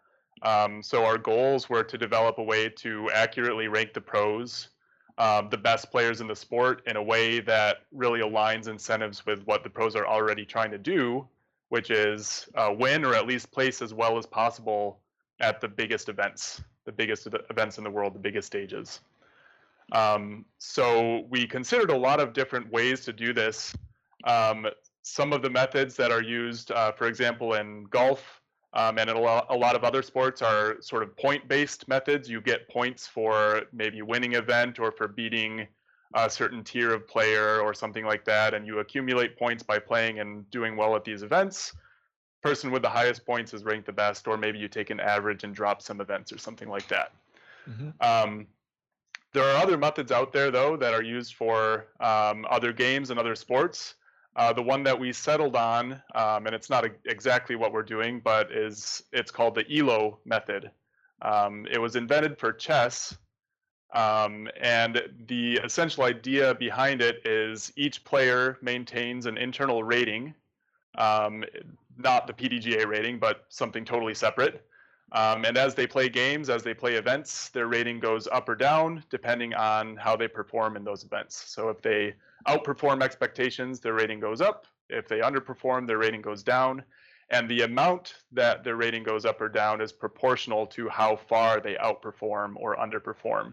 [0.42, 4.68] Um, so our goals were to develop a way to accurately rank the pros
[5.18, 9.44] um, the best players in the sport in a way that really aligns incentives with
[9.44, 11.26] what the pros are already trying to do,
[11.68, 15.00] which is uh, win or at least place as well as possible
[15.40, 19.00] at the biggest events, the biggest events in the world, the biggest stages.
[19.92, 23.74] Um, so we considered a lot of different ways to do this.
[24.24, 24.66] Um,
[25.02, 28.40] some of the methods that are used, uh, for example, in golf,
[28.74, 32.30] um, and a lot, a lot of other sports are sort of point-based methods.
[32.30, 35.66] You get points for maybe winning an event or for beating
[36.14, 40.20] a certain tier of player or something like that, and you accumulate points by playing
[40.20, 41.74] and doing well at these events.
[42.42, 45.44] Person with the highest points is ranked the best, or maybe you take an average
[45.44, 47.12] and drop some events or something like that.
[47.68, 47.90] Mm-hmm.
[48.00, 48.46] Um,
[49.32, 53.18] there are other methods out there though that are used for um, other games and
[53.18, 53.94] other sports.
[54.34, 57.82] Uh, the one that we settled on, um, and it's not a, exactly what we're
[57.82, 60.70] doing, but is it's called the ELO method.
[61.20, 63.14] Um, it was invented for chess,
[63.94, 70.34] um, and the essential idea behind it is each player maintains an internal rating,
[70.96, 71.44] um,
[71.98, 74.64] not the PDGA rating, but something totally separate.
[75.12, 78.54] Um, and as they play games, as they play events, their rating goes up or
[78.54, 81.36] down depending on how they perform in those events.
[81.50, 82.14] So if they
[82.48, 84.66] outperform expectations, their rating goes up.
[84.88, 86.82] If they underperform, their rating goes down.
[87.28, 91.60] And the amount that their rating goes up or down is proportional to how far
[91.60, 93.52] they outperform or underperform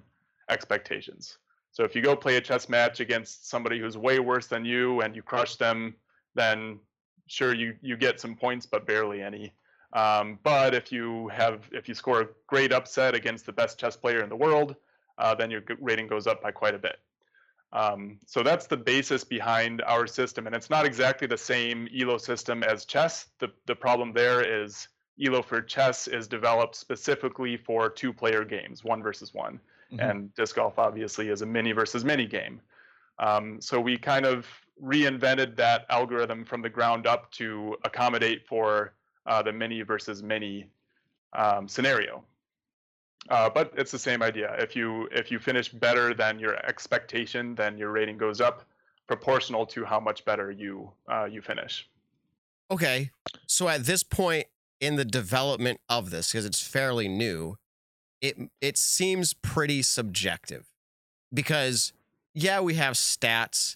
[0.49, 1.37] expectations.
[1.71, 5.01] So if you go play a chess match against somebody who's way worse than you
[5.01, 5.95] and you crush them,
[6.35, 6.79] then
[7.27, 9.53] sure you you get some points, but barely any.
[9.93, 13.97] Um, but if you have if you score a great upset against the best chess
[13.97, 14.75] player in the world,
[15.17, 16.97] uh, then your rating goes up by quite a bit.
[17.71, 20.47] Um, so that's the basis behind our system.
[20.47, 23.27] And it's not exactly the same ELO system as chess.
[23.39, 24.87] The, the problem there is
[25.23, 29.59] ELO for chess is developed specifically for two player games, one versus one.
[29.91, 29.99] mm-hmm.
[29.99, 32.61] and disc golf obviously is a mini versus mini game.
[33.19, 34.47] Um, so we kind of
[34.81, 38.93] reinvented that algorithm from the ground up to accommodate for
[39.29, 40.67] uh, the many versus many
[41.33, 42.23] um, scenario.
[43.29, 44.55] Uh, but it's the same idea.
[44.57, 48.63] If you if you finish better than your expectation, then your rating goes up,
[49.07, 51.87] proportional to how much better you uh, you finish.
[52.71, 53.11] Okay,
[53.45, 54.47] so at this point
[54.79, 57.57] in the development of this, because it's fairly new,
[58.21, 60.65] it it seems pretty subjective,
[61.31, 61.93] because
[62.33, 63.75] yeah, we have stats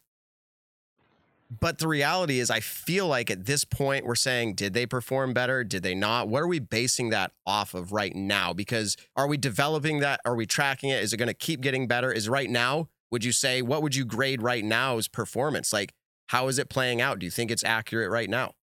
[1.59, 5.34] but the reality is, I feel like at this point, we're saying, did they perform
[5.34, 5.63] better?
[5.63, 6.27] Did they not?
[6.30, 8.53] What are we basing that off of right now?
[8.53, 10.21] Because are we developing that?
[10.25, 11.03] Are we tracking it?
[11.03, 12.11] Is it going to keep getting better?
[12.11, 15.73] Is right now, would you say, what would you grade right now as performance?
[15.73, 15.93] Like,
[16.27, 17.19] how is it playing out?
[17.19, 18.53] Do you think it's accurate right now?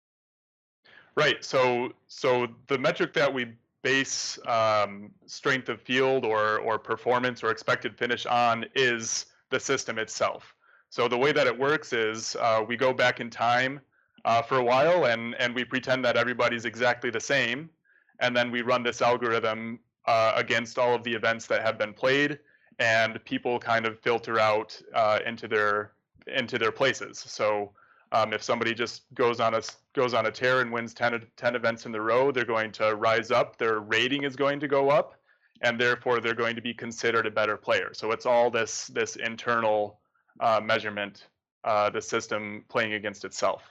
[1.16, 1.44] Right.
[1.44, 3.52] So, so the metric that we
[3.82, 9.98] base um, strength of field or or performance or expected finish on is the system
[9.98, 10.54] itself.
[10.90, 13.80] So the way that it works is uh, we go back in time
[14.24, 17.70] uh, for a while and, and we pretend that everybody's exactly the same.
[18.18, 21.94] And then we run this algorithm uh, against all of the events that have been
[21.94, 22.38] played
[22.80, 25.92] and people kind of filter out uh, into their
[26.26, 27.18] into their places.
[27.18, 27.72] So
[28.12, 29.62] um, if somebody just goes on a
[29.94, 32.96] goes on a tear and wins 10, 10 events in a row, they're going to
[32.96, 33.58] rise up.
[33.58, 35.14] Their rating is going to go up,
[35.60, 37.90] and therefore they're going to be considered a better player.
[37.92, 39.99] So it's all this this internal
[40.40, 41.28] uh, measurement,
[41.64, 43.62] uh, the system playing against itself.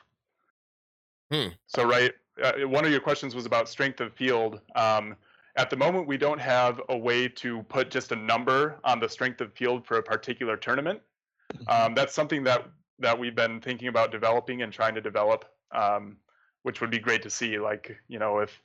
[1.31, 1.49] Hmm.
[1.67, 4.61] So, right, uh, one of your questions was about strength of field.
[4.75, 5.15] Um,
[5.55, 9.09] at the moment, we don't have a way to put just a number on the
[9.09, 11.01] strength of field for a particular tournament.
[11.53, 11.85] Mm-hmm.
[11.85, 12.65] Um, that's something that
[12.99, 16.17] that we've been thinking about developing and trying to develop, um,
[16.63, 17.57] which would be great to see.
[17.57, 18.61] Like, you know, if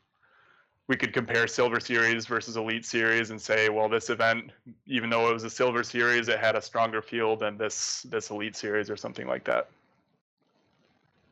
[0.89, 4.51] we could compare silver series versus elite series and say well this event
[4.87, 8.31] even though it was a silver series it had a stronger field than this this
[8.31, 9.69] elite series or something like that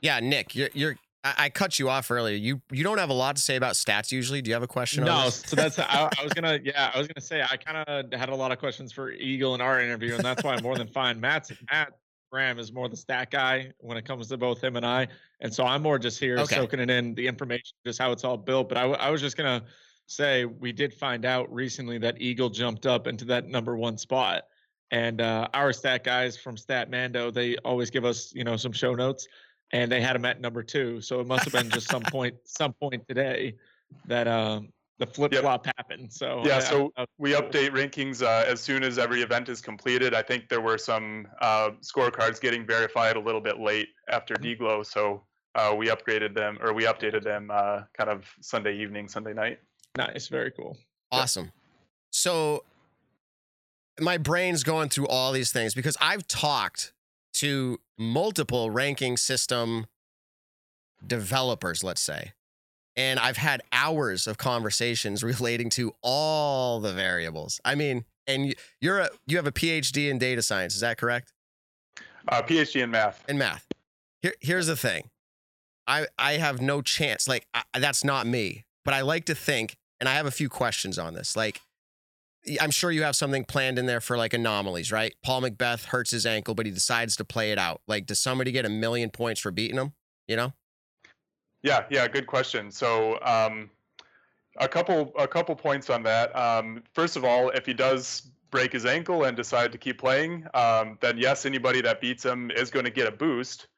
[0.01, 2.37] yeah nick you're, you're I, cut you off earlier.
[2.37, 4.43] You you don't have a lot to say about stats usually.
[4.43, 5.05] Do you have a question?
[5.05, 8.19] No, so that's I, I, was gonna yeah I was gonna say I kind of
[8.19, 10.77] had a lot of questions for Eagle in our interview, and that's why I'm more
[10.77, 11.21] than fine.
[11.21, 11.93] Matt's Matt
[12.33, 15.07] Graham is more the stat guy when it comes to both him and I.
[15.41, 16.55] And so I'm more just here okay.
[16.57, 18.71] soaking it in the information, just how it's all built.
[18.71, 19.67] But I, I was just going to
[20.07, 24.45] say we did find out recently that Eagle jumped up into that number one spot.
[24.91, 28.95] And uh, our stat guys from Statmando, they always give us, you know, some show
[28.95, 29.27] notes,
[29.73, 31.03] and they had him at number two.
[31.03, 33.57] So it must have been just some point, some point today
[34.07, 35.75] that um, the flip flop yep.
[35.77, 36.13] happened.
[36.13, 40.15] So yeah, so we update rankings uh, as soon as every event is completed.
[40.15, 44.63] I think there were some uh, scorecards getting verified a little bit late after mm-hmm.
[44.63, 45.25] DGLO, so
[45.55, 49.59] uh, we upgraded them or we updated them uh, kind of Sunday evening, Sunday night.
[49.97, 50.77] Nice, very cool.
[51.11, 51.53] Awesome.
[52.11, 52.65] So
[54.01, 56.93] my brain's going through all these things because I've talked
[57.35, 59.87] to multiple ranking system
[61.07, 62.33] developers, let's say
[62.97, 67.61] and I've had hours of conversations relating to all the variables.
[67.65, 71.33] I mean, and you're a you have a PhD in data science, is that correct?
[72.29, 73.25] Uh, PhD in math.
[73.29, 73.67] In math.
[74.21, 75.11] Here, here's the thing.
[75.87, 77.27] I I have no chance.
[77.27, 78.65] Like I, that's not me.
[78.85, 81.37] But I like to think, and I have a few questions on this.
[81.37, 81.61] Like,
[82.61, 85.15] I'm sure you have something planned in there for like anomalies, right?
[85.23, 87.81] Paul McBeth hurts his ankle, but he decides to play it out.
[87.87, 89.93] Like, does somebody get a million points for beating him?
[90.27, 90.53] You know?
[91.63, 92.71] Yeah, yeah, good question.
[92.71, 93.71] So um,
[94.59, 96.37] a couple a couple points on that.
[96.37, 100.45] Um, first of all, if he does break his ankle and decide to keep playing,
[100.55, 103.69] um, then yes, anybody that beats him is going to get a boost.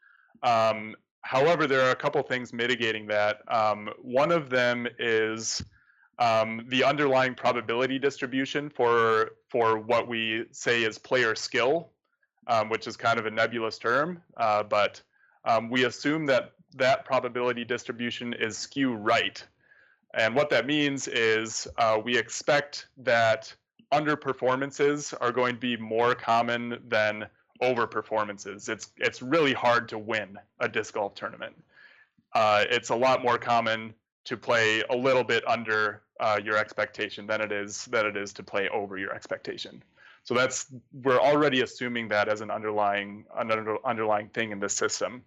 [0.43, 3.41] Um, however, there are a couple things mitigating that.
[3.49, 5.63] Um, one of them is
[6.19, 11.91] um, the underlying probability distribution for for what we say is player skill,
[12.69, 15.03] which is kind of a nebulous term, uh, but
[15.71, 19.45] we assume that that probability distribution is skew right.
[20.15, 23.53] And what that means is uh, we expect that
[23.93, 27.27] underperformances are going to be more common than
[27.63, 28.69] overperformances.
[28.69, 31.55] It's it's really hard to win a disc golf tournament.
[32.33, 33.95] Uh, it's a lot more common
[34.25, 38.33] to play a little bit under uh, your expectation than it is than it is
[38.35, 39.83] to play over your expectation.
[40.25, 40.67] So that's
[41.03, 45.23] we're already assuming that as an underlying under, underlying thing in this system.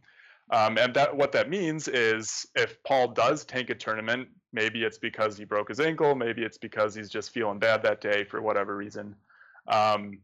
[0.49, 4.97] Um, and that what that means is if Paul does tank a tournament, maybe it's
[4.97, 8.41] because he broke his ankle, maybe it's because he's just feeling bad that day for
[8.41, 9.15] whatever reason.
[9.67, 10.19] Um,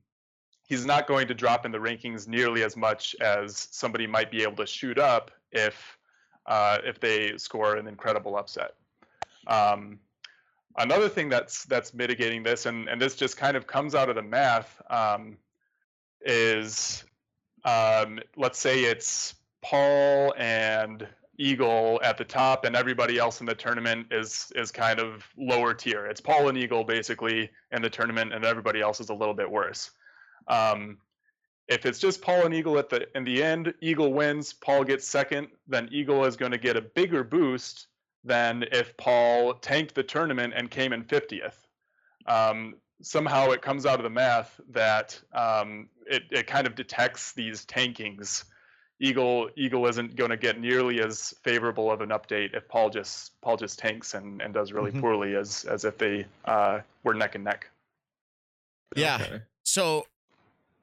[0.68, 4.44] he's not going to drop in the rankings nearly as much as somebody might be
[4.44, 5.98] able to shoot up if
[6.46, 8.76] uh, if they score an incredible upset.
[9.48, 10.00] Um,
[10.78, 14.16] another thing that's that's mitigating this, and and this just kind of comes out of
[14.16, 15.38] the math, um,
[16.22, 17.04] is
[17.66, 21.08] um, let's say it's Paul and
[21.40, 25.74] Eagle at the top, and everybody else in the tournament is is kind of lower
[25.74, 26.06] tier.
[26.06, 29.50] It's Paul and Eagle basically in the tournament, and everybody else is a little bit
[29.50, 29.92] worse.
[30.48, 30.98] Um,
[31.68, 35.08] if it's just Paul and Eagle at the in the end, Eagle wins, Paul gets
[35.08, 37.88] second, then Eagle is going to get a bigger boost
[38.24, 41.56] than if Paul tanked the tournament and came in 50th.
[42.26, 47.34] Um, somehow it comes out of the math that um, it, it kind of detects
[47.34, 48.46] these tankings.
[49.04, 53.40] Eagle Eagle isn't going to get nearly as favorable of an update if Paul just
[53.42, 55.02] Paul just tanks and, and does really mm-hmm.
[55.02, 57.70] poorly as as if they uh, were neck and neck.
[58.96, 59.20] Yeah.
[59.22, 59.42] Okay.
[59.64, 60.08] So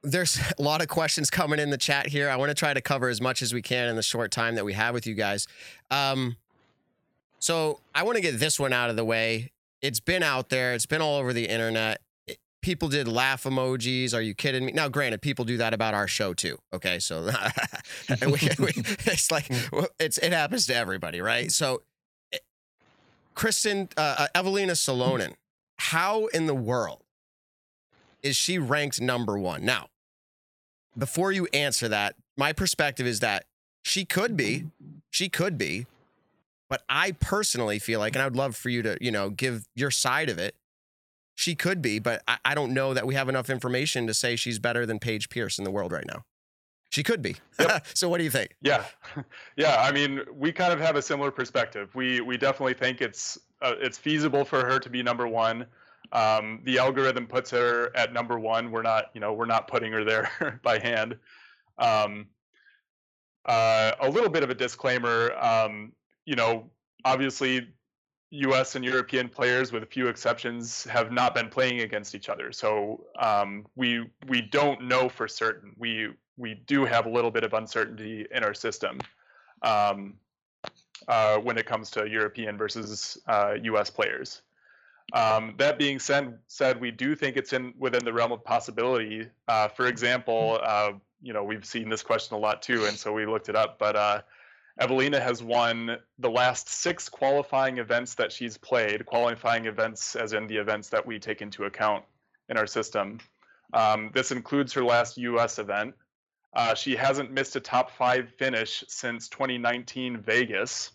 [0.03, 2.29] there's a lot of questions coming in the chat here.
[2.29, 4.53] I want to try to cover as much as we can in the short time
[4.53, 5.47] that we have with you guys.
[5.89, 6.37] Um,
[7.39, 9.49] so I want to get this one out of the way.
[9.81, 10.75] It's been out there.
[10.75, 12.01] It's been all over the internet.
[12.61, 14.13] People did laugh emojis.
[14.13, 14.71] Are you kidding me?
[14.71, 16.57] Now, granted, people do that about our show too.
[16.73, 17.23] Okay, so
[18.21, 18.27] we,
[18.59, 18.71] we,
[19.05, 19.49] it's like
[19.99, 21.51] it's it happens to everybody, right?
[21.51, 21.81] So,
[22.31, 22.43] it,
[23.35, 25.33] Kristin uh, uh, Eveliina Salonen,
[25.77, 27.03] how in the world
[28.21, 29.65] is she ranked number one?
[29.65, 29.87] Now,
[30.97, 33.45] before you answer that, my perspective is that
[33.83, 34.65] she could be,
[35.09, 35.87] she could be,
[36.69, 39.67] but I personally feel like, and I would love for you to, you know, give
[39.75, 40.55] your side of it.
[41.41, 44.35] She could be, but I, I don't know that we have enough information to say
[44.35, 46.21] she's better than Paige Pierce in the world right now.
[46.91, 47.35] She could be.
[47.59, 47.87] Yep.
[47.95, 48.55] so what do you think?
[48.61, 48.85] Yeah,
[49.57, 49.77] yeah.
[49.81, 51.95] I mean, we kind of have a similar perspective.
[51.95, 55.65] We we definitely think it's uh, it's feasible for her to be number one.
[56.11, 58.69] Um, the algorithm puts her at number one.
[58.69, 61.17] We're not, you know, we're not putting her there by hand.
[61.79, 62.27] Um,
[63.47, 65.33] uh, a little bit of a disclaimer.
[65.39, 65.93] Um,
[66.25, 66.69] you know,
[67.03, 67.67] obviously,
[68.31, 68.75] U.S.
[68.75, 72.51] and European players, with a few exceptions, have not been playing against each other.
[72.53, 75.73] So um, we we don't know for certain.
[75.77, 78.99] We we do have a little bit of uncertainty in our system
[79.61, 80.13] um,
[81.09, 83.89] uh, when it comes to European versus uh, U.S.
[83.89, 84.41] players.
[85.13, 89.27] Um, that being said, said, we do think it's in within the realm of possibility.
[89.49, 93.11] Uh, for example, uh, you know, we've seen this question a lot too, and so
[93.11, 93.77] we looked it up.
[93.77, 94.23] But
[94.79, 99.05] Eveliina has won the last six qualifying events that she's played.
[99.05, 102.05] Qualifying events, as in the events that we take into account
[102.49, 103.19] in our system.
[103.73, 105.59] Um, this includes her last U.S.
[105.59, 105.95] event.
[106.53, 110.91] Uh, she hasn't missed a top five finish since 2019 Vegas,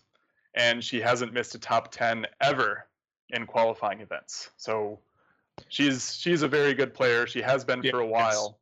[0.53, 2.87] and she hasn't missed a top 10 ever
[3.29, 4.51] in qualifying events.
[4.57, 4.99] So
[5.69, 7.25] she's she's a very good player.
[7.25, 8.59] She has been yeah, for a while.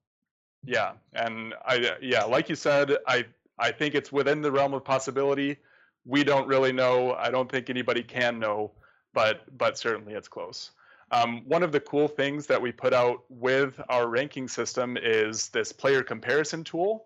[0.64, 0.96] Yes.
[1.14, 3.26] Yeah, and I yeah, like you said, I
[3.58, 5.58] I think it's within the realm of possibility.
[6.06, 7.14] We don't really know.
[7.14, 8.72] I don't think anybody can know,
[9.14, 10.72] but but certainly it's close.
[11.12, 15.50] Um, one of the cool things that we put out with our ranking system is
[15.50, 17.06] this player comparison tool.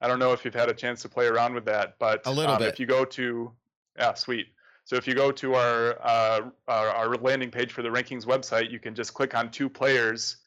[0.00, 2.32] I don't know if you've had a chance to play around with that, but a
[2.32, 2.68] little um, bit.
[2.68, 3.52] If you go to,
[3.96, 4.48] yeah, sweet.
[4.84, 8.70] So if you go to our, uh, our, our landing page for the rankings website,
[8.70, 10.38] you can just click on two players,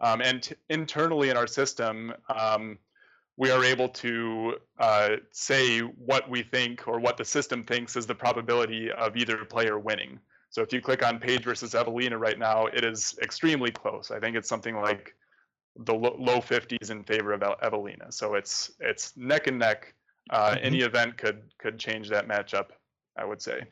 [0.00, 2.78] um, and t- internally in our system, um,
[3.36, 8.06] we are able to uh, say what we think or what the system thinks is
[8.06, 10.18] the probability of either player winning.
[10.50, 14.10] So if you click on Paige versus Eveliina right now, it is extremely close.
[14.10, 15.14] I think it's something like
[15.76, 18.12] the low 50s in favor of Eveliina.
[18.12, 19.94] So it's it's neck and neck.
[20.28, 20.58] Uh, mm-hmm.
[20.66, 22.66] Any event could could change that matchup.
[23.16, 23.62] I would say.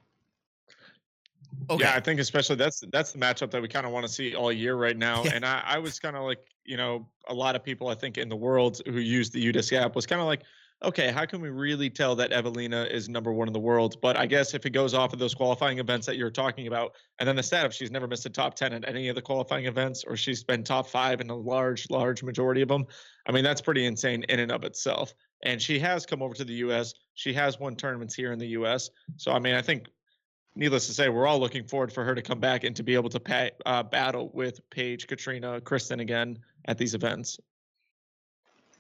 [1.69, 1.85] Okay.
[1.85, 4.35] Yeah, I think especially that's that's the matchup that we kind of want to see
[4.35, 5.23] all year right now.
[5.25, 5.35] Yeah.
[5.35, 8.19] And I, I was kind of like, you know, a lot of people I think
[8.19, 10.43] in the world who use the UDisc app was kind of like,
[10.83, 13.97] okay, how can we really tell that Eveliina is number one in the world?
[14.01, 16.95] But I guess if it goes off of those qualifying events that you're talking about,
[17.19, 19.23] and then the stat if she's never missed a top 10 at any of the
[19.23, 22.87] qualifying events, or she's been top five in a large, large majority of them,
[23.27, 25.13] I mean, that's pretty insane in and of itself.
[25.43, 26.95] And she has come over to the U.S.
[27.15, 28.91] She has won tournaments here in the U.S.
[29.17, 29.89] So, I mean, I think
[30.55, 32.95] needless to say, we're all looking forward for her to come back and to be
[32.95, 37.39] able to pay, uh, battle with Paige, Catrina, Kristin again at these events.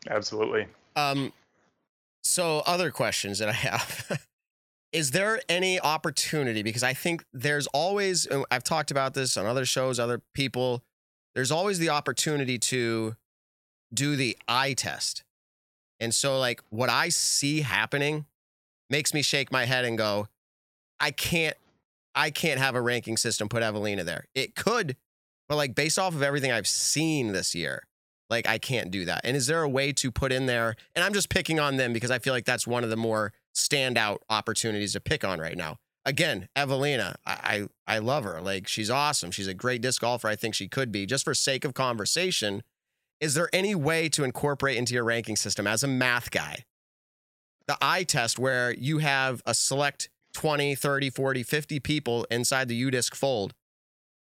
[0.09, 0.67] Absolutely.
[0.97, 1.33] Um,
[2.23, 4.27] so other questions that I have.
[4.93, 6.63] Is there any opportunity?
[6.63, 10.83] Because I think there's always, I've talked about this on other shows, other people,
[11.35, 13.15] there's always the opportunity to
[13.95, 15.23] do the eye test.
[16.01, 18.27] And so, like, what I see happening
[18.89, 20.29] makes me shake my head and go,
[20.99, 21.57] I can't
[22.15, 24.25] I can't have a ranking system put Eveliina there.
[24.35, 24.97] It could,
[25.49, 27.85] but like based off of everything I've seen this year,
[28.29, 29.23] like I can't do that.
[29.25, 30.77] And is there a way to put in there?
[30.95, 33.33] And I'm just picking on them because I feel like that's one of the more
[33.55, 35.79] standout opportunities to pick on right now.
[36.05, 38.41] again, Eveliina, I, I I love her.
[38.41, 39.31] Like she's awesome.
[39.31, 40.29] She's a great disc golfer.
[40.29, 41.07] I think she could be.
[41.07, 42.63] Just for sake of conversation,
[43.21, 46.65] is there any way to incorporate into your ranking system as a math guy
[47.67, 52.83] the eye test where you have a select 20, 30, 40, 50 people inside the
[52.91, 53.55] UDisc fold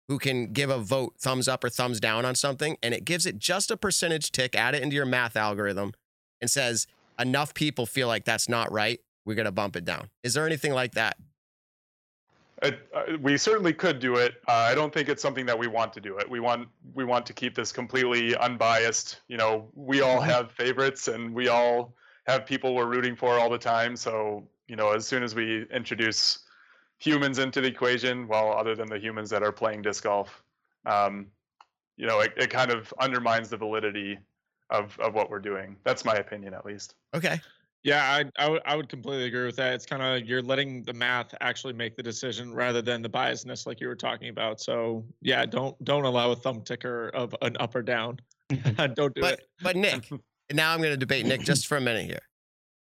[0.09, 3.27] who can give a vote thumbs up or thumbs down on something and it gives
[3.27, 5.93] it just a percentage tick, add it into your math algorithm
[6.41, 6.87] and says
[7.19, 10.09] enough people feel like that's not right, we're going to bump it down.
[10.23, 11.17] Is there anything like that?
[12.63, 14.35] Uh, uh, we certainly could do it.
[14.49, 16.29] Uh, I don't think it's something that we want to do it.
[16.29, 19.21] We want we want to keep this completely unbiased.
[19.29, 20.31] You know, we all Mm-hmm.
[20.31, 21.95] have favorites, and we all
[22.27, 23.95] have people we're rooting for all the time.
[23.95, 26.41] So you know, as soon as we introduce
[26.99, 30.43] humans into the equation, well, other than the humans that are playing disc golf,
[30.87, 31.27] um,
[31.97, 34.19] you know, it, it kind of undermines the validity
[34.71, 35.77] of of what we're doing.
[35.85, 36.95] That's my opinion, at least.
[37.15, 37.41] Okay.
[37.85, 38.03] Yeah,
[38.39, 39.73] I, I, would, would completely agree with that.
[39.73, 43.67] It's kind of you're letting the math actually make the decision rather than the biasness
[43.67, 44.61] like you were talking about.
[44.61, 48.19] So yeah, don't don't allow a thumb ticker of an up or down.
[48.95, 49.49] don't do But it.
[49.63, 50.11] but Nick,
[50.53, 52.21] now I'm going to debate Nick just for a minute here.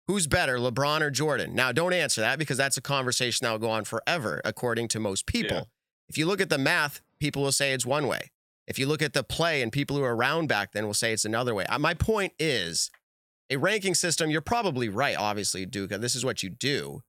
[0.07, 1.55] Who's better, LeBron or Jordan?
[1.55, 4.99] Now, don't answer that because that's a conversation that will go on forever, according to
[4.99, 5.57] most people.
[5.57, 5.63] Yeah.
[6.09, 8.31] If you look at the math, people will say it's one way.
[8.67, 11.13] If you look at the play and people who are around back then will say
[11.13, 11.65] it's another way.
[11.65, 12.91] Uh, My point is
[13.49, 15.99] a ranking system, you're probably right, obviously, Doeke.
[15.99, 17.01] This is what you do.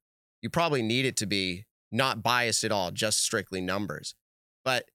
[0.42, 4.14] You probably need it to be not biased at all, just strictly numbers.
[4.64, 4.86] But,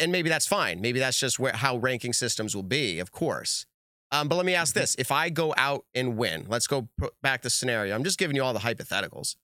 [0.00, 0.80] and maybe that's fine.
[0.80, 3.66] Maybe that's just where how ranking systems will be, of course.
[4.12, 7.14] Um, but let me ask this: If I go out and win, let's go put
[7.22, 7.94] back the scenario.
[7.94, 9.36] I'm just giving you all the hypotheticals.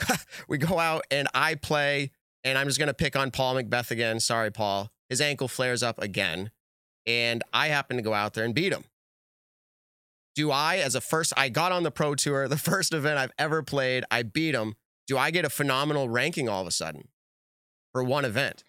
[0.48, 2.10] we go out and I play,
[2.44, 4.20] and I'm just going to pick on Paul McBeth again.
[4.20, 4.90] Sorry, Paul.
[5.08, 6.50] His ankle flares up again,
[7.06, 8.84] and I happen to go out there and beat him.
[10.34, 13.32] Do I, as a first, I got on the pro tour, the first event I've
[13.38, 14.74] ever played, I beat him.
[15.06, 17.08] Do I get a phenomenal ranking all of a sudden
[17.92, 18.64] for one event?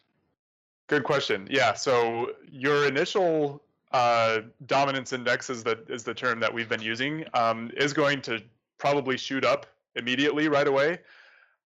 [0.88, 1.48] Good question.
[1.50, 1.74] Yeah.
[1.74, 3.62] So your initial
[3.94, 8.22] uh, dominance index is the is the term that we've been using um, is going
[8.24, 8.42] to
[8.80, 11.00] probably shoot up immediately right away.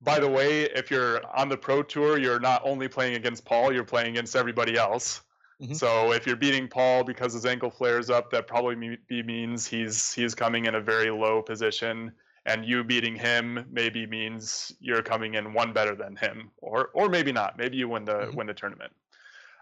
[0.01, 3.73] By the way, if you're on the pro tour, you're not only playing against Paul,
[3.73, 5.21] you're playing against everybody else.
[5.61, 5.75] Mhm.
[5.75, 10.13] So if you're beating Paul because his ankle flares up, that probably me- means he's
[10.13, 12.11] he's coming in a very low position,
[12.45, 17.09] and you beating him maybe means you're coming in one better than him, or or
[17.09, 17.57] maybe not.
[17.57, 18.35] Maybe you win the Mhm.
[18.35, 18.93] win the tournament.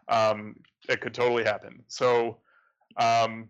[0.10, 0.58] Um,
[0.90, 1.84] it could totally happen.
[1.88, 2.40] So
[2.98, 3.50] um,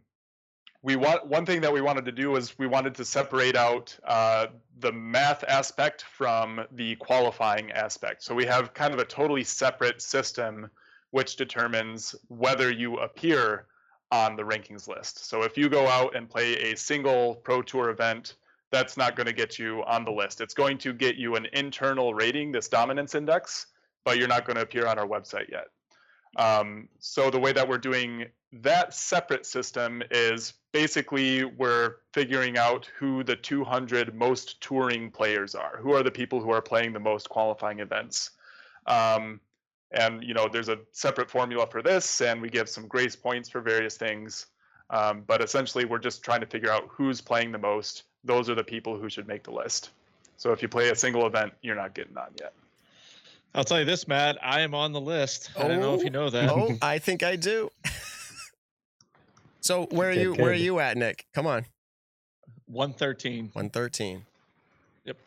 [0.82, 3.98] we want one thing that we wanted to do was we wanted to separate out
[4.04, 4.48] uh,
[4.80, 8.22] the math aspect from the qualifying aspect.
[8.22, 10.70] So we have kind of a totally separate system
[11.10, 13.66] which determines whether you appear
[14.12, 15.28] on the rankings list.
[15.28, 18.36] So if you go out and play a single pro tour event,
[18.72, 20.42] that's not going to get you on the list.
[20.42, 23.68] It's going to get you an internal rating, this dominance index,
[24.04, 25.68] but you're not going to appear on our website yet.
[26.36, 32.90] Um, so the way that we're doing that separate system is basically we're figuring out
[32.98, 35.78] who the 200 most touring players are.
[35.82, 38.32] Who are the people who are playing the most qualifying events?
[38.86, 39.40] Um,
[39.92, 43.50] and you know, there's a separate formula for this, and we give some grace points
[43.50, 44.48] for various things.
[44.90, 48.04] Um, but essentially, we're just trying to figure out who's playing the most.
[48.24, 49.92] Those are the people who should make the list.
[50.38, 52.54] So if you play a single event, you're not getting on yet.
[53.56, 54.38] I'll tell you this, Matt.
[54.44, 55.50] I am on the list.
[55.58, 56.12] I don't know if you oh.
[56.12, 56.50] know that.
[56.50, 57.72] Oh, I think I do.
[59.62, 60.34] so where are you?
[60.34, 61.26] Where are you at, Nick?
[61.34, 61.66] Come on,
[62.68, 63.52] 113.
[63.54, 64.26] one thirteen.
[65.06, 65.18] Yep.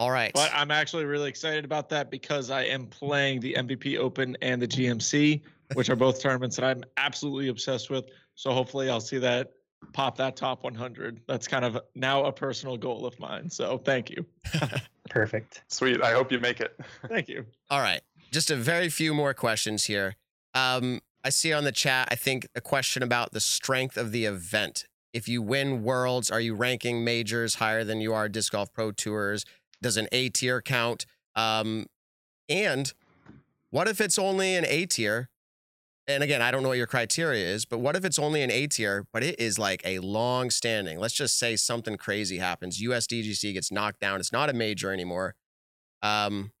[0.00, 0.32] All right.
[0.34, 4.60] But I'm actually really excited about that because I am playing the MVP Open and
[4.60, 5.40] the GMC,
[5.74, 8.06] which are both tournaments that I'm absolutely obsessed with.
[8.34, 9.52] So hopefully I'll see that
[9.92, 11.20] pop that top 100.
[11.26, 13.50] That's kind of now a personal goal of mine.
[13.50, 14.24] So thank you.
[15.10, 15.62] Perfect.
[15.68, 16.02] Sweet.
[16.02, 16.78] I hope you make it.
[17.08, 17.46] Thank you.
[17.70, 18.00] All right.
[18.32, 20.16] Just a very few more questions here.
[20.54, 24.24] Um, I see on the chat, I think a question about the strength of the
[24.24, 24.84] event.
[25.12, 28.92] If you win worlds, are you ranking majors higher than you are disc golf pro
[28.92, 29.44] tours?
[29.80, 31.06] Does an A tier count?
[31.34, 31.86] Um,
[32.48, 32.92] and
[33.70, 35.28] what if it's only an A tier?
[36.08, 38.50] And again, I don't know what your criteria is, but what if it's only an
[38.50, 41.00] A tier, but it is like a long standing?
[41.00, 42.80] Let's just say something crazy happens.
[42.80, 44.20] USDGC gets knocked down.
[44.20, 45.34] It's not a major anymore.
[46.02, 46.52] Um,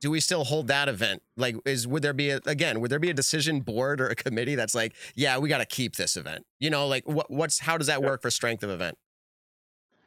[0.00, 1.22] do we still hold that event?
[1.36, 2.80] Like, is would there be a, again?
[2.80, 5.66] Would there be a decision board or a committee that's like, yeah, we got to
[5.66, 6.46] keep this event?
[6.58, 8.96] You know, like what what's how does that work for strength of event?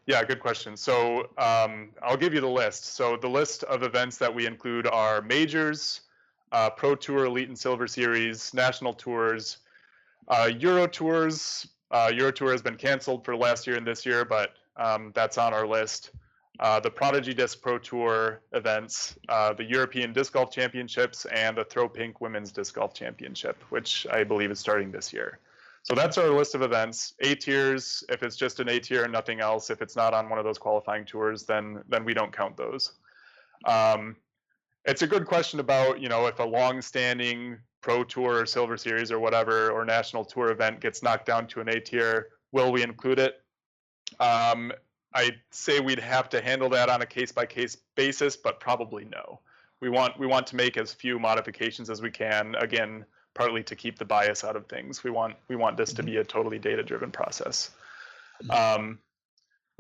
[0.08, 0.76] Yeah, good question.
[0.76, 2.96] So um, I'll give you the list.
[2.96, 6.02] So the list of events that we include are majors,
[6.52, 9.58] uh, Pro Tour, Elite and Silver Series, national tours,
[10.28, 11.68] uh, Euro tours.
[11.92, 15.38] Uh, Euro Tour has been canceled for last year and this year, but um, that's
[15.38, 16.12] on our list.
[16.62, 21.64] uh, the Prodigy Disc Pro Tour events, uh, the European Disc Golf Championships, and the
[21.64, 25.40] Throw Pink Women's Disc Golf Championship, which I believe is starting this year.
[25.84, 27.16] So that's our list of events.
[27.22, 30.30] A tiers, if it's just an A tier and nothing else, if it's not on
[30.30, 32.92] one of those qualifying tours, then then we don't count those.
[33.66, 34.16] Um,
[34.86, 39.12] it's a good question about you know if a long-standing pro tour or silver series
[39.12, 42.84] or whatever or national tour event gets knocked down to an A tier, will we
[42.84, 43.42] include it?
[44.20, 44.72] Um,
[45.14, 49.40] I'd say we'd have to handle that on a case-by-case basis, but probably no.
[49.82, 52.56] We want we want to make as few modifications as we can.
[52.56, 53.04] Again,
[53.34, 55.04] partly to keep the bias out of things.
[55.04, 57.72] We want we want this to be a totally data-driven process.
[58.50, 59.00] Um,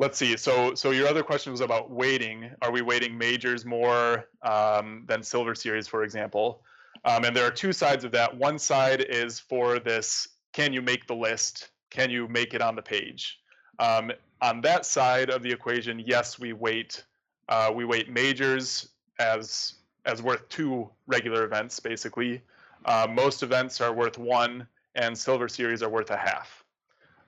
[0.01, 0.35] let's see.
[0.35, 2.49] So so your other question was about weighting.
[2.63, 6.63] Are we weighting majors more um, than Silver Series, for example?
[7.05, 8.35] Um, and there are two sides of that.
[8.35, 11.69] One side is for this: can you make the list?
[11.91, 13.39] Can you make it on the page?
[13.79, 14.11] Um,
[14.41, 17.05] on that side of the equation, yes, we weight
[17.47, 19.75] uh, we weight majors as
[20.05, 22.41] as worth two regular events, basically.
[22.85, 26.60] Uh, most events are worth one, and Silver Series are worth a half.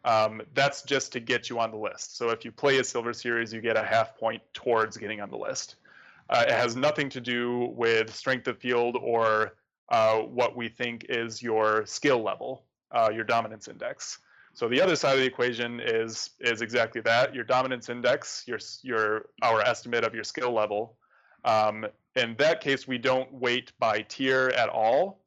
[0.05, 2.17] Um, that's just to get you on the list.
[2.17, 5.29] So if you play a Silver Series, you get a half point towards getting on
[5.29, 5.75] the list.
[6.29, 9.55] Uh, it has nothing to do with strength of field or
[9.89, 14.19] uh, what we think is your skill level, uh, your dominance index.
[14.53, 18.59] So the other side of the equation is is exactly that: your dominance index, your
[18.83, 20.97] your our estimate of your skill level.
[21.43, 21.85] Um,
[22.15, 25.21] in that case, we don't weight by tier at all.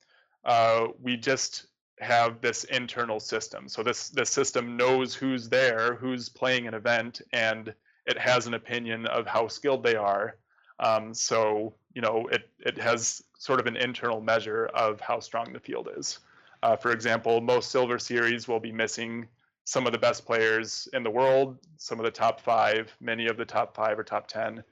[0.44, 1.66] Uh, we just
[1.98, 3.68] have this internal system.
[3.68, 7.74] So this this system knows who's there, who's playing an event, and
[8.06, 10.36] it has an opinion of how skilled they are.
[10.78, 15.52] Um, so you know it it has sort of an internal measure of how strong
[15.52, 16.18] the field is.
[16.62, 19.28] Uh, for example, most silver series will be missing
[19.64, 23.36] some of the best players in the world, some of the top five, many of
[23.36, 24.62] the top five or top ten,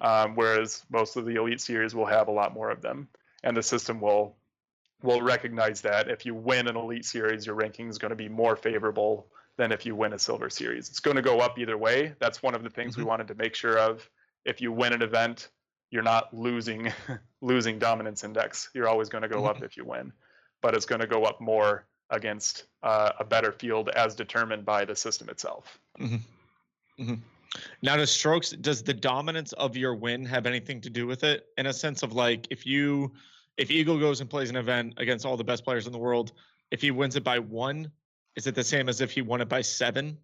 [0.00, 3.08] um, whereas most of the elite series will have a lot more of them,
[3.44, 4.34] and the system will
[5.02, 8.28] will recognize that if you win an elite series, your ranking is going to be
[8.28, 10.88] more favorable than if you win a silver series.
[10.88, 12.14] It's going to go up either way.
[12.18, 13.02] That's one of the things mm-hmm.
[13.02, 14.08] we wanted to make sure of.
[14.44, 15.48] If you win an event,
[15.90, 16.92] you're not losing
[17.40, 18.70] losing dominance index.
[18.74, 19.58] You're always going to go mm-hmm.
[19.58, 20.12] up if you win,
[20.62, 24.84] but it's going to go up more against uh, a better field as determined by
[24.84, 25.78] the system itself.
[25.98, 27.02] Mm-hmm.
[27.02, 27.14] mm-hmm.
[27.82, 31.46] Now, does strokes does the dominance of your win have anything to do with it?
[31.58, 33.12] In a sense of like, if you
[33.60, 36.32] if Eagle goes and plays an event against all the best players in the world,
[36.70, 37.92] if he wins it by one,
[38.34, 40.16] is it the same as if he won it by seven?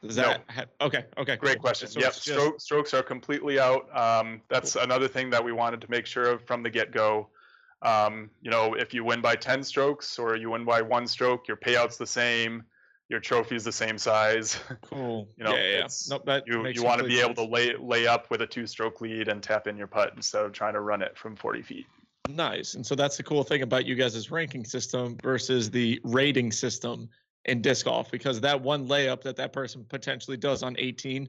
[0.00, 0.54] Does that no.
[0.54, 1.04] have, okay?
[1.18, 1.36] Okay.
[1.36, 1.62] Great cool.
[1.62, 1.88] question.
[1.88, 2.00] So.
[2.00, 2.22] Just...
[2.22, 3.88] Stroke, strokes are completely out.
[3.96, 4.82] Um, that's cool.
[4.82, 7.30] another thing that we wanted to make sure of from the get go.
[7.82, 11.48] Um, you know, if you win by 10 strokes or you win by one stroke,
[11.48, 12.62] your payout's the same,
[13.08, 14.56] your trophy's the same size.
[14.82, 15.28] Cool.
[15.36, 15.88] you know, yeah, yeah.
[16.10, 17.24] Nope, you you want to be sense.
[17.24, 20.12] able to lay lay up with a two stroke lead and tap in your putt
[20.14, 21.86] instead of trying to run it from 40 feet.
[22.28, 22.74] Nice.
[22.74, 27.08] And so that's the cool thing about you guys' ranking system versus the rating system
[27.44, 31.28] in disc golf because that one layup that that person potentially does on 18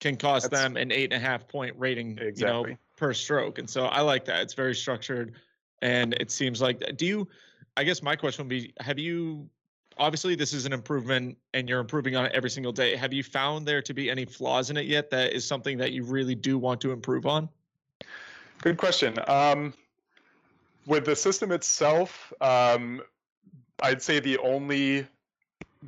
[0.00, 2.70] can cost that's, them an eight and a half point rating, exactly.
[2.70, 3.58] you know, per stroke.
[3.58, 4.40] And so I like that.
[4.40, 5.34] It's very structured,
[5.80, 6.96] and it seems like.
[6.96, 7.28] Do you?
[7.76, 9.48] I guess my question would be: Have you?
[9.98, 12.96] Obviously, this is an improvement, and you're improving on it every single day.
[12.96, 15.08] Have you found there to be any flaws in it yet?
[15.10, 17.48] That is something that you really do want to improve on.
[18.60, 19.18] Good question.
[19.28, 19.74] Um,
[20.86, 23.02] with the system itself, um,
[23.82, 25.06] I'd say the only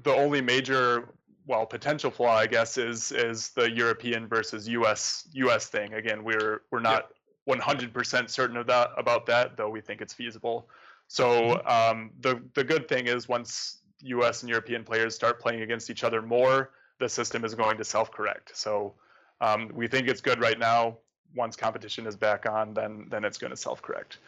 [0.02, 1.08] the only major
[1.46, 5.94] well potential flaw I guess is is the European versus US US thing.
[5.94, 7.10] Again, we're we're not
[7.48, 10.68] 100% certain of that about that, though we think it's feasible.
[11.08, 11.68] So mm-hmm.
[11.68, 14.42] um, the the good thing is once U.S.
[14.42, 18.56] and European players start playing against each other more, the system is going to self-correct.
[18.56, 18.94] So
[19.40, 20.98] um, we think it's good right now.
[21.34, 24.18] Once competition is back on, then then it's going to self-correct.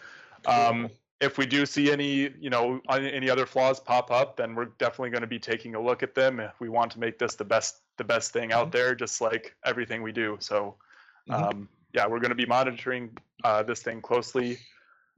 [0.47, 0.90] Um,
[1.20, 5.10] if we do see any, you know, any other flaws pop up, then we're definitely
[5.10, 6.40] going to be taking a look at them.
[6.40, 8.77] If we want to make this the best, the best thing out mm-hmm.
[8.77, 10.36] there, just like everything we do.
[10.40, 10.77] So,
[11.28, 11.43] mm-hmm.
[11.43, 14.59] um, yeah, we're going to be monitoring uh, this thing closely.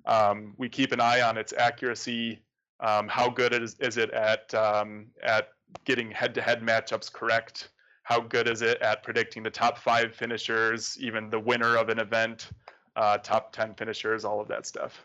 [0.06, 2.40] Um, we keep an eye on its accuracy.
[2.80, 5.48] Um, how good is, is it at um, at
[5.84, 7.70] getting head-to-head matchups correct?
[8.04, 11.98] How good is it at predicting the top five finishers, even the winner of an
[11.98, 12.50] event,
[12.94, 15.02] uh, top ten finishers, all of that stuff.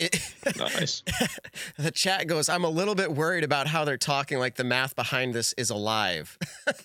[0.00, 0.18] It,
[0.56, 1.02] nice.
[1.76, 4.96] the chat goes, I'm a little bit worried about how they're talking like the math
[4.96, 6.38] behind this is alive.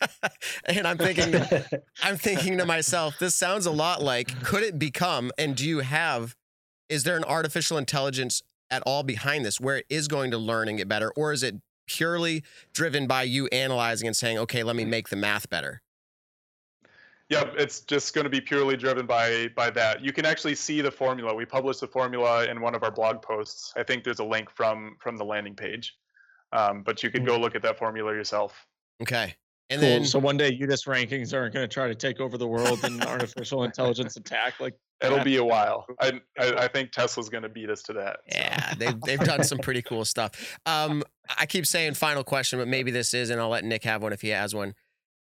[0.66, 1.34] and I'm thinking
[2.04, 5.80] I'm thinking to myself, this sounds a lot like could it become and do you
[5.80, 6.36] have
[6.90, 10.68] is there an artificial intelligence at all behind this where it is going to learn
[10.68, 11.56] and get better or is it
[11.88, 12.44] purely
[12.74, 15.82] driven by you analyzing and saying, "Okay, let me make the math better?"
[17.30, 20.04] Yep, it's just going to be purely driven by by that.
[20.04, 21.34] You can actually see the formula.
[21.34, 23.74] We published the formula in one of our blog posts.
[23.76, 25.96] I think there's a link from from the landing page,
[26.54, 27.28] um, but you can Hmm.
[27.30, 28.66] go look at that formula yourself.
[29.02, 29.36] Okay.
[29.72, 29.90] And Cool.
[29.90, 32.86] then so one day UDisc rankings aren't going to try to take over the world
[32.86, 34.60] in artificial intelligence attack.
[34.60, 35.88] Like It'll be a while.
[36.00, 38.18] I I, I think Tesla's going to beat us to that.
[38.32, 38.38] so.
[38.38, 40.60] Yeah, they've they've done some pretty cool stuff.
[40.68, 41.02] Um,
[41.40, 44.14] I keep saying final question, but maybe this is, and I'll let Nick have one
[44.14, 44.76] if he has one.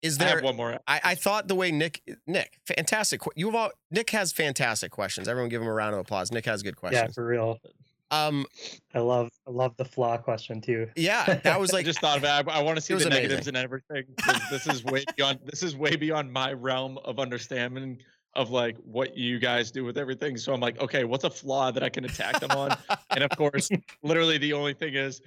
[0.02, 0.38] Is there I there?
[0.38, 0.80] have one more.
[0.88, 3.22] I, I thought the way Nick Nick fantastic.
[3.36, 5.28] You've all Nick has fantastic questions.
[5.28, 6.32] Everyone give him a round of applause.
[6.32, 7.10] Nick has good questions.
[7.10, 7.60] Yeah, for real.
[8.12, 8.46] Um,
[8.96, 10.88] I love I love the flaw question too.
[10.96, 12.28] yeah, that was like I just thought of it.
[12.28, 13.24] I, want to see the amazing.
[13.24, 14.06] negatives and everything.
[14.50, 15.40] This is way beyond.
[15.46, 18.00] This is way beyond my realm of understanding
[18.36, 20.38] of like what you guys do with everything.
[20.38, 22.76] So I'm like, okay, what's a flaw that I can attack them on?
[23.12, 23.70] and of course,
[24.04, 25.22] literally the only thing is,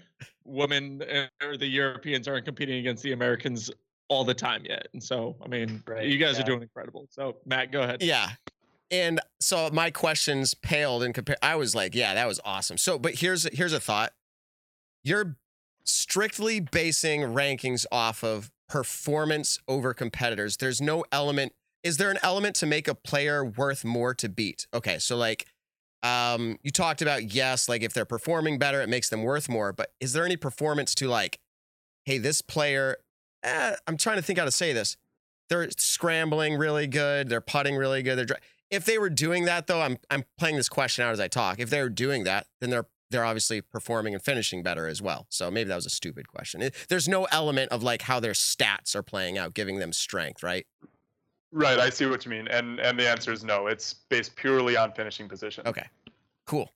[0.45, 3.71] women uh, or the Europeans aren't competing against the Americans
[4.13, 4.89] all the time yet.
[4.93, 7.07] And so, I mean, Right, you guys are doing incredible.
[7.11, 8.03] So Matt, go ahead.
[8.03, 8.31] Yeah.
[8.91, 11.39] And so my questions paled in compare.
[11.43, 12.77] I was like, yeah, that was awesome.
[12.77, 14.13] So, but here's here's a thought.
[15.03, 15.37] You're
[15.85, 20.59] strictly basing rankings off of performance over competitors.
[20.59, 21.53] There's no element.
[21.83, 24.67] Is there an element to make a player worth more to beat?
[24.75, 25.47] Okay, so like
[26.03, 29.73] um you talked about yes, like if they're performing better, it makes them worth more,
[29.73, 31.39] but is there any performance to like
[32.05, 32.97] hey, this player
[33.43, 34.97] eh, I'm trying to think how to say this.
[35.49, 38.37] They're scrambling really good, they're putting really good, they're dri-
[38.71, 41.59] if they were doing that though, I'm I'm playing this question out as I talk.
[41.59, 45.27] If they're doing that, then they're they're obviously performing and finishing better as well.
[45.29, 46.63] So maybe that was a stupid question.
[46.63, 50.43] It- there's no element of like how their stats are playing out, giving them strength,
[50.43, 50.67] right?
[51.55, 53.67] Right, I see what you mean, and and the answer is no.
[53.67, 55.67] It's based purely on finishing position.
[55.67, 55.87] Okay,
[56.47, 56.71] cool.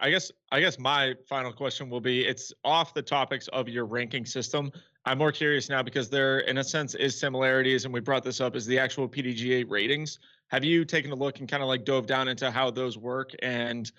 [0.00, 3.86] I guess I guess my final question will be it's off the topics of your
[3.86, 4.70] ranking system.
[5.06, 8.40] I'm more curious now because there in a sense is similarities and we brought this
[8.40, 10.18] up is the actual PDGA ratings.
[10.48, 13.32] Have you taken a look and kind of like dove down into how those work
[13.42, 13.90] and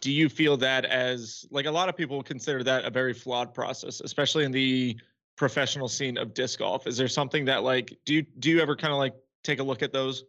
[0.00, 3.54] do you feel that as like a lot of people consider that a very flawed
[3.54, 4.98] process, especially in the
[5.36, 6.86] professional scene of disc golf?
[6.86, 9.62] Is there something that like do you do you ever kind of like take a
[9.62, 10.24] look at those?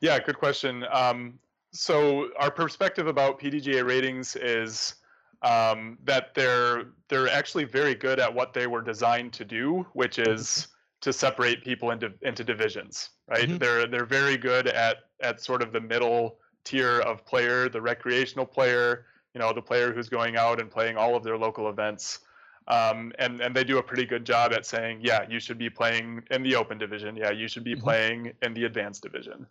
[0.00, 0.84] Yeah, good question.
[0.90, 1.38] Um,
[1.72, 4.94] so our perspective about PDGA ratings is
[5.42, 10.18] um, that they're they're actually very good at what they were designed to do, which
[10.18, 10.68] is
[11.02, 13.10] to separate people into into divisions.
[13.28, 13.48] Right?
[13.48, 13.58] Mhm.
[13.58, 18.46] They're they're very good at at sort of the middle tier of player, the recreational
[18.46, 22.20] player, you know, the player who's going out and playing all of their local events.
[22.68, 25.70] Um, and and they do a pretty good job at saying, yeah, you should be
[25.70, 27.14] playing in the open division.
[27.14, 27.80] Yeah, you should be Mhm.
[27.82, 29.46] playing in the advanced division.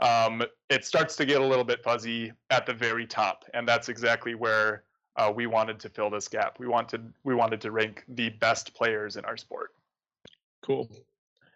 [0.00, 3.88] Um, it starts to get a little bit fuzzy at the very top, and that's
[3.88, 4.84] exactly where
[5.16, 6.58] uh, we wanted to fill this gap.
[6.58, 9.74] We wanted we wanted to rank the best players in our sport.
[10.62, 10.90] Cool.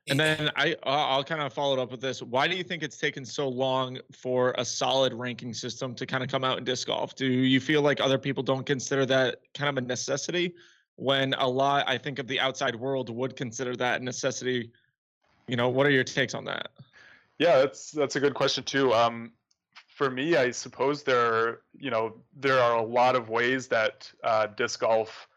[0.08, 2.20] And then I I'll kind of follow it up with this.
[2.20, 6.22] Why do you think it's taken so long for a solid ranking system to kind
[6.22, 7.14] of come out in disc golf?
[7.14, 10.54] Do you feel like other people don't consider that kind of a necessity
[10.96, 14.70] when a lot I think of the outside world would consider that a necessity?
[15.46, 16.68] You know, what are your takes on that?
[17.38, 18.92] Yeah, that's that's a good question too.
[18.92, 19.32] Um,
[19.88, 24.10] for me, I suppose there are you know there are a lot of ways that
[24.22, 25.28] uh, disc golf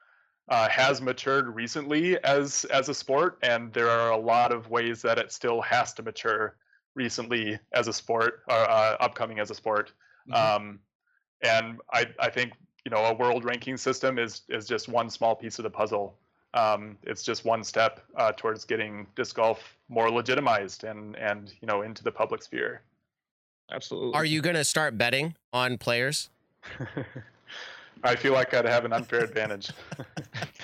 [0.49, 5.01] uh, has matured recently as as a sport, and there are a lot of ways
[5.01, 6.55] that it still has to mature
[6.95, 9.93] recently as a sport or uh, upcoming as a sport.
[10.29, 10.35] Mhm.
[10.35, 10.79] Um,
[11.41, 12.53] and I I think
[12.85, 16.17] you know a world ranking system is is just one small piece of the puzzle.
[16.53, 21.67] Um, it's just one step uh, towards getting disc golf more legitimized and and you
[21.67, 22.81] know into the public sphere.
[23.71, 24.13] Absolutely.
[24.13, 26.29] Are you gonna start betting on players?
[28.03, 29.71] I feel like I'd have an unfair advantage.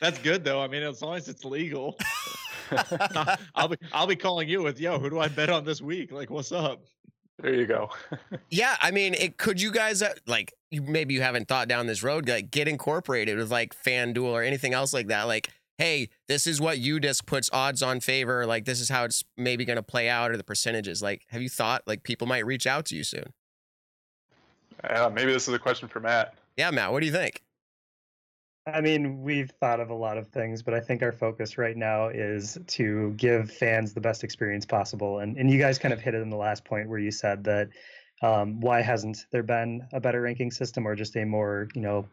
[0.00, 0.62] That's good though.
[0.62, 1.96] I mean, as long as it's legal.
[3.54, 4.98] I'll be I'll be calling you with yo.
[4.98, 6.12] Who do I bet on this week?
[6.12, 6.84] Like, what's up?
[7.40, 7.90] There you go.
[8.50, 11.86] Yeah, I mean, it could you guys uh, like you maybe you haven't thought down
[11.86, 15.24] this road like get incorporated with like FanDuel or anything else like that.
[15.24, 18.46] Like, hey, this is what UDisc puts odds on favor.
[18.46, 21.02] Like, this is how it's maybe going to play out or the percentages.
[21.02, 23.32] Like, have you thought like people might reach out to you soon?
[24.84, 26.34] Yeah, maybe this is a question for Matt.
[26.56, 27.42] Yeah, Matt, what do you think?
[28.74, 31.76] I mean, we've thought of a lot of things, but I think our focus right
[31.76, 35.20] now is to give fans the best experience possible.
[35.20, 37.44] And and you guys kind of hit it in the last point where you said
[37.44, 37.68] that
[38.22, 42.06] um, why hasn't there been a better ranking system or just a more you know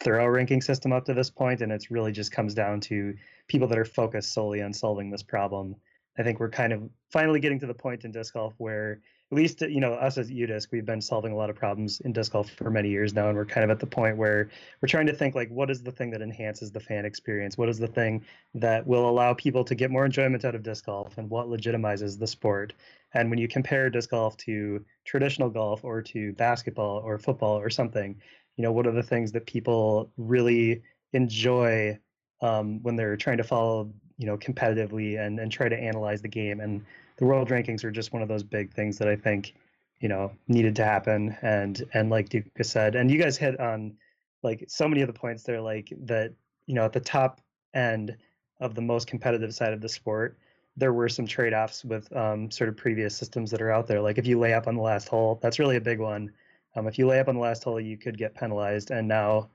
[0.00, 1.60] thorough ranking system up to this point?
[1.60, 3.14] And it's really just comes down to
[3.48, 5.76] people that are focused solely on solving this problem.
[6.18, 9.00] I think we're kind of finally getting to the point in disc golf where
[9.32, 12.12] at least you know us as UDisc, we've been solving a lot of problems in
[12.12, 14.50] disc golf for many years now, and we're kind of at the point where
[14.80, 17.56] we're trying to think like, what is the thing that enhances the fan experience?
[17.56, 18.24] What is the thing
[18.54, 22.18] that will allow people to get more enjoyment out of disc golf, and what legitimizes
[22.18, 22.72] the sport?
[23.14, 27.70] And when you compare disc golf to traditional golf or to basketball or football or
[27.70, 28.20] something,
[28.56, 30.82] you know, what are the things that people really
[31.12, 31.96] enjoy
[32.42, 36.28] um, when they're trying to follow, you know, competitively and and try to analyze the
[36.28, 36.84] game and
[37.20, 39.54] the world rankings are just one of those big things that I think,
[40.00, 41.36] you know, needed to happen.
[41.42, 43.94] And and like Doeke said, and you guys hit on
[44.42, 46.32] like so many of the points there, like that,
[46.66, 47.42] you know, at the top
[47.74, 48.16] end
[48.60, 50.38] of the most competitive side of the sport,
[50.78, 54.00] there were some trade-offs with um, sort of previous systems that are out there.
[54.00, 56.32] Like if you lay up on the last hole, that's really a big one.
[56.74, 59.50] Um, if you lay up on the last hole, you could get penalized, and now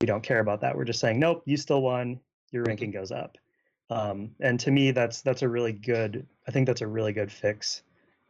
[0.00, 0.74] we don't care about that.
[0.74, 2.18] We're just saying, nope, you still won.
[2.50, 2.68] Your mm-hmm.
[2.68, 3.36] ranking goes up.
[3.90, 6.26] Um, and to me, that's that's a really good.
[6.50, 7.84] I think that's a really good fix,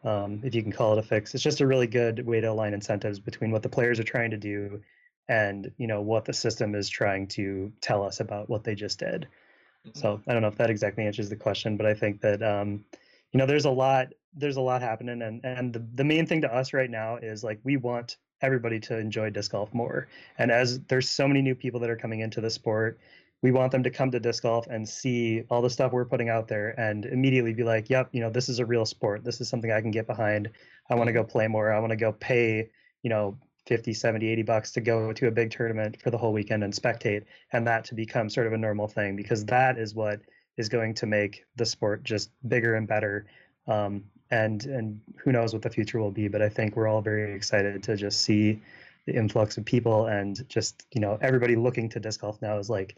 [0.04, 1.34] um, if you can call it a fix.
[1.34, 4.30] It's just a really good way to align incentives between what the players are trying
[4.32, 4.82] to do,
[5.26, 8.98] and you know what the system is trying to tell us about what they just
[8.98, 9.26] did.
[9.86, 9.98] Mm-hmm.
[9.98, 12.84] So I don't know if that exactly answers the question, but I think that um,
[13.32, 16.42] you know there's a lot there's a lot happening, and and the the main thing
[16.42, 20.08] to us right now is like we want everybody to enjoy disc golf more.
[20.36, 23.00] And as there's so many new people that are coming into the sport,
[23.42, 26.28] we want them to come to disc golf and see all the stuff we're putting
[26.28, 29.24] out there and immediately be like yep you know this is a real sport.
[29.24, 30.50] This is something i can get behind.
[30.90, 31.72] I want to go play more.
[31.72, 32.70] I want to go pay
[33.02, 36.32] you know 50 70 80 bucks to go to a big tournament for the whole
[36.32, 39.94] weekend and spectate and that to become sort of a normal thing because that is
[39.94, 40.20] what
[40.56, 43.26] is going to make the sport just bigger and better
[43.68, 47.00] um, and and who knows what the future will be but i think we're all
[47.00, 48.60] very excited to just see
[49.06, 52.70] the influx of people and just you know everybody looking to disc golf now is
[52.70, 52.96] like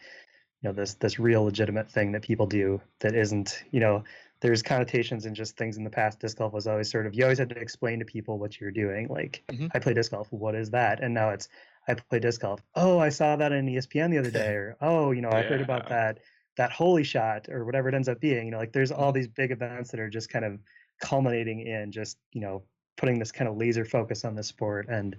[0.62, 4.04] you know this this real legitimate thing that people do that isn't you know
[4.40, 6.18] there's connotations and just things in the past.
[6.18, 8.70] Disc golf was always sort of you always had to explain to people what you're
[8.70, 9.08] doing.
[9.08, 9.68] Like mm-hmm.
[9.74, 11.02] i play disc golf what is that?
[11.02, 11.48] And now it's
[11.88, 12.60] i play disc golf.
[12.74, 14.54] Oh i saw that on espn the other day.
[14.54, 16.18] Or oh you know i heard about that
[16.56, 18.46] that holy shot or whatever it ends up being.
[18.46, 20.58] You know like there's all these big events that are just kind of
[21.00, 22.62] culminating in just you know
[22.96, 24.86] putting this kind of laser focus on the sport.
[24.88, 25.16] And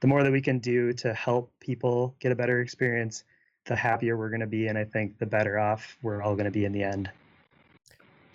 [0.00, 3.24] the more that we can do to help people get a better experience
[3.66, 6.44] the happier we're going to be and i think the better off we're all going
[6.44, 7.10] to be in the end.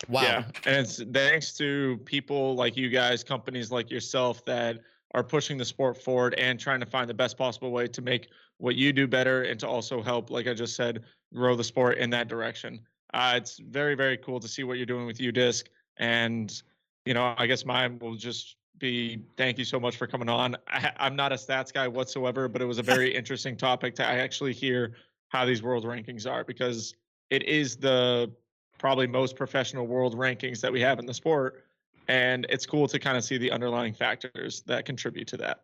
[0.08, 0.22] Wow.
[0.22, 4.80] Yeah and it's thanks to people like you guys companies like yourself that
[5.14, 8.28] are pushing the sport forward and trying to find the best possible way to make
[8.58, 11.04] what you do better and to also help like i just said
[11.34, 12.80] grow the sport in that direction.
[13.14, 15.64] Uh, it's very very cool to see what you're doing with UDisc
[15.98, 16.62] and
[17.04, 20.56] you know i guess mine will just be thank you so much for coming on.
[20.68, 24.04] I, i'm not a stats guy whatsoever but it was a very interesting topic to
[24.04, 24.94] actually hear
[25.32, 26.94] how these world rankings are because
[27.30, 28.30] it is the
[28.78, 31.64] probably most professional world rankings that we have in the sport
[32.08, 35.62] and it's cool to kind of see the underlying factors that contribute to that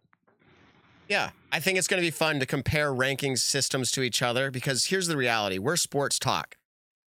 [1.08, 4.50] yeah, I think it's going to be fun to compare ranking systems to each other
[4.50, 6.56] because here's the reality we're sports talk.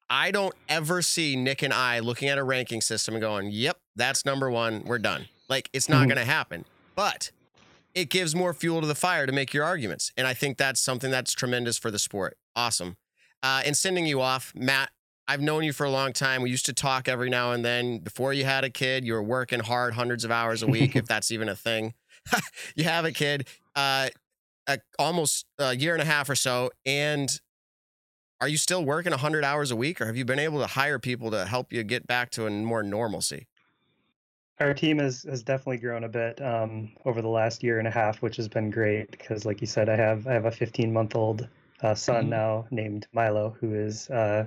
[0.10, 3.78] I don't ever see Nick and I looking at a ranking system and going, yep,
[3.96, 4.84] that's number one.
[4.86, 5.28] We're done.
[5.48, 6.10] Like, it's not mm-hmm.
[6.10, 6.66] going to happen.
[6.96, 7.32] But
[7.94, 10.12] it gives more fuel to the fire to make your arguments.
[10.18, 12.38] And I think that's something that's tremendous for the sport.
[12.56, 12.98] Awesome.
[13.44, 14.92] Uh, and sending you off, Matt,
[15.28, 16.42] I've known you for a long time.
[16.42, 18.00] We used to talk every now and then.
[18.00, 21.06] Before you had a kid, you were working hard, hundreds of hours a week, if
[21.08, 21.94] that's even a thing.
[22.76, 24.10] you have a kid, uh,
[24.68, 26.70] a, almost a year and a half or so.
[26.86, 27.40] And
[28.42, 31.00] are you still working 100 hours a week, or have you been able to hire
[31.00, 33.48] people to help you get back to a more normalcy?
[34.62, 37.92] Our team has, has definitely grown a bit um, over the last year and a
[37.92, 40.94] half, which has been great because, like you said, I have I have a 15
[40.94, 41.48] month old
[41.82, 42.30] uh, son mm-hmm.
[42.30, 44.46] now named Milo, who is uh,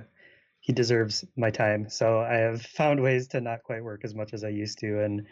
[0.61, 1.89] he deserves my time.
[1.89, 5.03] So I have found ways to not quite work as much as I used to.
[5.03, 5.25] And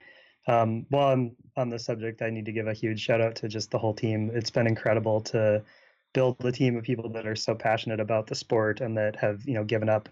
[0.48, 3.48] um, while I'm on the subject, I need to give a huge shout out to
[3.48, 4.32] just the whole team.
[4.34, 5.64] It's been incredible to
[6.12, 9.46] build a team of people that are so passionate about the sport and that have
[9.46, 10.10] you know given up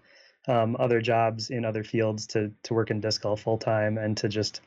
[0.48, 4.16] um, other jobs in other fields to to work in disc golf full time and
[4.16, 4.60] to just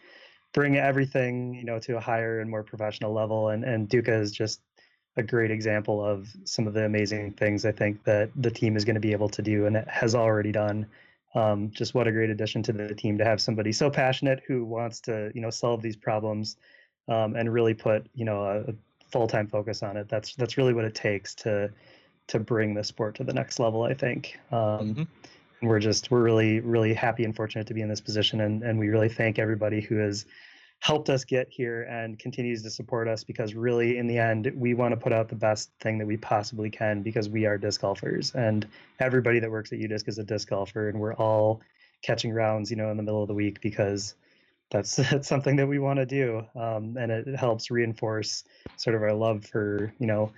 [0.54, 3.50] bring everything you know to a higher and more professional level.
[3.50, 4.62] And and Doeke is just
[5.18, 8.84] a great example of some of the amazing things I think that the team is
[8.84, 10.88] going to be able to do and has already done.
[11.34, 14.64] Um, just what a great addition to the team to have somebody so passionate who
[14.64, 16.58] wants to, you know, solve these problems
[17.10, 18.74] um, and really put, you know, a, a
[19.12, 20.08] full time focus on it.
[20.10, 21.72] That's that's really what it takes to
[22.28, 23.84] to bring the sport to the next level.
[23.84, 24.38] I think.
[24.52, 25.04] Um, mm-hmm.
[25.66, 28.62] And we're just we're really really happy and fortunate to be in this position, and
[28.62, 30.28] and we really thank everybody who has
[30.80, 34.76] helped us get here and continues to support us because really in the end we
[34.76, 37.82] want to put out the best thing that we possibly can because we are disc
[37.82, 38.68] golfers and
[39.00, 41.62] everybody that works at UDisc is a disc golfer and we're all
[42.04, 44.14] catching rounds you know in the middle of the week because
[44.70, 48.44] that's that's something that we want to do, um, and it, helps reinforce
[48.78, 50.32] sort of our love for you know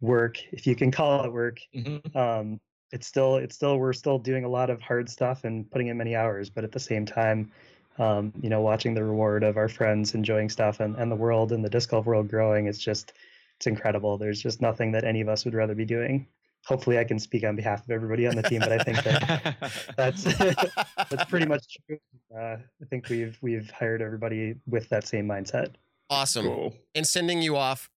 [0.00, 1.60] work, if you can call it work.
[1.74, 2.16] Mhm.
[2.16, 2.60] Um,
[2.92, 5.96] it's still it's still we're still doing a lot of hard stuff and putting in
[5.96, 7.50] many hours, but at the same time,
[7.98, 11.52] um, you know, watching the reward of our friends enjoying stuff and, and the world
[11.52, 13.14] and the disc golf world growing, it's just
[13.56, 14.18] it's incredible.
[14.18, 16.26] There's just nothing that any of us would rather be doing.
[16.66, 19.92] Hopefully, I can speak on behalf of everybody on the team, but I think that
[19.96, 20.24] that's
[21.10, 21.98] that's pretty much true.
[22.34, 25.74] Uh, I think we've we've hired everybody with that same mindset.
[26.10, 26.46] awesome.
[26.46, 26.74] cool.
[26.94, 27.88] And sending you off,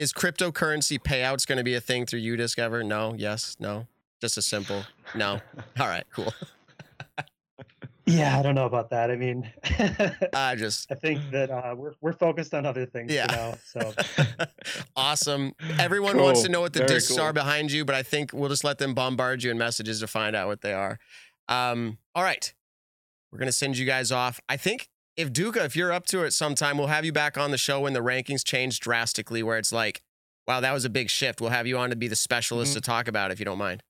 [0.00, 2.82] is cryptocurrency payouts going to be a thing through you Discover?
[2.82, 3.86] No, yes, no.
[4.20, 4.84] Just a simple
[5.14, 5.40] no.
[5.80, 6.32] All right, cool.
[8.06, 9.10] Yeah, I don't know about that.
[9.10, 9.48] I mean,
[10.34, 13.26] I just I think that uh, we're we're focused on other things Yeah.
[13.28, 13.58] for now.
[13.64, 13.94] So
[14.96, 15.52] awesome.
[15.78, 17.20] Everyone wants to know what the Very discs cool.
[17.20, 20.06] are behind you, but I think we'll just let them bombard you in messages to
[20.08, 20.98] find out what they are.
[21.48, 22.52] Um, all right.
[23.30, 24.40] We're gonna send you guys off.
[24.48, 27.52] I think if Doeke, if you're up to it sometime, we'll have you back on
[27.52, 30.02] the show when the rankings change drastically, where it's like,
[30.48, 31.40] wow, that was a big shift.
[31.40, 32.76] We'll have you on to be the specialist Mhm.
[32.76, 33.84] to talk about it, if you don't mind.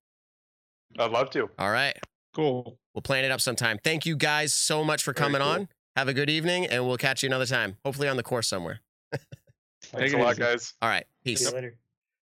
[0.98, 1.48] I'd love to.
[1.58, 1.96] All right.
[2.34, 2.78] Cool.
[2.94, 3.78] We'll plan it up sometime.
[3.82, 5.50] Thank you guys so much for coming cool.
[5.50, 5.68] on.
[5.96, 7.76] Have a good evening, and we'll catch you another time.
[7.84, 8.80] Hopefully on the course somewhere.
[9.84, 10.40] Thanks a lot, easy.
[10.42, 10.74] guys.
[10.82, 11.04] All right.
[11.24, 11.40] Peace.
[11.40, 11.50] see Peace.
[11.50, 11.76] you later.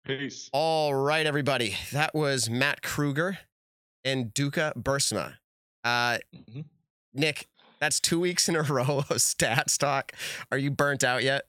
[0.04, 0.50] Peace.
[0.52, 1.76] All right, everybody.
[1.92, 3.38] That was Matt Krueger
[4.04, 5.34] and Doeke Buursma.
[5.84, 6.64] Uh, Mhm.
[7.14, 7.46] Nick,
[7.78, 10.12] that's two weeks in a row of stats talk.
[10.50, 11.42] Are you burnt out yet?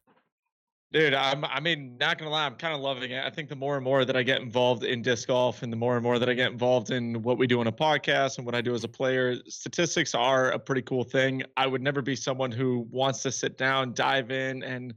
[0.94, 3.26] Dude, I'm, I mean, not gonna lie, I'm kind of loving it.
[3.26, 5.78] I think the more and more that I get involved in disc golf and the
[5.78, 8.46] more and more that I get involved in what we do on a podcast and
[8.46, 11.42] what I do as a player, statistics are a pretty cool thing.
[11.58, 14.94] I would never be someone who wants to sit down, dive in, and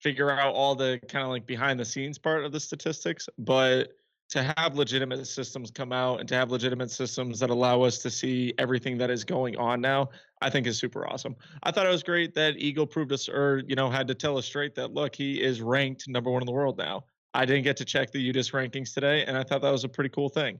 [0.00, 3.26] figure out all the kind of like behind the scenes part of the statistics.
[3.38, 3.96] But
[4.32, 8.08] to have legitimate systems come out and to have legitimate systems that allow us to
[8.08, 10.08] see everything that is going on now,
[10.40, 11.36] I think is super awesome.
[11.64, 14.38] I thought it was great that Eagle proved us, or you know, had to tell
[14.38, 17.04] us straight that look, he is ranked number one in the world now.
[17.34, 19.88] I didn't get to check the UDisc rankings today, and I thought that was a
[19.88, 20.58] pretty cool thing.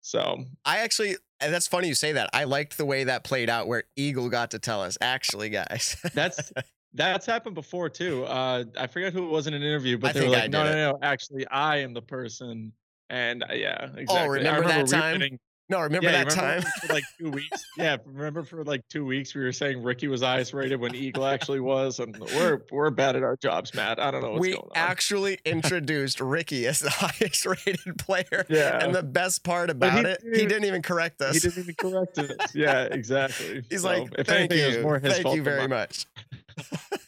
[0.00, 2.30] So I actually, and that's funny you say that.
[2.32, 5.96] I liked the way that played out where Eagle got to tell us, actually, guys.
[6.14, 6.52] that's
[6.94, 8.24] that's happened before too.
[8.26, 10.62] Uh, I forget who it was in an interview, but I they were like, no,
[10.62, 12.72] no, no, actually, I am the person.
[13.10, 14.16] And uh, yeah, exactly.
[14.16, 15.38] I Oh, remember that time?
[15.70, 16.72] no, remember yeah, that remember time?
[16.86, 17.62] for like two weeks.
[17.76, 21.26] Yeah, remember for like two weeks we were saying Ricky was highest rated when Eagle
[21.26, 23.98] actually was, and we're we're bad at our jobs, Matt.
[23.98, 24.70] I don't know what's we going on.
[24.74, 28.46] actually introduced Ricky as the highest rated player.
[28.48, 31.34] yeah, And the best part But he about it, he didn't- even correct us.
[31.34, 32.40] he didn't even correct it.
[32.54, 33.62] Yeah, exactly.
[33.70, 34.76] He's So, like, if thank anything, it you.
[34.78, 36.06] was more his Thank fault you very much.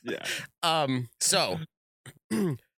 [0.02, 0.24] Yeah.
[0.62, 1.58] Um, so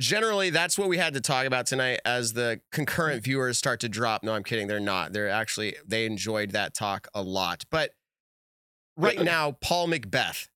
[0.00, 3.88] generally that's what we had to talk about tonight as the concurrent viewers start to
[3.88, 4.22] drop.
[4.22, 4.66] No, I'm kidding.
[4.66, 5.12] They're not.
[5.12, 7.64] They're actually they enjoyed that talk a lot.
[7.70, 7.92] But
[8.96, 10.48] right now, Paul McBeth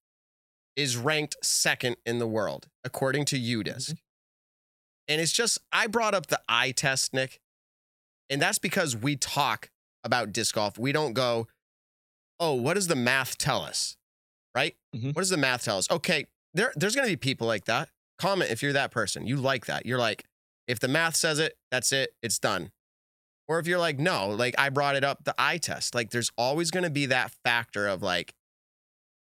[0.75, 3.95] is ranked second in the world, according to UDisc.
[5.07, 7.39] And it's just I brought up the eye test, Nick.
[8.29, 9.69] And that's because we talk
[10.03, 10.79] about disc golf.
[10.79, 11.47] We don't go,
[12.39, 13.97] oh, what does the math tell us?
[14.55, 14.75] Right?
[14.95, 15.07] Mhm.
[15.15, 15.89] What does the math tell us?
[15.91, 17.89] Okay, there, there's going to be people like that.
[18.19, 19.25] Comment if you're that person.
[19.27, 19.85] You like that.
[19.85, 20.25] You're like,
[20.67, 22.11] if the math says it, that's it.
[22.21, 22.71] It's done.
[23.47, 25.93] Or if you're like, no, like I brought it up, the eye test.
[25.93, 28.33] Like there's always going to be that factor of like,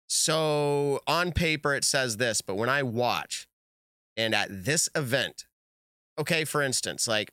[0.09, 3.49] so on paper it says this, but when I watch
[4.17, 5.47] and at this event,
[6.19, 7.33] okay, for instance, like,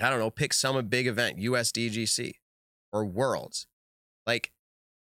[0.00, 2.34] I don't know, pick some big event, USDGC
[2.92, 3.66] or Worlds.
[4.26, 4.51] Like,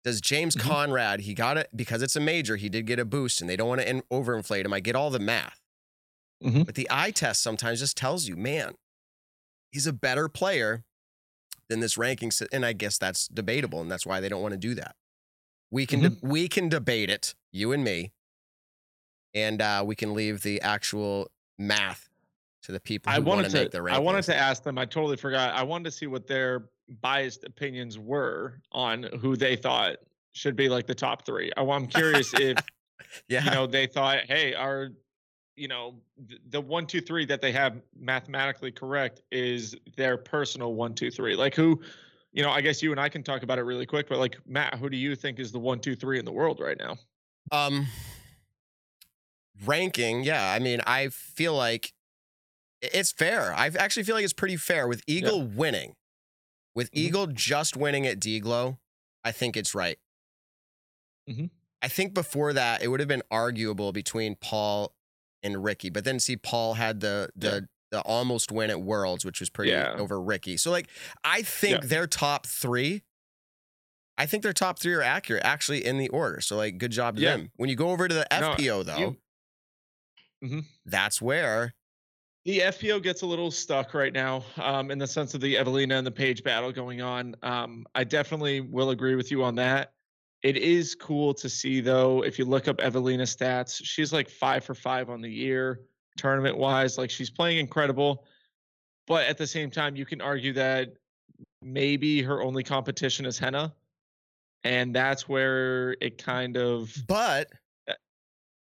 [0.04, 0.62] does James Mhm.
[0.62, 3.56] Conrad, he got it because it's a major, he did get a boost and they
[3.56, 4.74] don't want to in- overinflate him.
[4.74, 5.62] I get all the math.
[6.44, 6.66] Mhm.
[6.66, 8.76] But the eye test sometimes just tells you, man,
[9.72, 10.84] he's a better player
[11.70, 12.32] than this ranking.
[12.52, 13.80] And I guess that's debatable.
[13.82, 14.96] And that's why they don't want to do that.
[15.72, 18.12] We can, de- we can debate it, you and me.
[19.34, 22.10] And uh, we can leave the actual math
[22.64, 23.78] to the people who I want wanted to make to.
[23.78, 23.94] the rankings.
[23.96, 24.78] I wanted to ask them.
[24.78, 25.56] I totally forgot.
[25.56, 26.66] I wanted to see what their
[27.02, 29.98] biased opinions were on who they thought
[30.34, 31.52] should be like the top three.
[31.56, 32.58] I, am curious if
[33.28, 33.44] yeah.
[33.44, 34.90] you know they thought, hey, our
[35.56, 35.96] you know
[36.28, 41.12] th- the one two three that they have mathematically correct is their personal one two
[41.12, 41.36] three.
[41.36, 41.80] Like who,
[42.32, 44.10] you know, I guess you and I can talk about it really quick.
[44.10, 46.60] But like Matt, who do you think is the one two three in the world
[46.60, 46.98] right now?
[47.52, 47.88] Um,
[49.66, 50.52] ranking, yeah.
[50.52, 51.94] I mean, I feel like
[52.82, 53.54] it's fair.
[53.54, 55.96] I actually feel like it's pretty fair with Eagle winning.
[56.76, 56.98] With Mhm.
[57.00, 58.80] Eagle just winning at DGLO,
[59.24, 60.00] I think it's right.
[61.30, 61.52] Mhm.
[61.82, 64.96] I think before that, it would have been arguable between Paul
[65.44, 67.60] and Ricky, but then see, Paul had the the Yeah.
[67.92, 69.94] the almost win at Worlds, which was pretty Yeah.
[69.94, 70.58] over Ricky.
[70.58, 70.90] So like,
[71.24, 71.88] I think Yeah.
[71.88, 73.04] their top three
[74.16, 76.40] I think their top three are accurate, actually in the order.
[76.40, 77.52] So like, good job to them.
[77.56, 79.22] When you go over to the No, FPO though, you-
[80.44, 80.66] Mhm.
[80.86, 81.74] that's where
[82.46, 85.98] The FPO gets a little stuck right now um, in the sense of the Eveliina
[85.98, 87.36] and the Paige battle going on.
[87.42, 89.94] Um, I definitely will agree with you on that.
[90.42, 94.66] It is cool to see, though, if you look up Eveliina's stats, she's like five
[94.66, 95.80] for five on the year,
[96.18, 96.98] tournament wise.
[96.98, 98.26] Like she's playing incredible.
[99.08, 100.90] But at the same time, you can argue that
[101.62, 103.74] maybe her only competition is Henna.
[104.66, 106.94] And that's where it kind of.
[107.08, 107.48] But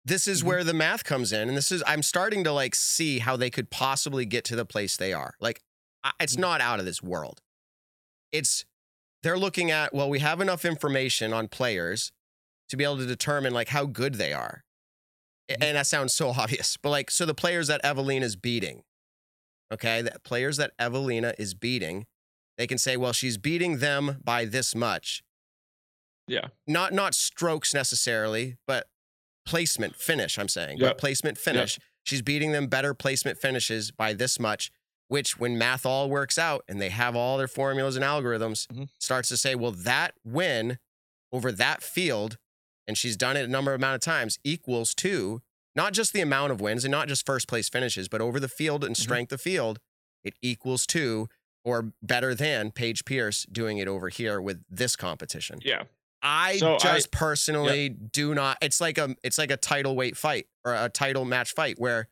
[0.05, 0.47] this is mhm.
[0.47, 3.51] where the math comes in, and this is I'm starting to like see how they
[3.51, 5.35] could possibly get to the place they are.
[5.41, 5.63] Like,
[6.21, 6.41] it's Mhm.
[6.41, 7.41] not out of this world.
[8.33, 8.65] It's
[9.23, 12.13] they're looking at well, we have enough information on players
[12.69, 14.65] to be able to determine like how good they are,
[15.51, 15.57] Mhm.
[15.61, 18.83] and that sounds so obvious, but like so the players that Eveliina is beating,
[19.73, 22.07] okay, the players that Eveliina is beating,
[22.59, 25.23] they can say, well, she's beating them by this much
[26.27, 26.49] Yeah.
[26.67, 28.89] not not strokes necessarily, but
[29.45, 30.39] placement finish.
[30.39, 30.99] I'm saying, Yep.
[30.99, 31.79] placement finish.
[32.05, 34.71] She's beating them better placement finishes by this much.
[35.09, 38.89] Which, when math all works out and they have all their formulas and algorithms, Mhm.
[38.99, 40.79] starts to say, well, that win
[41.31, 42.39] over that field,
[42.87, 45.43] and she's done it a number of amount of times, equals to
[45.77, 48.49] not just the amount of wins and not just first place finishes, but over the
[48.49, 49.01] field and Mhm.
[49.01, 49.81] strength of field,
[50.25, 51.29] it equals to
[51.65, 55.61] or better than Paige Pierce doing it over here with this competition.
[55.63, 55.85] Yeah.
[56.23, 58.59] I So I- just personally do not.
[58.63, 62.09] It's like a it's like a title weight fight or a title match fight where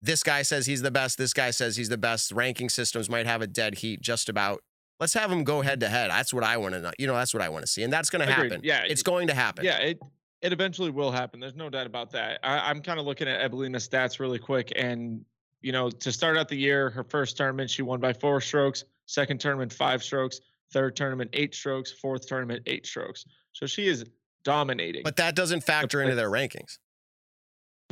[0.00, 2.30] this guy says he's the best, this guy says he's the best.
[2.30, 4.62] Ranking systems might have a dead heat just about.
[5.00, 6.10] Let's have them go head to head.
[6.10, 6.90] That's what I want to know.
[6.98, 8.60] You know, that's what I want to see, and that's going to happen.
[8.64, 9.64] Yeah, it's it- going to happen.
[9.64, 9.98] Yeah, it
[10.40, 11.40] it eventually will happen.
[11.40, 12.38] There's no doubt about that.
[12.44, 15.24] I, I'm kind of looking at Eveliina's stats really quick, and
[15.62, 18.84] you know, to start out the year, her first tournament she won by four strokes.
[19.06, 20.40] Second tournament five strokes.
[20.72, 21.92] Third tournament eight strokes.
[21.92, 23.24] Fourth tournament eight strokes.
[23.52, 24.04] So she is
[24.44, 25.02] dominating.
[25.02, 26.78] but that doesn't factor into their rankings.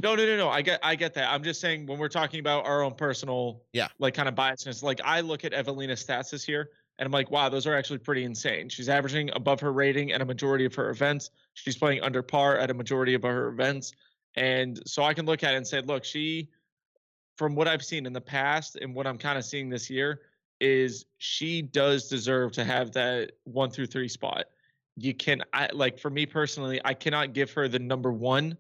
[0.03, 0.49] No, no, no, no.
[0.51, 1.31] I get, I get that.
[1.33, 3.89] I'm just saying when we're talking about our own personal, Yeah.
[3.99, 4.83] like kind of biasness.
[4.83, 7.99] Like I look at Eveliina's stats this year, and I'm like, wow, those are actually
[7.99, 8.69] pretty insane.
[8.69, 11.31] She's averaging above her rating at a majority of her events.
[11.55, 13.93] She's playing under par at a majority of her events,
[14.35, 16.51] and so I can look at it and say, look, she,
[17.39, 20.21] from what I've seen in the past and what I'm kind of seeing this year,
[20.61, 24.47] is she does deserve to have that one through three spot.
[24.97, 28.57] You can, I like for me personally, I cannot give her the number one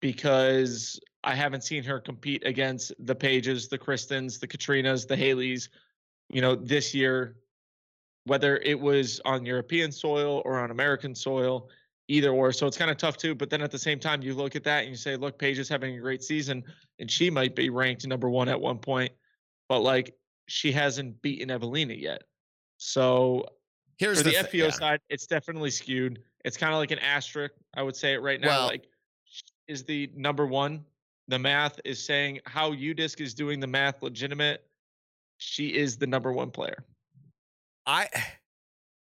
[0.00, 5.70] because I haven't seen her compete against the Paiges, the Kristins, the Catrinas, the Haileys,
[6.28, 7.36] you know, this year,
[8.24, 11.68] whether it was on European soil or on American soil,
[12.08, 12.52] either or.
[12.52, 13.34] So it's kind of tough too.
[13.34, 15.58] But then at the same time, you look at that and you say, look, Paige
[15.58, 16.62] is having a great season
[16.98, 19.12] and she might be ranked number one at one point,
[19.68, 20.14] but like
[20.46, 22.22] she hasn't beaten Eveliina yet.
[22.78, 23.46] So
[23.98, 24.70] Here's for the, FPO yeah.
[24.70, 26.22] side, it's definitely skewed.
[26.44, 27.54] It's kind of like an asterisk.
[27.74, 28.48] I would say it right now.
[28.48, 28.84] Well- like
[29.68, 30.84] is the number one.
[31.28, 34.64] The math is saying how UDisc is doing the math legitimate.
[35.38, 36.84] She is the number one player.
[37.84, 38.08] I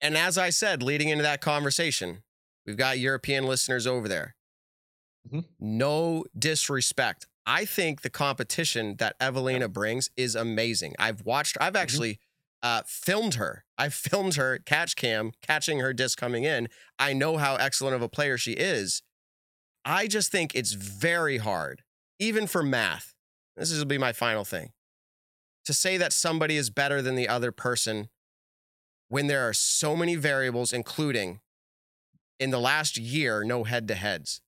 [0.01, 2.23] and as I said, leading into that conversation,
[2.65, 4.35] we've got European listeners over there.
[5.31, 5.45] Mhm.
[5.59, 7.27] No disrespect.
[7.45, 10.95] I think the competition that Eveliina brings is amazing.
[10.97, 12.19] I've watched, I've actually
[12.63, 13.63] uh, filmed her.
[13.77, 16.67] I filmed her catch cam, catching her disc coming in.
[16.97, 19.03] I know how excellent of a player she is.
[19.83, 21.83] I just think it's very hard,
[22.19, 23.13] even for math.
[23.55, 24.71] This will be my final thing.
[25.65, 28.09] To say that somebody is better than the other person
[29.09, 31.41] when there are so many variables, including
[32.39, 34.41] in the last year, no head to heads.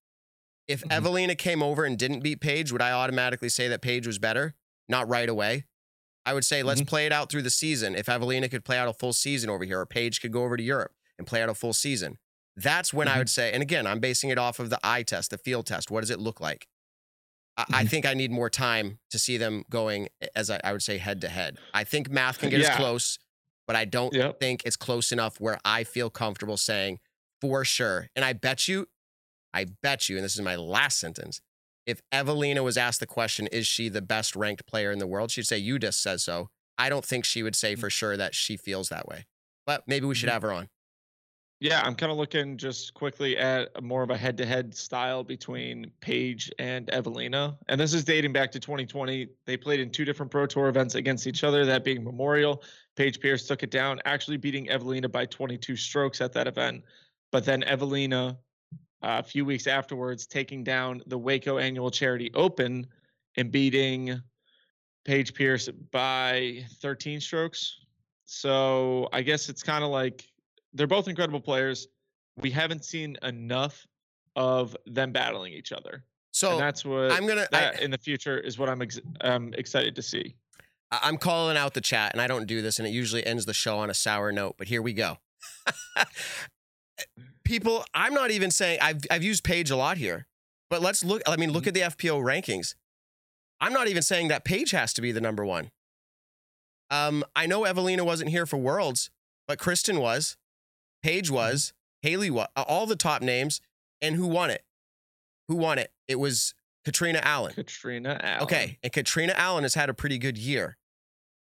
[0.68, 0.89] If Mhm.
[1.02, 4.56] Eveliina came over and didn't beat Paige, would I automatically say that Paige was better?
[4.89, 5.65] Not right away.
[6.26, 7.95] I would say let's play it out through the season.
[7.95, 10.57] If Eveliina could play out a full season over here, or Paige could go over
[10.57, 12.18] to Europe and play out a full season,
[12.57, 13.18] that's when I Mhm.
[13.19, 13.53] would say.
[13.53, 15.89] And again, I'm basing it off of the eye test, the field test.
[15.89, 16.68] What does it look like?
[17.56, 17.89] I, I Mhm.
[17.89, 21.22] think I need more time to see them going, as I, I would say, head
[21.22, 21.57] to head.
[21.73, 23.19] I think math can get us close,
[23.68, 24.39] but I don't Yep.
[24.41, 26.99] think it's close enough where I feel comfortable saying
[27.39, 28.10] for sure.
[28.18, 28.89] And I bet you,
[29.57, 31.41] I bet you, and this is my last sentence.
[31.88, 35.31] If Eveliina was asked the question, is she the best ranked player in the world?
[35.31, 36.49] She'd say, you just says so.
[36.77, 37.79] I don't think she would say Mm.
[37.79, 39.25] for sure that she feels that way.
[39.65, 40.34] But maybe we should Mhm.
[40.34, 40.69] have her on.
[41.59, 46.51] Yeah, I'm kind of looking just quickly at more of a head-to-head style between Paige
[46.59, 49.27] and Eveliina, and this is dating back to 2020.
[49.47, 51.65] They played in two different Pro Tour events against each other.
[51.65, 52.63] That being Memorial,
[52.95, 56.84] Paige Pierce took it down, actually beating Eveliina by 22 strokes at that event.
[57.31, 58.38] But then Eveliina,
[59.02, 62.88] a few weeks afterwards, taking down the Waco Annual Charity Open
[63.36, 64.19] and beating
[65.06, 67.78] Paige Pierce by 13 strokes.
[68.26, 70.26] So I guess it's kind of like
[70.74, 71.88] they're both incredible players.
[72.38, 73.88] We haven't seen enough
[74.36, 76.03] of them battling each other.
[76.32, 78.99] So and that's what I'm gonna that I, in the future is what I'm ex-
[79.22, 80.36] um, excited to see.
[80.91, 83.53] I'm calling out the chat, and I don't do this, and it usually ends the
[83.53, 84.56] show on a sour note.
[84.57, 85.18] But here we go.
[87.48, 90.28] People, I'm not even saying I've I've used Paige a lot here,
[90.69, 91.22] but let's look.
[91.26, 92.76] I mean, look at the FPO rankings.
[93.61, 95.72] I'm not even saying that Paige has to be the number one.
[96.91, 99.10] Um, I know Eveliina wasn't here for Worlds,
[99.48, 100.36] but Kristin was,
[101.02, 103.61] Paige was, Hailey was, all the top names,
[104.02, 104.64] and who won it?
[105.48, 105.91] Who won it?
[106.07, 106.53] It was
[106.84, 107.53] Catrina Allen.
[107.53, 108.44] Catrina Allen.
[108.44, 110.78] Okay, and Catrina Allen has had a pretty good year.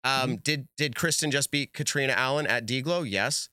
[0.04, 3.08] Um, Did did Kristin just beat Catrina Allen at DGLO?
[3.08, 3.48] Yes,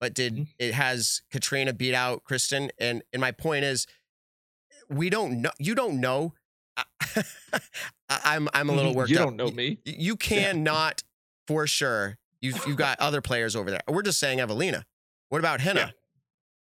[0.00, 0.46] but did Mhm.
[0.58, 2.70] it has Catrina beat out Kristin?
[2.78, 3.86] And and my point is,
[4.88, 5.50] we don't know.
[5.58, 6.34] You don't know.
[6.76, 6.84] I,
[8.08, 9.10] I'm I'm a little worked up.
[9.10, 9.78] You don't know me.
[9.86, 11.02] Y- You cannot
[11.46, 12.18] for sure.
[12.40, 13.80] You you've got other players over there.
[13.88, 14.84] We're just saying Eveliina.
[15.28, 15.80] What about Henna?
[15.80, 15.90] Yeah.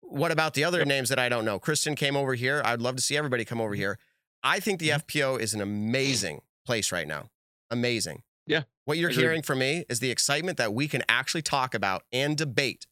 [0.01, 0.87] What about the other Yep.
[0.87, 1.59] names that I don't know?
[1.59, 2.61] Kristin came over here.
[2.63, 3.99] I'd love to see everybody come over here.
[4.41, 4.95] I think the Mhm.
[5.05, 7.29] FPO is an amazing place right now.
[7.69, 8.23] Amazing.
[8.45, 12.05] Yeah, What you're hearing from me is the excitement that we can actually talk about
[12.13, 12.87] and debate.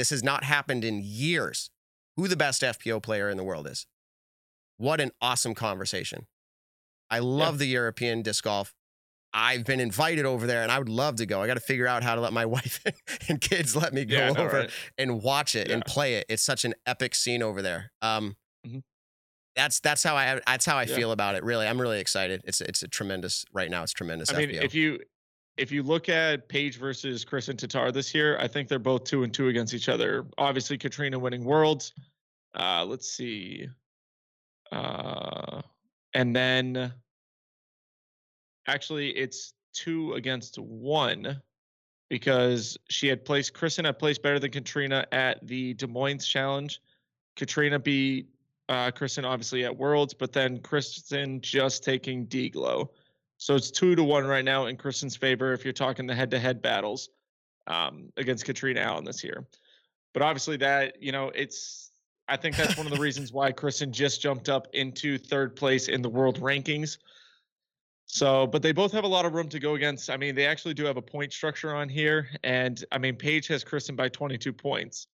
[0.00, 1.68] This has not happened in years.
[2.16, 3.86] Who the best FPO player in the world is.
[4.78, 6.26] What an awesome conversation.
[7.10, 8.72] I love the European disc golf.
[9.34, 11.42] I've been invited over there and I would love to go.
[11.42, 12.82] I got to figure out how to let my wife
[13.28, 14.70] and kids let me go Yeah, know, over right?
[14.96, 16.24] and watch it and play it.
[16.30, 17.92] It's such an epic scene over there.
[18.00, 18.82] Um, Mhm.
[19.54, 20.94] that's that's how I that's how I Yeah.
[20.96, 21.44] feel about it.
[21.44, 22.40] Really, I'm really excited.
[22.46, 23.82] It's it's a tremendous right now.
[23.82, 24.32] It's tremendous.
[24.32, 24.64] I mean, FPO.
[24.64, 25.00] if you
[25.60, 29.24] if you look at Paige versus Kristin Tattar this year, I think they're both two
[29.24, 30.24] and two against each other.
[30.38, 31.92] Obviously, Catrina winning worlds.
[32.58, 33.68] Uh, let's see.
[34.72, 35.60] Uh,
[36.14, 36.90] and then
[38.66, 41.42] actually, it's two against one
[42.08, 46.80] because she had placed Kristin had placed better than Catrina at the Des Moines Challenge.
[47.36, 48.30] Catrina beat
[48.70, 52.88] uh, Kristin obviously at Worlds, but then Kristin just taking DGLO.
[53.40, 56.30] So it's two to one right now in Kristin's favor if you're talking the head
[56.32, 57.08] to head battles
[57.66, 59.46] um, against Catrina Allen this year.
[60.12, 61.90] But obviously, that, you know, it's,
[62.28, 65.88] I think that's one of the reasons why Kristin just jumped up into third place
[65.88, 66.98] in the world rankings.
[68.04, 70.10] So, but they both have a lot of room to go against.
[70.10, 72.28] I mean, they actually do have a point structure on here.
[72.44, 75.06] And I mean, Paige has Kristin by 22 points.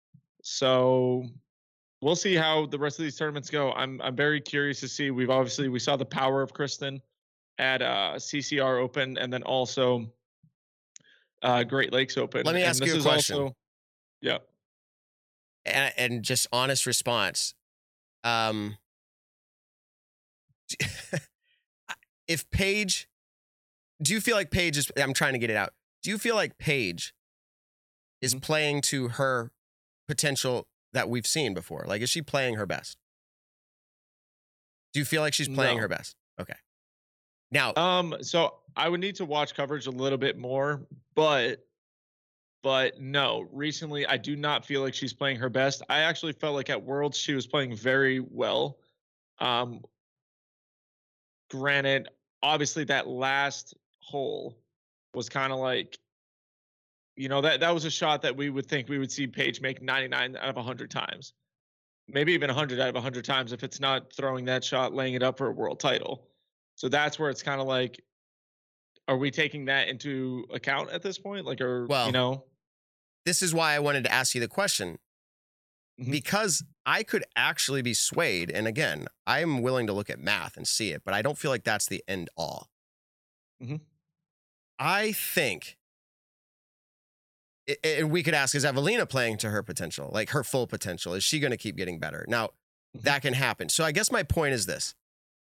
[0.42, 1.26] So
[2.02, 3.70] we'll see how the rest of these tournaments go.
[3.72, 5.12] I'm I'm very curious to see.
[5.12, 7.00] We've obviously we saw the power of Kristin
[7.58, 10.10] at uh, CCR Open, and then also
[11.42, 12.42] uh, Great Lakes Open.
[12.44, 13.36] Let me ask you a question.
[13.36, 13.56] Also,
[14.20, 14.38] yeah.
[15.64, 17.54] and, and just honest response.
[18.24, 18.76] Um,
[22.28, 23.08] if Paige,
[24.02, 24.90] do you feel like Paige is?
[25.00, 25.72] I'm trying to get it out.
[26.02, 27.14] Do you feel like Paige
[28.20, 28.42] is Mhm.
[28.42, 29.52] playing to her
[30.08, 31.84] potential that we've seen before?
[31.86, 32.96] Like, is she playing her best?
[34.92, 35.82] Do you feel like she's playing No.
[35.82, 36.16] her best?
[36.40, 36.56] Okay.
[37.50, 41.62] Now, Um, so I would need to watch coverage a little bit more, but
[42.62, 45.82] but no, recently I do not feel like she's playing her best.
[45.88, 48.78] I actually felt like at Worlds she was playing very well.
[49.38, 49.82] Um
[51.50, 52.08] granted,
[52.42, 54.58] obviously that last hole
[55.14, 55.98] was kind of like
[57.16, 59.60] you know that that was a shot that we would think we would see Paige
[59.60, 61.32] make 99 out of 100 times.
[62.08, 65.22] Maybe even 100 out of 100 times if it's not throwing that shot laying it
[65.22, 66.28] up for a world title.
[66.76, 68.00] So that's where it's kind of like,
[69.08, 71.44] are we taking that into account at this point?
[71.46, 72.44] Like, or Well, you know,
[73.24, 74.98] this is why I wanted to ask you the question
[76.00, 76.10] Mhm.
[76.10, 78.50] because I could actually be swayed.
[78.50, 81.50] And again, I'm willing to look at math and see it, but I don't feel
[81.50, 82.70] like that's the end all.
[83.62, 83.80] Mhm.
[84.78, 85.78] I think,
[87.82, 91.14] and we could ask, is Eveliina playing to her potential, like her full potential?
[91.14, 92.24] Is she going to keep getting better?
[92.28, 92.48] Now,
[92.94, 93.02] Mhm.
[93.02, 93.68] that can happen.
[93.70, 94.94] So I guess my point is this.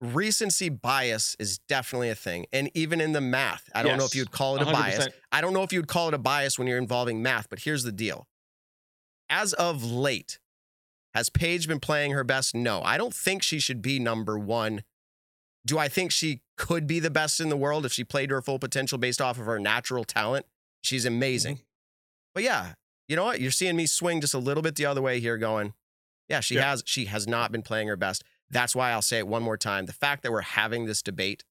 [0.01, 2.45] Recency bias is definitely a thing.
[2.53, 5.07] And even in the math, I don't know if you'd call it a bias.
[5.07, 5.09] 100%.
[5.31, 7.83] I don't know if you'd call it a bias when you're involving math, but here's
[7.83, 8.27] the deal.
[9.29, 10.39] As of late,
[11.13, 12.55] has Paige been playing her best?
[12.55, 12.81] No.
[12.81, 14.83] I don't think she should be number one.
[15.65, 18.41] Do I think she could be the best in the world if she played her
[18.41, 20.45] full potential based off of her natural talent?
[20.81, 21.59] She's amazing.
[22.33, 22.73] But yeah,
[23.09, 23.41] you know what?
[23.41, 25.73] You're seeing me swing just a little bit the other way here, going,
[26.29, 26.69] yeah, she Yeah.
[26.69, 28.23] has she has not been playing her best.
[28.51, 29.85] That's why I'll say it one more time.
[29.85, 31.43] The fact that we're having this debate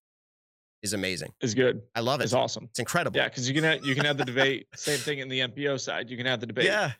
[0.83, 1.33] is amazing.
[1.41, 1.83] is good.
[1.95, 2.25] I love it.
[2.25, 2.27] it.
[2.27, 2.65] Is awesome.
[2.71, 3.17] It's incredible.
[3.17, 4.67] Yeah, because you can have, you can have the debate.
[4.75, 6.09] Same thing in the MPO side.
[6.11, 6.67] You can have the debate.
[6.67, 6.93] Yeah.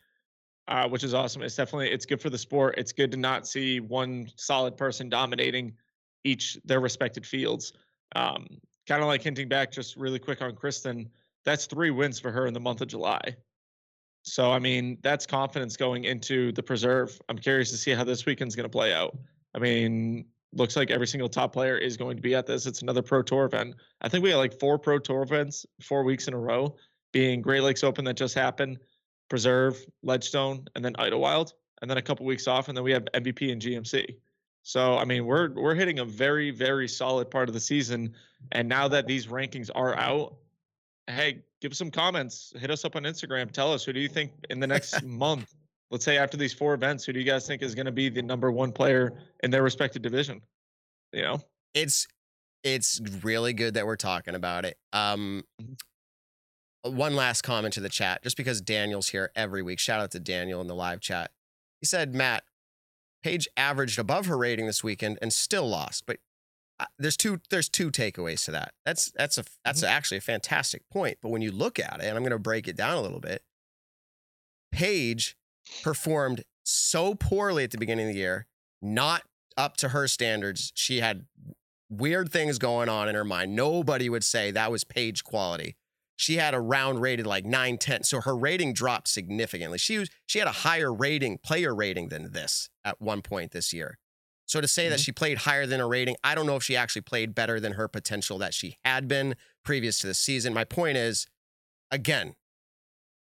[0.67, 1.41] uh, which is awesome.
[1.41, 2.75] It's definitely it's good for the sport.
[2.77, 5.73] It's good to not see one solid person dominating
[6.23, 7.73] each their respected fields.
[8.15, 8.47] Um,
[8.87, 11.07] kind of like hinting back just really quick on Kristin.
[11.45, 13.35] That's three wins for her in the month of July.
[14.23, 17.17] So, I mean, that's confidence going into the preserve.
[17.29, 19.17] I'm curious to see how this weekend's going to play out.
[19.55, 22.65] I mean, looks like every single top player is going to be at this.
[22.65, 23.75] It's another Pro Tour event.
[24.01, 26.75] I think we had like four Pro Tour events, four weeks in a row,
[27.11, 28.79] being Great Lakes Open that just happened,
[29.29, 33.05] Preserve, Ledgestone, and then Idlewild, and then a couple weeks off, and then we have
[33.13, 34.15] MVP and GMC.
[34.63, 38.13] So I mean, we're we're hitting a very very solid part of the season,
[38.51, 40.35] and now that these rankings are out,
[41.07, 44.09] hey, give us some comments, hit us up on Instagram, tell us who do you
[44.09, 45.55] think in the next month,
[45.91, 48.09] let's say after these four events, who do you guys think is going to be
[48.09, 49.13] the number one player
[49.43, 50.41] in their respective division?
[51.13, 51.41] You know,
[51.73, 52.07] it's
[52.63, 54.77] it's really good that we're talking about it.
[54.93, 55.43] Um,
[56.83, 59.79] one last comment to the chat, just because Daniel's here every week.
[59.79, 61.31] Shout out to Daniel in the live chat.
[61.81, 62.43] He said, Matt,
[63.23, 66.05] Paige averaged above her rating this weekend and still lost.
[66.05, 66.17] But
[66.79, 68.73] uh, there's two there's two takeaways to that.
[68.85, 69.87] That's that's a that's Mhm.
[69.89, 71.17] actually a fantastic point.
[71.21, 73.19] But when you look at it, and I'm going to break it down a little
[73.19, 73.43] bit,
[74.71, 75.35] Paige
[75.83, 78.47] performed so poorly at the beginning of the year,
[78.81, 79.23] not
[79.57, 80.71] up to her standards.
[80.75, 81.25] She had
[81.89, 83.55] weird things going on in her mind.
[83.55, 85.75] Nobody would say that was page quality.
[86.15, 88.03] She had a round rated like 9, 10.
[88.03, 89.77] So her rating dropped significantly.
[89.77, 93.73] She was she had a higher rating, player rating than this at one point this
[93.73, 93.97] year.
[94.45, 95.05] So to say that Mhm.
[95.05, 97.73] she played higher than her rating, I don't know if she actually played better than
[97.73, 100.53] her potential that she had been previous to the season.
[100.53, 101.27] My point is,
[101.91, 102.35] again,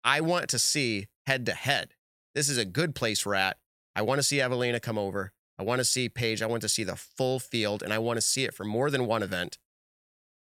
[0.03, 1.95] I want to see head to head.
[2.35, 3.57] This is a good place we're at.
[3.95, 5.31] I want to see Eveliina come over.
[5.57, 6.41] I want to see Paige.
[6.41, 8.91] I want to see the full field, and I want to see it for more
[8.91, 9.57] than one event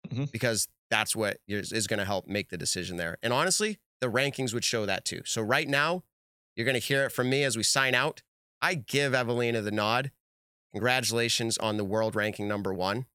[0.08, 0.32] Mhm.
[0.32, 3.18] because that's what is, is going to help make the decision there.
[3.22, 5.22] And honestly, the rankings would show that too.
[5.26, 6.02] So right now,
[6.56, 8.22] you're going to hear it from me as we sign out.
[8.60, 10.10] I give Eveliina the nod.
[10.72, 13.06] Congratulations on the world ranking number one.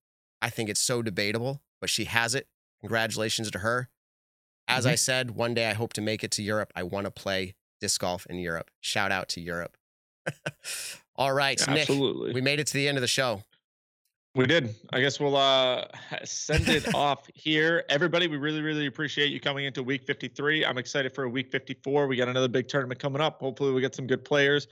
[0.41, 2.48] I think it's so debatable, but she has it.
[2.82, 3.90] Congratulations to her.
[4.68, 6.72] As I said, one day I hope to make it to Europe.
[6.76, 8.70] I want to play disc golf in Europe.
[8.82, 9.78] Shout out to Europe.
[11.16, 12.34] All right, Nick, absolutely.
[12.34, 13.44] we made it to the end of the show.
[14.36, 14.76] We did.
[14.94, 15.88] I guess we'll uh
[16.24, 17.84] send it off here.
[17.90, 20.64] Everybody, we really, really appreciate you coming into week 53.
[20.64, 22.06] I'm excited for week 54.
[22.06, 23.40] We got another big tournament coming up.
[23.40, 24.68] Hopefully, we get some good players.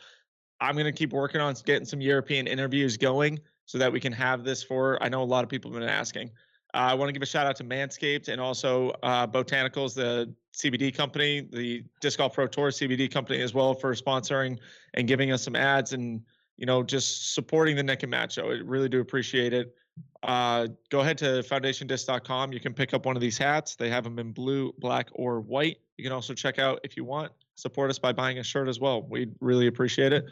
[0.61, 4.13] I'm going to keep working on getting some European interviews going so that we can
[4.13, 5.01] have this for.
[5.01, 6.29] I know a lot of people have been asking.
[6.73, 10.33] Uh, I want to give a shout out to Manscaped and also uh, Botanicals, the
[10.55, 14.57] CBD company, the Disc Golf Pro Tour CBD company as well for sponsoring
[14.93, 16.21] and giving us some ads and
[16.57, 18.49] you know, just supporting the Nick and Matt show.
[18.49, 19.75] I really do appreciate it.
[20.23, 22.53] Uh, go ahead to foundationdisc.com.
[22.53, 23.75] You can pick up one of these hats.
[23.75, 25.77] They have them in blue, black, or white.
[25.97, 28.79] You can also check out if you want, support us by buying a shirt as
[28.79, 29.01] well.
[29.03, 30.25] We'd really appreciate it.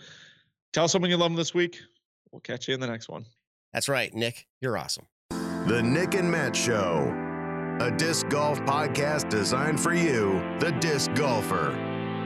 [0.72, 1.80] Tell someone you love them this week.
[2.32, 3.26] We'll catch you in the next one.
[3.74, 4.48] That's right, Nick.
[4.62, 5.06] You're awesome.
[5.30, 7.06] The Nick and Matt Show,
[7.80, 11.72] a disc golf podcast designed for you, the disc golfer.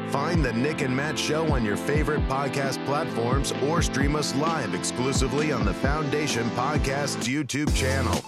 [0.10, 4.74] Find the Nick and Matt Show on your favorite podcast platforms or stream us live
[4.74, 8.24] exclusively on the Foundation Podcast's YouTube channel.